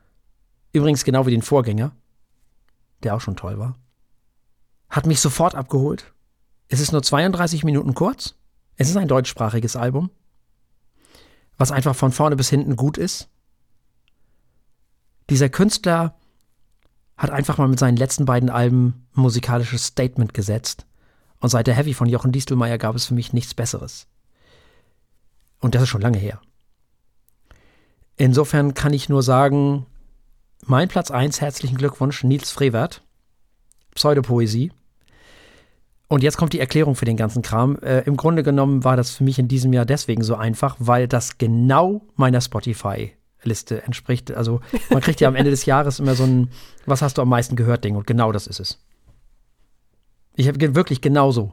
Übrigens 0.73 1.03
genau 1.03 1.25
wie 1.25 1.31
den 1.31 1.41
Vorgänger, 1.41 1.91
der 3.03 3.15
auch 3.15 3.21
schon 3.21 3.35
toll 3.35 3.59
war. 3.59 3.75
Hat 4.89 5.05
mich 5.05 5.19
sofort 5.19 5.53
abgeholt. 5.53 6.13
Es 6.67 6.79
ist 6.79 6.91
nur 6.91 7.03
32 7.03 7.63
Minuten 7.63 7.93
kurz. 7.93 8.35
Es 8.75 8.89
ist 8.89 8.97
ein 8.97 9.07
deutschsprachiges 9.07 9.75
Album, 9.75 10.09
was 11.57 11.71
einfach 11.71 11.95
von 11.95 12.11
vorne 12.11 12.35
bis 12.35 12.49
hinten 12.49 12.75
gut 12.75 12.97
ist. 12.97 13.29
Dieser 15.29 15.49
Künstler 15.49 16.16
hat 17.17 17.31
einfach 17.31 17.57
mal 17.57 17.67
mit 17.67 17.79
seinen 17.79 17.97
letzten 17.97 18.25
beiden 18.25 18.49
Alben 18.49 19.07
ein 19.15 19.21
musikalisches 19.21 19.85
Statement 19.85 20.33
gesetzt. 20.33 20.85
Und 21.39 21.49
seit 21.49 21.67
der 21.67 21.75
Heavy 21.75 21.93
von 21.93 22.07
Jochen 22.07 22.31
Distelmeier 22.31 22.77
gab 22.77 22.95
es 22.95 23.05
für 23.05 23.13
mich 23.13 23.33
nichts 23.33 23.53
Besseres. 23.53 24.07
Und 25.59 25.75
das 25.75 25.83
ist 25.83 25.89
schon 25.89 26.01
lange 26.01 26.17
her. 26.17 26.41
Insofern 28.15 28.73
kann 28.73 28.93
ich 28.93 29.09
nur 29.09 29.23
sagen, 29.23 29.85
mein 30.65 30.87
Platz 30.87 31.11
1, 31.11 31.41
herzlichen 31.41 31.77
Glückwunsch, 31.77 32.23
Nils 32.23 32.51
Frevert, 32.51 33.03
Pseudopoesie. 33.93 34.71
Und 36.07 36.23
jetzt 36.23 36.37
kommt 36.37 36.53
die 36.53 36.59
Erklärung 36.59 36.95
für 36.95 37.05
den 37.05 37.17
ganzen 37.17 37.41
Kram. 37.41 37.77
Äh, 37.79 38.01
Im 38.01 38.17
Grunde 38.17 38.41
genommen 38.41 38.83
war 38.83 38.95
das 38.95 39.11
für 39.11 39.23
mich 39.23 39.39
in 39.39 39.47
diesem 39.47 39.73
Jahr 39.73 39.85
deswegen 39.85 40.23
so 40.23 40.35
einfach, 40.35 40.75
weil 40.79 41.07
das 41.07 41.37
genau 41.37 42.01
meiner 42.15 42.41
Spotify-Liste 43.37 43.83
entspricht. 43.83 44.31
Also 44.31 44.61
man 44.89 45.01
kriegt 45.01 45.21
ja 45.21 45.27
am 45.27 45.35
Ende 45.35 45.51
des 45.51 45.65
Jahres 45.65 45.99
immer 45.99 46.15
so 46.15 46.23
ein, 46.23 46.49
was 46.85 47.01
hast 47.01 47.17
du 47.17 47.21
am 47.21 47.29
meisten 47.29 47.55
gehört 47.55 47.83
Ding 47.83 47.95
und 47.95 48.07
genau 48.07 48.31
das 48.31 48.47
ist 48.47 48.59
es. 48.59 48.79
Ich 50.35 50.47
habe 50.47 50.75
wirklich 50.75 51.01
genauso. 51.01 51.51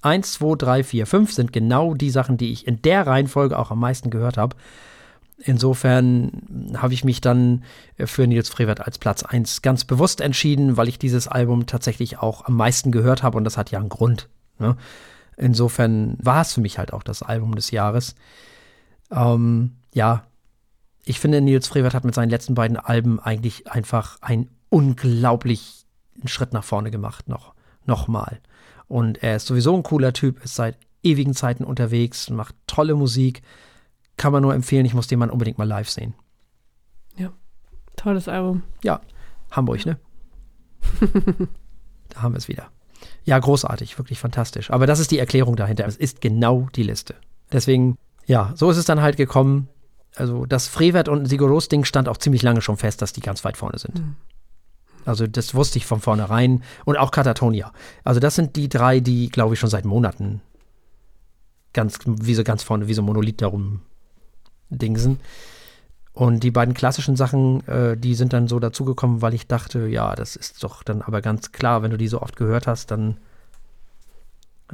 Eins, 0.00 0.34
zwei, 0.34 0.54
drei, 0.56 0.84
vier, 0.84 1.06
fünf 1.06 1.32
sind 1.32 1.52
genau 1.52 1.94
die 1.94 2.10
Sachen, 2.10 2.36
die 2.36 2.52
ich 2.52 2.66
in 2.66 2.82
der 2.82 3.06
Reihenfolge 3.06 3.58
auch 3.58 3.70
am 3.70 3.80
meisten 3.80 4.10
gehört 4.10 4.36
habe. 4.36 4.56
Insofern 5.38 6.72
habe 6.76 6.94
ich 6.94 7.04
mich 7.04 7.20
dann 7.20 7.64
für 7.98 8.26
Nils 8.26 8.48
Frevert 8.48 8.80
als 8.80 8.98
Platz 8.98 9.24
1 9.24 9.62
ganz 9.62 9.84
bewusst 9.84 10.20
entschieden, 10.20 10.76
weil 10.76 10.88
ich 10.88 10.98
dieses 10.98 11.26
Album 11.26 11.66
tatsächlich 11.66 12.18
auch 12.18 12.44
am 12.44 12.56
meisten 12.56 12.92
gehört 12.92 13.22
habe 13.22 13.36
und 13.36 13.44
das 13.44 13.56
hat 13.56 13.70
ja 13.70 13.80
einen 13.80 13.88
Grund. 13.88 14.28
Ne? 14.58 14.76
Insofern 15.36 16.16
war 16.22 16.42
es 16.42 16.52
für 16.52 16.60
mich 16.60 16.78
halt 16.78 16.92
auch 16.92 17.02
das 17.02 17.22
Album 17.22 17.56
des 17.56 17.72
Jahres. 17.72 18.14
Ähm, 19.10 19.72
ja, 19.92 20.24
ich 21.04 21.20
finde, 21.20 21.40
Nils 21.40 21.68
Frevert 21.68 21.94
hat 21.94 22.04
mit 22.04 22.14
seinen 22.14 22.30
letzten 22.30 22.54
beiden 22.54 22.76
Alben 22.76 23.20
eigentlich 23.20 23.70
einfach 23.70 24.18
einen 24.22 24.48
unglaublichen 24.70 25.84
Schritt 26.24 26.52
nach 26.52 26.64
vorne 26.64 26.90
gemacht, 26.90 27.28
noch, 27.28 27.54
nochmal. 27.84 28.40
Und 28.88 29.22
er 29.22 29.36
ist 29.36 29.46
sowieso 29.46 29.76
ein 29.76 29.82
cooler 29.82 30.12
Typ, 30.12 30.42
ist 30.44 30.54
seit 30.54 30.78
ewigen 31.02 31.34
Zeiten 31.34 31.64
unterwegs, 31.64 32.30
macht 32.30 32.54
tolle 32.66 32.94
Musik. 32.94 33.42
Kann 34.16 34.32
man 34.32 34.42
nur 34.42 34.54
empfehlen, 34.54 34.86
ich 34.86 34.94
muss 34.94 35.06
den 35.06 35.18
Mann 35.18 35.30
unbedingt 35.30 35.58
mal 35.58 35.68
live 35.68 35.90
sehen. 35.90 36.14
Ja, 37.16 37.32
tolles 37.96 38.28
Album. 38.28 38.62
Ja, 38.82 39.00
Hamburg, 39.50 39.84
ne? 39.86 39.98
da 42.08 42.22
haben 42.22 42.34
wir 42.34 42.38
es 42.38 42.48
wieder. 42.48 42.70
Ja, 43.24 43.38
großartig, 43.38 43.98
wirklich 43.98 44.18
fantastisch. 44.18 44.70
Aber 44.70 44.86
das 44.86 45.00
ist 45.00 45.10
die 45.10 45.18
Erklärung 45.18 45.56
dahinter. 45.56 45.86
Es 45.86 45.96
ist 45.96 46.20
genau 46.20 46.68
die 46.74 46.82
Liste. 46.82 47.14
Deswegen, 47.52 47.96
ja, 48.26 48.52
so 48.54 48.70
ist 48.70 48.76
es 48.76 48.84
dann 48.84 49.02
halt 49.02 49.16
gekommen. 49.16 49.68
Also 50.16 50.46
das 50.46 50.68
Frevert 50.68 51.08
und 51.08 51.26
Siguros 51.26 51.68
Ding 51.68 51.84
stand 51.84 52.08
auch 52.08 52.18
ziemlich 52.18 52.42
lange 52.42 52.62
schon 52.62 52.76
fest, 52.76 53.02
dass 53.02 53.12
die 53.12 53.20
ganz 53.20 53.44
weit 53.44 53.56
vorne 53.56 53.78
sind. 53.78 53.98
Mhm. 53.98 54.16
Also 55.04 55.26
das 55.26 55.54
wusste 55.54 55.78
ich 55.78 55.86
von 55.86 56.00
vornherein. 56.00 56.62
Und 56.84 56.96
auch 56.96 57.10
Katatonia. 57.10 57.72
Also 58.04 58.20
das 58.20 58.34
sind 58.34 58.56
die 58.56 58.68
drei, 58.68 59.00
die, 59.00 59.28
glaube 59.28 59.54
ich, 59.54 59.60
schon 59.60 59.70
seit 59.70 59.84
Monaten 59.84 60.40
ganz, 61.72 61.98
wie 62.06 62.34
so 62.34 62.44
ganz 62.44 62.62
vorne, 62.62 62.88
wie 62.88 62.94
so 62.94 63.02
Monolith 63.02 63.42
darum 63.42 63.82
dingsen. 64.70 65.20
Und 66.12 66.44
die 66.44 66.52
beiden 66.52 66.74
klassischen 66.74 67.16
Sachen, 67.16 67.66
äh, 67.66 67.96
die 67.96 68.14
sind 68.14 68.32
dann 68.32 68.46
so 68.46 68.60
dazugekommen, 68.60 69.20
weil 69.20 69.34
ich 69.34 69.48
dachte, 69.48 69.88
ja, 69.88 70.14
das 70.14 70.36
ist 70.36 70.62
doch 70.62 70.84
dann 70.84 71.02
aber 71.02 71.20
ganz 71.20 71.50
klar, 71.50 71.82
wenn 71.82 71.90
du 71.90 71.98
die 71.98 72.08
so 72.08 72.22
oft 72.22 72.36
gehört 72.36 72.68
hast, 72.68 72.92
dann 72.92 73.18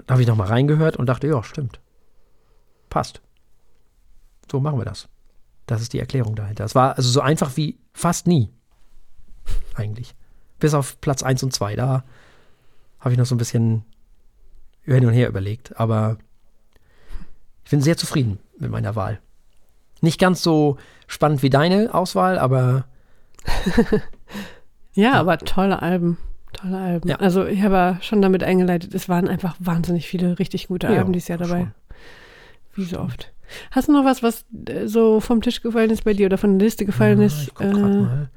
habe 0.09 0.21
ich 0.21 0.29
nochmal 0.29 0.49
reingehört 0.49 0.97
und 0.97 1.07
dachte, 1.07 1.27
ja, 1.27 1.43
stimmt. 1.43 1.81
Passt. 2.91 3.23
So 4.51 4.61
machen 4.61 4.79
wir 4.79 4.85
das. 4.85 5.09
Das 5.71 5.81
ist 5.81 5.93
die 5.93 6.01
Erklärung 6.01 6.35
dahinter. 6.35 6.65
Es 6.65 6.75
war 6.75 6.97
also 6.97 7.09
so 7.09 7.21
einfach 7.21 7.57
wie 7.57 7.79
fast 7.93 8.27
nie. 8.27 8.51
Eigentlich. 9.77 10.17
Bis 10.59 10.75
auf 10.75 11.01
Platz 11.01 11.23
1 11.23 11.45
und 11.45 11.53
2. 11.53 11.77
Da 11.77 12.03
habe 12.99 13.13
ich 13.13 13.19
noch 13.19 13.25
so 13.25 13.37
ein 13.37 13.39
bisschen 13.39 13.85
hin 14.83 15.07
und 15.07 15.13
her 15.13 15.29
überlegt. 15.29 15.79
Aber 15.79 16.19
ich 17.65 17.71
bin 17.71 17.83
sehr 17.83 17.97
zufrieden 17.97 18.41
mit 18.59 18.73
meiner 18.73 18.97
Wahl. 18.97 19.21
Nicht 20.01 20.19
ganz 20.19 20.43
so 20.43 20.77
spannend 21.07 21.45
wie 21.45 21.51
deine 21.51 21.95
Auswahl, 21.95 22.37
aber. 22.37 22.87
ja, 24.95 25.13
aber 25.13 25.39
tolle 25.39 25.83
Alben. 25.83 26.19
Tolle 26.53 26.79
Alben. 26.79 27.09
Ja. 27.09 27.17
Also 27.21 27.47
ich 27.47 27.63
habe 27.63 27.97
schon 28.03 28.21
damit 28.21 28.43
eingeleitet, 28.43 28.93
es 28.93 29.09
waren 29.09 29.29
einfach 29.29 29.55
wahnsinnig 29.61 30.09
viele 30.09 30.41
richtig 30.41 30.67
gute 30.67 30.89
Alben 30.89 31.11
ja, 31.11 31.13
dieses 31.13 31.29
Jahr 31.29 31.39
dabei. 31.39 31.61
Schon. 31.61 31.75
Wie 32.75 32.85
so 32.85 32.99
oft. 32.99 33.33
Hast 33.71 33.89
du 33.89 33.93
noch 33.93 34.05
was, 34.05 34.23
was 34.23 34.45
äh, 34.67 34.87
so 34.87 35.21
vom 35.21 35.41
Tisch 35.43 35.63
gefallen 35.63 35.91
ist 35.91 36.05
bei 36.05 36.15
dir 36.15 36.27
oder 36.27 36.39
von 36.39 36.59
der 36.59 36.67
Liste 36.67 36.85
gefallen 36.85 37.21
ja, 37.21 37.27
ist? 37.27 37.43
Ich 37.43 37.55
guck 37.55 37.67
äh, 37.67 37.73
mal. 37.73 38.31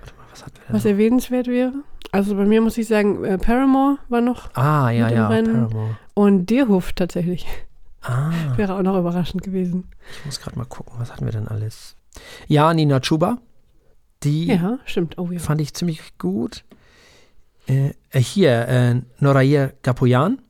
Warte 0.00 0.14
mal, 0.16 0.24
was 0.30 0.44
was 0.68 0.84
erwähnenswert 0.84 1.46
wäre? 1.46 1.72
Also 2.12 2.34
bei 2.34 2.44
mir 2.44 2.60
muss 2.60 2.76
ich 2.78 2.88
sagen, 2.88 3.24
äh, 3.24 3.38
Paramore 3.38 3.98
war 4.08 4.20
noch. 4.20 4.54
Ah, 4.54 4.90
ja, 4.90 5.08
ja, 5.10 5.28
Paramore. 5.28 5.96
Und 6.14 6.50
Deerhof 6.50 6.92
tatsächlich. 6.92 7.46
Ah. 8.02 8.32
Wäre 8.56 8.74
auch 8.74 8.82
noch 8.82 8.98
überraschend 8.98 9.42
gewesen. 9.42 9.88
Ich 10.18 10.26
muss 10.26 10.40
gerade 10.40 10.58
mal 10.58 10.64
gucken, 10.64 10.94
was 10.98 11.12
hatten 11.12 11.24
wir 11.24 11.32
denn 11.32 11.48
alles? 11.48 11.96
Ja, 12.48 12.72
Nina 12.74 13.00
Chuba. 13.00 13.38
Die 14.22 14.48
ja, 14.48 14.78
stimmt. 14.84 15.18
Oh, 15.18 15.28
ja. 15.30 15.38
fand 15.38 15.60
ich 15.60 15.72
ziemlich 15.72 16.18
gut. 16.18 16.64
Äh, 17.66 17.92
äh 18.10 18.20
hier, 18.20 18.68
äh, 18.68 19.00
Norair 19.18 19.72
Gapoyan. 19.82 20.42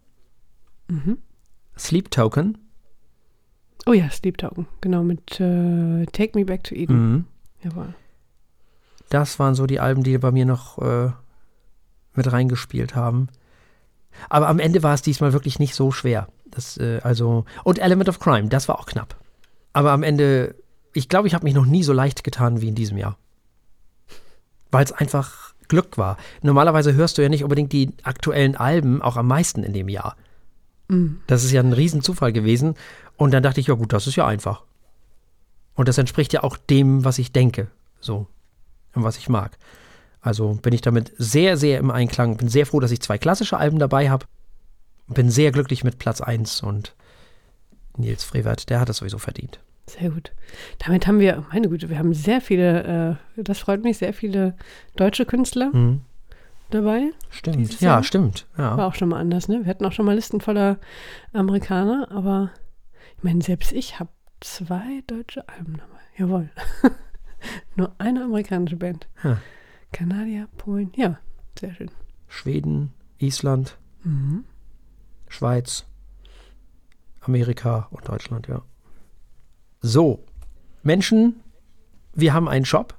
Mhm. 0.88 1.18
Sleep 1.78 2.10
Token. 2.10 2.58
Oh 3.86 3.92
ja, 3.92 4.10
Sleep 4.10 4.38
Token. 4.38 4.66
Genau, 4.80 5.02
mit 5.02 5.40
äh, 5.40 6.06
Take 6.06 6.38
Me 6.38 6.44
Back 6.44 6.64
to 6.64 6.74
Eden. 6.74 7.12
Mhm. 7.12 7.24
Jawohl. 7.62 7.94
Das 9.08 9.38
waren 9.38 9.54
so 9.54 9.66
die 9.66 9.80
Alben, 9.80 10.02
die 10.02 10.16
bei 10.18 10.30
mir 10.30 10.46
noch 10.46 10.78
äh, 10.78 11.10
mit 12.14 12.32
reingespielt 12.32 12.94
haben. 12.94 13.28
Aber 14.28 14.48
am 14.48 14.58
Ende 14.58 14.82
war 14.82 14.94
es 14.94 15.02
diesmal 15.02 15.32
wirklich 15.32 15.58
nicht 15.58 15.74
so 15.74 15.92
schwer. 15.92 16.28
Das, 16.50 16.76
äh, 16.78 17.00
also, 17.02 17.44
und 17.64 17.78
Element 17.78 18.08
of 18.08 18.20
Crime, 18.20 18.48
das 18.48 18.68
war 18.68 18.78
auch 18.78 18.86
knapp. 18.86 19.16
Aber 19.72 19.92
am 19.92 20.02
Ende, 20.02 20.54
ich 20.92 21.08
glaube, 21.08 21.28
ich 21.28 21.34
habe 21.34 21.44
mich 21.44 21.54
noch 21.54 21.66
nie 21.66 21.82
so 21.82 21.92
leicht 21.92 22.24
getan 22.24 22.60
wie 22.60 22.68
in 22.68 22.74
diesem 22.74 22.98
Jahr. 22.98 23.16
Weil 24.70 24.84
es 24.84 24.92
einfach 24.92 25.54
Glück 25.68 25.98
war. 25.98 26.16
Normalerweise 26.42 26.94
hörst 26.94 27.18
du 27.18 27.22
ja 27.22 27.28
nicht 27.28 27.44
unbedingt 27.44 27.72
die 27.72 27.92
aktuellen 28.02 28.56
Alben 28.56 29.00
auch 29.00 29.16
am 29.16 29.28
meisten 29.28 29.62
in 29.62 29.72
dem 29.72 29.88
Jahr. 29.88 30.16
Mhm. 30.88 31.20
Das 31.26 31.44
ist 31.44 31.52
ja 31.52 31.60
ein 31.60 31.72
Riesenzufall 31.72 32.32
gewesen. 32.32 32.74
Und 33.20 33.32
dann 33.32 33.42
dachte 33.42 33.60
ich, 33.60 33.68
ja 33.68 33.74
gut, 33.74 33.92
das 33.92 34.06
ist 34.06 34.16
ja 34.16 34.26
einfach. 34.26 34.64
Und 35.74 35.88
das 35.88 35.98
entspricht 35.98 36.32
ja 36.32 36.42
auch 36.42 36.56
dem, 36.56 37.04
was 37.04 37.18
ich 37.18 37.32
denke. 37.32 37.68
So. 38.00 38.26
Und 38.94 39.04
was 39.04 39.18
ich 39.18 39.28
mag. 39.28 39.56
Also 40.20 40.54
bin 40.54 40.72
ich 40.72 40.80
damit 40.80 41.12
sehr, 41.16 41.56
sehr 41.56 41.78
im 41.78 41.90
Einklang. 41.90 42.36
Bin 42.36 42.48
sehr 42.48 42.66
froh, 42.66 42.80
dass 42.80 42.90
ich 42.90 43.00
zwei 43.00 43.18
klassische 43.18 43.56
Alben 43.56 43.78
dabei 43.78 44.10
habe 44.10 44.26
bin 45.14 45.30
sehr 45.30 45.52
glücklich 45.52 45.84
mit 45.84 45.98
Platz 45.98 46.20
1 46.20 46.62
und 46.62 46.94
Nils 47.96 48.24
Frevert, 48.24 48.70
der 48.70 48.80
hat 48.80 48.88
das 48.88 48.98
sowieso 48.98 49.18
verdient. 49.18 49.60
Sehr 49.86 50.10
gut. 50.10 50.32
Damit 50.78 51.06
haben 51.06 51.18
wir, 51.18 51.44
meine 51.52 51.68
Güte, 51.68 51.90
wir 51.90 51.98
haben 51.98 52.14
sehr 52.14 52.40
viele, 52.40 53.18
äh, 53.36 53.42
das 53.42 53.58
freut 53.58 53.82
mich, 53.82 53.98
sehr 53.98 54.14
viele 54.14 54.54
deutsche 54.94 55.26
Künstler 55.26 55.70
mhm. 55.72 56.02
dabei. 56.70 57.10
Stimmt, 57.28 57.80
ja, 57.80 58.02
stimmt. 58.04 58.46
Ja. 58.56 58.76
War 58.76 58.86
auch 58.86 58.94
schon 58.94 59.08
mal 59.08 59.18
anders, 59.18 59.48
ne? 59.48 59.60
Wir 59.64 59.70
hatten 59.70 59.84
auch 59.84 59.92
schon 59.92 60.06
mal 60.06 60.14
Listen 60.14 60.40
voller 60.40 60.78
Amerikaner, 61.32 62.08
aber 62.12 62.50
ich 63.20 63.24
meine, 63.24 63.42
selbst 63.42 63.72
ich 63.72 64.00
habe 64.00 64.08
zwei 64.40 65.02
deutsche 65.06 65.46
Alben 65.46 65.76
dabei. 65.76 66.00
Jawohl. 66.16 66.48
Nur 67.76 67.94
eine 67.98 68.24
amerikanische 68.24 68.76
Band. 68.76 69.08
Ja. 69.22 69.36
Kanadier, 69.92 70.48
Polen, 70.56 70.90
ja, 70.96 71.18
sehr 71.58 71.74
schön. 71.74 71.90
Schweden, 72.28 72.94
Island. 73.18 73.76
Mhm. 74.04 74.46
Schweiz, 75.28 75.84
Amerika 77.20 77.88
und 77.90 78.08
Deutschland, 78.08 78.48
ja. 78.48 78.62
So, 79.82 80.24
Menschen, 80.82 81.40
wir 82.14 82.32
haben 82.32 82.48
einen 82.48 82.64
Shop. 82.64 82.96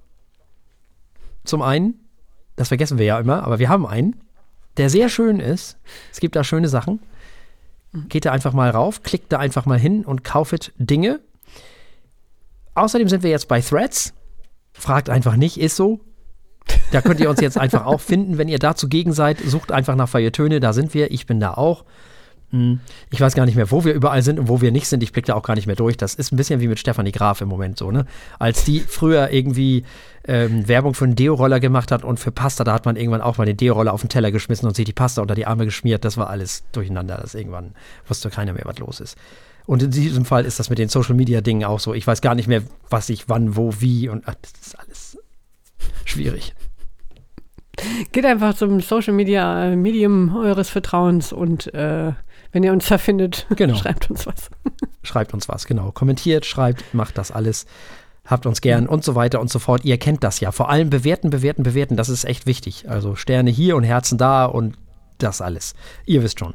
Zum 1.46 1.64
einen, 1.64 2.00
das 2.58 2.68
vergessen 2.68 3.00
wir 3.00 3.06
ja 3.08 3.20
immer, 3.20 3.42
aber 3.42 3.58
wir 3.58 3.70
haben 3.70 3.88
einen, 3.88 4.22
der 4.78 4.92
sehr 4.92 5.10
schön 5.10 5.40
ist. 5.40 5.80
Es 6.12 6.20
gibt 6.20 6.36
da 6.36 6.44
schöne 6.44 6.68
Sachen. 6.68 7.00
Geht 7.94 8.26
da 8.26 8.32
einfach 8.32 8.54
mal 8.54 8.70
rauf, 8.70 9.04
klickt 9.04 9.32
da 9.32 9.40
einfach 9.40 9.66
mal 9.66 9.80
hin 9.80 10.06
und 10.06 10.24
kauft 10.24 10.72
Dinge. 10.78 11.20
Außerdem 12.74 13.10
sind 13.10 13.24
wir 13.24 13.30
jetzt 13.30 13.48
bei 13.48 13.60
Threads. 13.62 14.14
Fragt 14.72 15.10
einfach 15.10 15.36
nicht, 15.36 15.60
ist 15.60 15.76
so. 15.76 16.00
Da 16.92 17.02
könnt 17.02 17.20
ihr 17.20 17.30
uns 17.30 17.42
jetzt 17.42 17.58
einfach 17.58 17.86
auch 17.86 18.00
finden, 18.00 18.38
wenn 18.38 18.48
ihr 18.48 18.60
da 18.60 18.76
zugegen 18.76 19.12
seid. 19.12 19.40
Sucht 19.40 19.72
einfach 19.72 19.96
nach 19.96 20.08
Feiertöne, 20.08 20.60
da 20.60 20.72
sind 20.72 20.94
wir. 20.94 21.12
Ich 21.12 21.26
bin 21.26 21.40
da 21.40 21.54
auch. 21.54 21.84
Hm. 22.52 22.80
Ich 23.10 23.22
weiß 23.22 23.34
gar 23.34 23.46
nicht 23.46 23.56
mehr, 23.56 23.72
wo 23.72 23.86
wir 23.86 23.94
überall 23.94 24.22
sind 24.22 24.40
und 24.40 24.50
wo 24.50 24.62
wir 24.62 24.72
nicht 24.72 24.88
sind. 24.88 25.02
Ich 25.04 25.14
blicke 25.14 25.28
da 25.28 25.36
auch 25.36 25.44
gar 25.44 25.56
nicht 25.56 25.68
mehr 25.68 25.76
durch. 25.76 25.98
Das 25.98 26.16
ist 26.16 26.32
ein 26.32 26.38
bisschen 26.38 26.60
wie 26.60 26.68
mit 26.68 26.80
Stefanie 26.80 27.12
Graf 27.12 27.42
im 27.42 27.48
Moment 27.48 27.78
so, 27.78 27.92
ne? 27.92 28.06
Als 28.40 28.66
die 28.66 28.82
früher 28.82 29.32
irgendwie 29.32 29.84
ähm, 30.28 30.68
Werbung 30.68 30.94
für 30.94 31.06
einen 31.06 31.16
Deo-Roller 31.16 31.60
gemacht 31.60 31.92
hat 31.92 32.04
und 32.04 32.20
für 32.20 32.32
Pasta, 32.32 32.64
da 32.64 32.74
hat 32.74 32.86
man 32.86 32.98
irgendwann 32.98 33.22
auch 33.22 33.38
mal 33.38 33.46
den 33.46 33.58
Deo-Roller 33.58 33.94
auf 33.94 34.02
den 34.02 34.10
Teller 34.10 34.32
geschmissen 34.32 34.68
und 34.68 34.76
sich 34.76 34.86
die 34.86 34.94
Pasta 34.94 35.22
unter 35.22 35.36
die 35.36 35.48
Arme 35.48 35.66
geschmiert. 35.66 36.04
Das 36.04 36.18
war 36.18 36.30
alles 36.30 36.64
durcheinander. 36.74 37.18
Das 37.22 37.36
irgendwann 37.36 37.74
wusste 38.08 38.30
keiner 38.30 38.54
mehr, 38.54 38.66
was 38.66 38.80
los 38.80 39.00
ist. 39.00 39.18
Und 39.66 39.84
in 39.84 39.92
diesem 39.92 40.26
Fall 40.26 40.46
ist 40.46 40.60
das 40.60 40.70
mit 40.70 40.80
den 40.80 40.90
Social-Media-Dingen 40.90 41.64
auch 41.64 41.80
so. 41.80 41.94
Ich 41.94 42.06
weiß 42.06 42.22
gar 42.22 42.36
nicht 42.36 42.48
mehr, 42.48 42.64
was 42.90 43.10
ich 43.10 43.30
wann, 43.30 43.56
wo, 43.56 43.74
wie 43.80 44.10
und 44.10 44.24
ach, 44.28 44.36
das 44.42 44.52
ist 44.68 44.80
alles 44.80 45.18
schwierig. 46.04 46.54
Geht 48.12 48.26
einfach 48.26 48.56
zum 48.56 48.82
Social 48.82 49.14
Media 49.14 49.72
äh, 49.72 49.76
Medium 49.76 50.36
eures 50.36 50.70
Vertrauens 50.70 51.32
und 51.32 51.74
äh, 51.74 52.12
wenn 52.52 52.64
ihr 52.64 52.72
uns 52.72 52.88
da 52.88 52.98
findet, 52.98 53.46
genau. 53.56 53.76
schreibt 53.76 54.10
uns 54.10 54.26
was. 54.28 54.50
schreibt 55.04 55.34
uns 55.34 55.48
was, 55.50 55.66
genau. 55.66 55.92
Kommentiert, 55.92 56.46
schreibt, 56.46 56.94
macht 56.94 57.18
das 57.18 57.32
alles. 57.32 57.66
Habt 58.26 58.46
uns 58.46 58.62
gern 58.62 58.88
und 58.88 59.04
so 59.04 59.16
weiter 59.16 59.42
und 59.42 59.50
so 59.50 59.58
fort. 59.58 59.84
Ihr 59.84 59.98
kennt 59.98 60.24
das 60.24 60.40
ja. 60.40 60.52
Vor 60.52 60.70
allem 60.70 60.90
bewerten, 60.90 61.32
bewerten, 61.32 61.64
bewerten. 61.64 61.98
Das 61.98 62.08
ist 62.08 62.24
echt 62.24 62.46
wichtig. 62.46 62.88
Also 62.88 63.16
Sterne 63.16 63.50
hier 63.50 63.76
und 63.76 63.84
Herzen 63.84 64.18
da 64.18 64.46
und 64.46 64.76
das 65.18 65.42
alles. 65.42 65.74
Ihr 66.06 66.22
wisst 66.24 66.40
schon. 66.40 66.54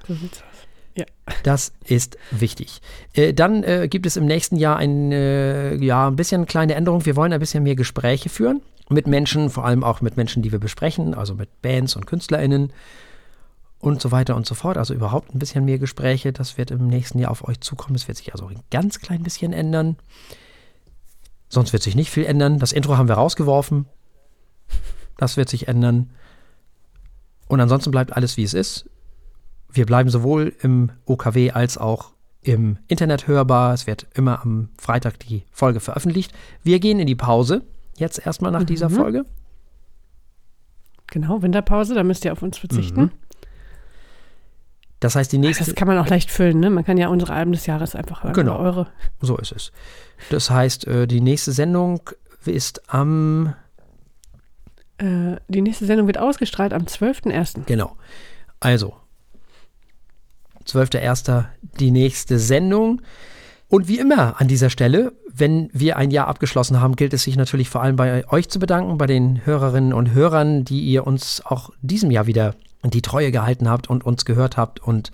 Ja. 0.96 1.04
Das 1.42 1.72
ist 1.84 2.16
wichtig. 2.30 2.80
Äh, 3.14 3.34
dann 3.34 3.64
äh, 3.64 3.88
gibt 3.88 4.06
es 4.06 4.16
im 4.16 4.26
nächsten 4.26 4.56
Jahr 4.56 4.76
ein, 4.76 5.12
äh, 5.12 5.74
ja, 5.76 6.08
ein 6.08 6.16
bisschen 6.16 6.46
kleine 6.46 6.74
Änderung. 6.74 7.04
Wir 7.04 7.16
wollen 7.16 7.32
ein 7.32 7.40
bisschen 7.40 7.64
mehr 7.64 7.76
Gespräche 7.76 8.28
führen 8.28 8.62
mit 8.88 9.06
Menschen, 9.06 9.50
vor 9.50 9.64
allem 9.64 9.84
auch 9.84 10.00
mit 10.00 10.16
Menschen, 10.16 10.42
die 10.42 10.52
wir 10.52 10.58
besprechen, 10.58 11.14
also 11.14 11.34
mit 11.34 11.60
Bands 11.60 11.96
und 11.96 12.06
KünstlerInnen 12.06 12.72
und 13.86 14.02
so 14.02 14.10
weiter 14.10 14.36
und 14.36 14.46
so 14.46 14.54
fort. 14.54 14.76
Also 14.76 14.94
überhaupt 14.94 15.34
ein 15.34 15.38
bisschen 15.38 15.64
mehr 15.64 15.78
Gespräche. 15.78 16.32
Das 16.32 16.58
wird 16.58 16.70
im 16.70 16.86
nächsten 16.86 17.18
Jahr 17.18 17.30
auf 17.30 17.46
euch 17.46 17.60
zukommen. 17.60 17.94
Es 17.94 18.08
wird 18.08 18.18
sich 18.18 18.32
also 18.32 18.46
ein 18.46 18.60
ganz 18.70 19.00
klein 19.00 19.22
bisschen 19.22 19.52
ändern. 19.52 19.96
Sonst 21.48 21.72
wird 21.72 21.82
sich 21.82 21.94
nicht 21.94 22.10
viel 22.10 22.24
ändern. 22.24 22.58
Das 22.58 22.72
Intro 22.72 22.96
haben 22.96 23.08
wir 23.08 23.14
rausgeworfen. 23.14 23.86
Das 25.16 25.36
wird 25.36 25.48
sich 25.48 25.68
ändern. 25.68 26.10
Und 27.48 27.60
ansonsten 27.60 27.90
bleibt 27.90 28.12
alles 28.12 28.36
wie 28.36 28.42
es 28.42 28.54
ist. 28.54 28.90
Wir 29.70 29.86
bleiben 29.86 30.10
sowohl 30.10 30.54
im 30.62 30.90
OKW 31.04 31.52
als 31.52 31.78
auch 31.78 32.12
im 32.42 32.78
Internet 32.88 33.26
hörbar. 33.26 33.72
Es 33.72 33.86
wird 33.86 34.06
immer 34.14 34.42
am 34.42 34.70
Freitag 34.78 35.18
die 35.20 35.44
Folge 35.50 35.80
veröffentlicht. 35.80 36.32
Wir 36.62 36.80
gehen 36.80 36.98
in 36.98 37.06
die 37.06 37.14
Pause. 37.14 37.62
Jetzt 37.96 38.24
erstmal 38.24 38.52
nach 38.52 38.60
mhm. 38.60 38.66
dieser 38.66 38.90
Folge. 38.90 39.24
Genau, 41.08 41.40
Winterpause, 41.40 41.94
da 41.94 42.02
müsst 42.02 42.24
ihr 42.24 42.32
auf 42.32 42.42
uns 42.42 42.58
verzichten. 42.58 43.00
Mhm. 43.00 43.10
Das 45.00 45.14
heißt, 45.14 45.30
die 45.30 45.38
nächste. 45.38 45.64
Das 45.64 45.74
kann 45.74 45.88
man 45.88 45.98
auch 45.98 46.08
leicht 46.08 46.30
füllen, 46.30 46.58
ne? 46.58 46.70
Man 46.70 46.84
kann 46.84 46.96
ja 46.96 47.08
unsere 47.08 47.32
Alben 47.32 47.52
des 47.52 47.66
Jahres 47.66 47.94
einfach 47.94 48.24
hören. 48.24 48.32
Genau. 48.32 48.58
Eure. 48.58 48.86
So 49.20 49.36
ist 49.36 49.52
es. 49.52 49.72
Das 50.30 50.50
heißt, 50.50 50.86
äh, 50.86 51.06
die 51.06 51.20
nächste 51.20 51.52
Sendung 51.52 52.00
ist 52.46 52.90
am. 52.92 53.54
Äh, 54.98 55.36
die 55.48 55.60
nächste 55.60 55.84
Sendung 55.84 56.06
wird 56.06 56.18
ausgestrahlt 56.18 56.72
am 56.72 56.82
12.01. 56.82 57.64
Genau. 57.66 57.96
Also, 58.60 58.94
12.01. 60.66 61.44
die 61.78 61.90
nächste 61.90 62.38
Sendung. 62.38 63.02
Und 63.68 63.88
wie 63.88 63.98
immer 63.98 64.40
an 64.40 64.48
dieser 64.48 64.70
Stelle, 64.70 65.12
wenn 65.30 65.68
wir 65.72 65.96
ein 65.96 66.12
Jahr 66.12 66.28
abgeschlossen 66.28 66.80
haben, 66.80 66.94
gilt 66.96 67.12
es 67.12 67.24
sich 67.24 67.36
natürlich 67.36 67.68
vor 67.68 67.82
allem 67.82 67.96
bei 67.96 68.26
euch 68.28 68.48
zu 68.48 68.60
bedanken, 68.60 68.96
bei 68.96 69.06
den 69.06 69.44
Hörerinnen 69.44 69.92
und 69.92 70.14
Hörern, 70.14 70.64
die 70.64 70.82
ihr 70.82 71.06
uns 71.06 71.42
auch 71.44 71.70
diesem 71.82 72.12
Jahr 72.12 72.26
wieder 72.26 72.54
die 72.94 73.02
Treue 73.02 73.30
gehalten 73.32 73.68
habt 73.68 73.88
und 73.88 74.04
uns 74.04 74.24
gehört 74.24 74.56
habt 74.56 74.80
und 74.80 75.10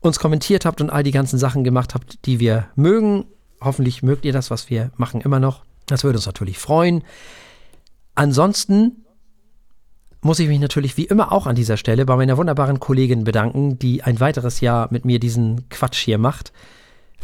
uns 0.00 0.18
kommentiert 0.18 0.64
habt 0.64 0.80
und 0.80 0.90
all 0.90 1.02
die 1.02 1.12
ganzen 1.12 1.38
Sachen 1.38 1.64
gemacht 1.64 1.94
habt, 1.94 2.26
die 2.26 2.40
wir 2.40 2.66
mögen. 2.74 3.24
Hoffentlich 3.60 4.02
mögt 4.02 4.24
ihr 4.24 4.32
das, 4.32 4.50
was 4.50 4.68
wir 4.68 4.90
machen, 4.96 5.20
immer 5.20 5.38
noch. 5.38 5.64
Das 5.86 6.04
würde 6.04 6.18
uns 6.18 6.26
natürlich 6.26 6.58
freuen. 6.58 7.04
Ansonsten 8.14 9.04
muss 10.20 10.38
ich 10.38 10.48
mich 10.48 10.60
natürlich 10.60 10.96
wie 10.96 11.04
immer 11.04 11.32
auch 11.32 11.46
an 11.46 11.56
dieser 11.56 11.76
Stelle 11.76 12.04
bei 12.06 12.16
meiner 12.16 12.36
wunderbaren 12.36 12.80
Kollegin 12.80 13.24
bedanken, 13.24 13.78
die 13.78 14.02
ein 14.02 14.20
weiteres 14.20 14.60
Jahr 14.60 14.88
mit 14.90 15.04
mir 15.04 15.18
diesen 15.18 15.68
Quatsch 15.68 15.98
hier 15.98 16.18
macht. 16.18 16.52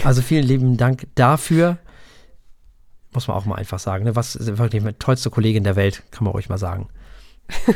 Also 0.05 0.23
vielen 0.23 0.45
lieben 0.45 0.77
Dank 0.77 1.07
dafür. 1.15 1.79
Muss 3.13 3.29
man 3.29 3.37
auch 3.37 3.45
mal 3.45 3.57
einfach 3.57 3.79
sagen. 3.79 4.05
Ne? 4.05 4.17
Was 4.17 4.37
ist 4.37 4.59
wirklich 4.59 4.83
die 4.83 4.93
tollste 4.95 5.31
Kollegin 5.31 5.65
der 5.65 5.77
Welt, 5.77 6.03
kann 6.11 6.25
man 6.25 6.33
ruhig 6.33 6.49
mal 6.49 6.59
sagen. 6.59 6.89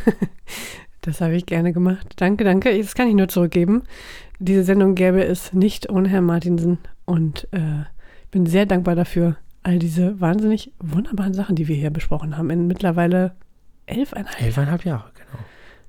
das 1.03 1.21
habe 1.21 1.35
ich 1.35 1.47
gerne 1.47 1.73
gemacht. 1.73 2.15
Danke, 2.17 2.45
danke. 2.45 2.77
Das 2.79 2.95
kann 2.95 3.09
ich 3.09 3.15
nur 3.15 3.29
zurückgeben. 3.29 3.83
Diese 4.39 4.65
Sendung 4.65 4.95
gäbe 4.95 5.23
es 5.25 5.53
nicht 5.53 5.91
ohne 5.91 6.09
Herrn 6.09 6.25
Martinsen. 6.25 6.79
Und 7.05 7.49
äh, 7.53 7.85
bin 8.31 8.47
sehr 8.47 8.67
dankbar 8.67 8.95
dafür. 8.95 9.37
All 9.65 9.79
diese 9.79 10.21
wahnsinnig 10.21 10.73
wunderbaren 10.79 11.35
Sachen, 11.35 11.57
die 11.57 11.69
wir 11.69 11.77
hier 11.77 11.91
besprochen 11.91 12.37
haben. 12.37 12.51
In 12.51 12.67
mittlerweile 12.67 13.33
elfeinhalb, 13.87 14.41
elfeinhalb 14.41 14.85
Jahre, 14.85 15.11
genau. 15.15 15.45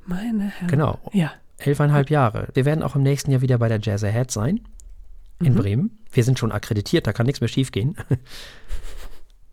Meine 0.05 0.43
Herren. 0.49 0.67
Genau. 0.67 0.99
Ja. 1.13 1.31
Elfeinhalb 1.57 2.09
Jahre. 2.09 2.49
Wir 2.53 2.65
werden 2.65 2.83
auch 2.83 2.95
im 2.95 3.03
nächsten 3.03 3.31
Jahr 3.31 3.41
wieder 3.41 3.57
bei 3.57 3.69
der 3.69 3.79
Jazz 3.81 4.03
Ahead 4.03 4.31
sein. 4.31 4.61
In 5.39 5.53
mhm. 5.53 5.57
Bremen. 5.57 5.99
Wir 6.11 6.23
sind 6.23 6.37
schon 6.39 6.51
akkreditiert, 6.51 7.07
da 7.07 7.13
kann 7.13 7.25
nichts 7.25 7.41
mehr 7.41 7.47
schiefgehen. 7.47 7.95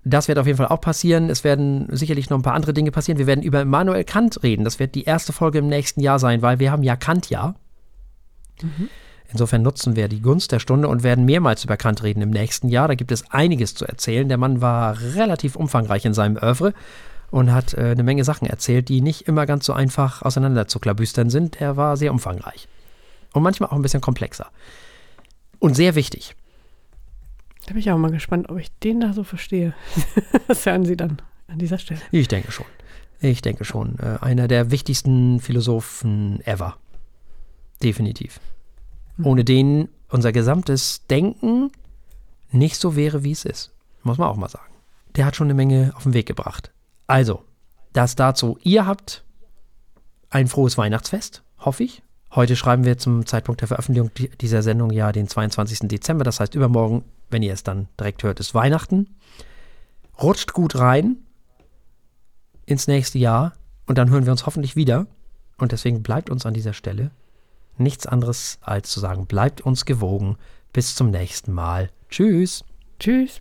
Das 0.04 0.28
wird 0.28 0.38
auf 0.38 0.46
jeden 0.46 0.56
Fall 0.56 0.68
auch 0.68 0.80
passieren. 0.80 1.28
Es 1.28 1.44
werden 1.44 1.86
sicherlich 1.90 2.30
noch 2.30 2.38
ein 2.38 2.42
paar 2.42 2.54
andere 2.54 2.72
Dinge 2.72 2.90
passieren. 2.90 3.18
Wir 3.18 3.26
werden 3.26 3.42
über 3.42 3.60
Immanuel 3.60 4.04
Kant 4.04 4.42
reden. 4.42 4.64
Das 4.64 4.78
wird 4.78 4.94
die 4.94 5.04
erste 5.04 5.32
Folge 5.32 5.58
im 5.58 5.68
nächsten 5.68 6.00
Jahr 6.00 6.18
sein, 6.18 6.40
weil 6.40 6.58
wir 6.58 6.72
haben 6.72 6.82
ja 6.82 6.96
Kant-Jahr. 6.96 7.54
Mhm. 8.62 8.88
Insofern 9.30 9.62
nutzen 9.62 9.94
wir 9.96 10.08
die 10.08 10.22
Gunst 10.22 10.52
der 10.52 10.58
Stunde 10.58 10.88
und 10.88 11.02
werden 11.02 11.24
mehrmals 11.24 11.64
über 11.64 11.76
Kant 11.76 12.02
reden 12.02 12.22
im 12.22 12.30
nächsten 12.30 12.68
Jahr. 12.68 12.88
Da 12.88 12.94
gibt 12.94 13.12
es 13.12 13.30
einiges 13.30 13.74
zu 13.74 13.84
erzählen. 13.84 14.28
Der 14.28 14.38
Mann 14.38 14.60
war 14.60 14.98
relativ 15.14 15.54
umfangreich 15.54 16.04
in 16.04 16.14
seinem 16.14 16.36
Oeuvre 16.36 16.72
und 17.30 17.52
hat 17.52 17.74
äh, 17.74 17.90
eine 17.90 18.02
Menge 18.02 18.24
Sachen 18.24 18.48
erzählt, 18.48 18.88
die 18.88 19.02
nicht 19.02 19.28
immer 19.28 19.46
ganz 19.46 19.66
so 19.66 19.72
einfach 19.72 20.22
auseinander 20.22 20.66
zu 20.66 20.80
klabüstern 20.80 21.30
sind. 21.30 21.60
Er 21.60 21.76
war 21.76 21.96
sehr 21.96 22.10
umfangreich. 22.10 22.68
Und 23.32 23.42
manchmal 23.42 23.70
auch 23.70 23.74
ein 23.74 23.82
bisschen 23.82 24.00
komplexer. 24.00 24.46
Und 25.60 25.74
sehr 25.74 25.94
wichtig. 25.94 26.34
Da 27.70 27.74
bin 27.74 27.82
ich 27.82 27.90
auch 27.92 27.98
mal 27.98 28.10
gespannt, 28.10 28.48
ob 28.48 28.58
ich 28.58 28.76
den 28.80 28.98
da 28.98 29.12
so 29.12 29.22
verstehe. 29.22 29.74
Was 30.48 30.66
hören 30.66 30.84
Sie 30.84 30.96
dann 30.96 31.22
an 31.46 31.60
dieser 31.60 31.78
Stelle? 31.78 32.00
Ich 32.10 32.26
denke 32.26 32.50
schon. 32.50 32.66
Ich 33.20 33.42
denke 33.42 33.64
schon. 33.64 33.96
Äh, 34.00 34.18
einer 34.20 34.48
der 34.48 34.72
wichtigsten 34.72 35.38
Philosophen 35.38 36.40
ever. 36.44 36.78
Definitiv. 37.80 38.40
Mhm. 39.18 39.26
Ohne 39.26 39.44
den 39.44 39.88
unser 40.08 40.32
gesamtes 40.32 41.06
Denken 41.06 41.70
nicht 42.50 42.74
so 42.74 42.96
wäre, 42.96 43.22
wie 43.22 43.30
es 43.30 43.44
ist. 43.44 43.70
Muss 44.02 44.18
man 44.18 44.26
auch 44.26 44.36
mal 44.36 44.48
sagen. 44.48 44.74
Der 45.14 45.24
hat 45.24 45.36
schon 45.36 45.46
eine 45.46 45.54
Menge 45.54 45.92
auf 45.94 46.02
den 46.02 46.12
Weg 46.12 46.26
gebracht. 46.26 46.72
Also, 47.06 47.44
das 47.92 48.16
dazu. 48.16 48.58
Ihr 48.64 48.84
habt 48.84 49.22
ein 50.28 50.48
frohes 50.48 50.76
Weihnachtsfest, 50.76 51.44
hoffe 51.60 51.84
ich. 51.84 52.02
Heute 52.32 52.56
schreiben 52.56 52.84
wir 52.84 52.98
zum 52.98 53.26
Zeitpunkt 53.26 53.60
der 53.60 53.68
Veröffentlichung 53.68 54.10
dieser 54.40 54.62
Sendung 54.62 54.90
ja 54.90 55.12
den 55.12 55.28
22. 55.28 55.86
Dezember. 55.86 56.24
Das 56.24 56.40
heißt, 56.40 56.56
übermorgen, 56.56 57.04
wenn 57.30 57.42
ihr 57.42 57.52
es 57.52 57.62
dann 57.62 57.88
direkt 57.98 58.22
hört, 58.22 58.40
ist 58.40 58.54
Weihnachten. 58.54 59.16
Rutscht 60.20 60.52
gut 60.52 60.76
rein 60.76 61.16
ins 62.66 62.86
nächste 62.86 63.18
Jahr 63.18 63.54
und 63.86 63.98
dann 63.98 64.10
hören 64.10 64.24
wir 64.24 64.32
uns 64.32 64.46
hoffentlich 64.46 64.76
wieder. 64.76 65.06
Und 65.58 65.72
deswegen 65.72 66.02
bleibt 66.02 66.30
uns 66.30 66.46
an 66.46 66.54
dieser 66.54 66.72
Stelle 66.72 67.10
nichts 67.80 68.06
anderes 68.06 68.58
als 68.60 68.90
zu 68.90 69.00
sagen, 69.00 69.26
bleibt 69.26 69.60
uns 69.62 69.84
gewogen. 69.84 70.36
Bis 70.72 70.94
zum 70.94 71.10
nächsten 71.10 71.52
Mal. 71.52 71.90
Tschüss. 72.10 72.64
Tschüss. 73.00 73.38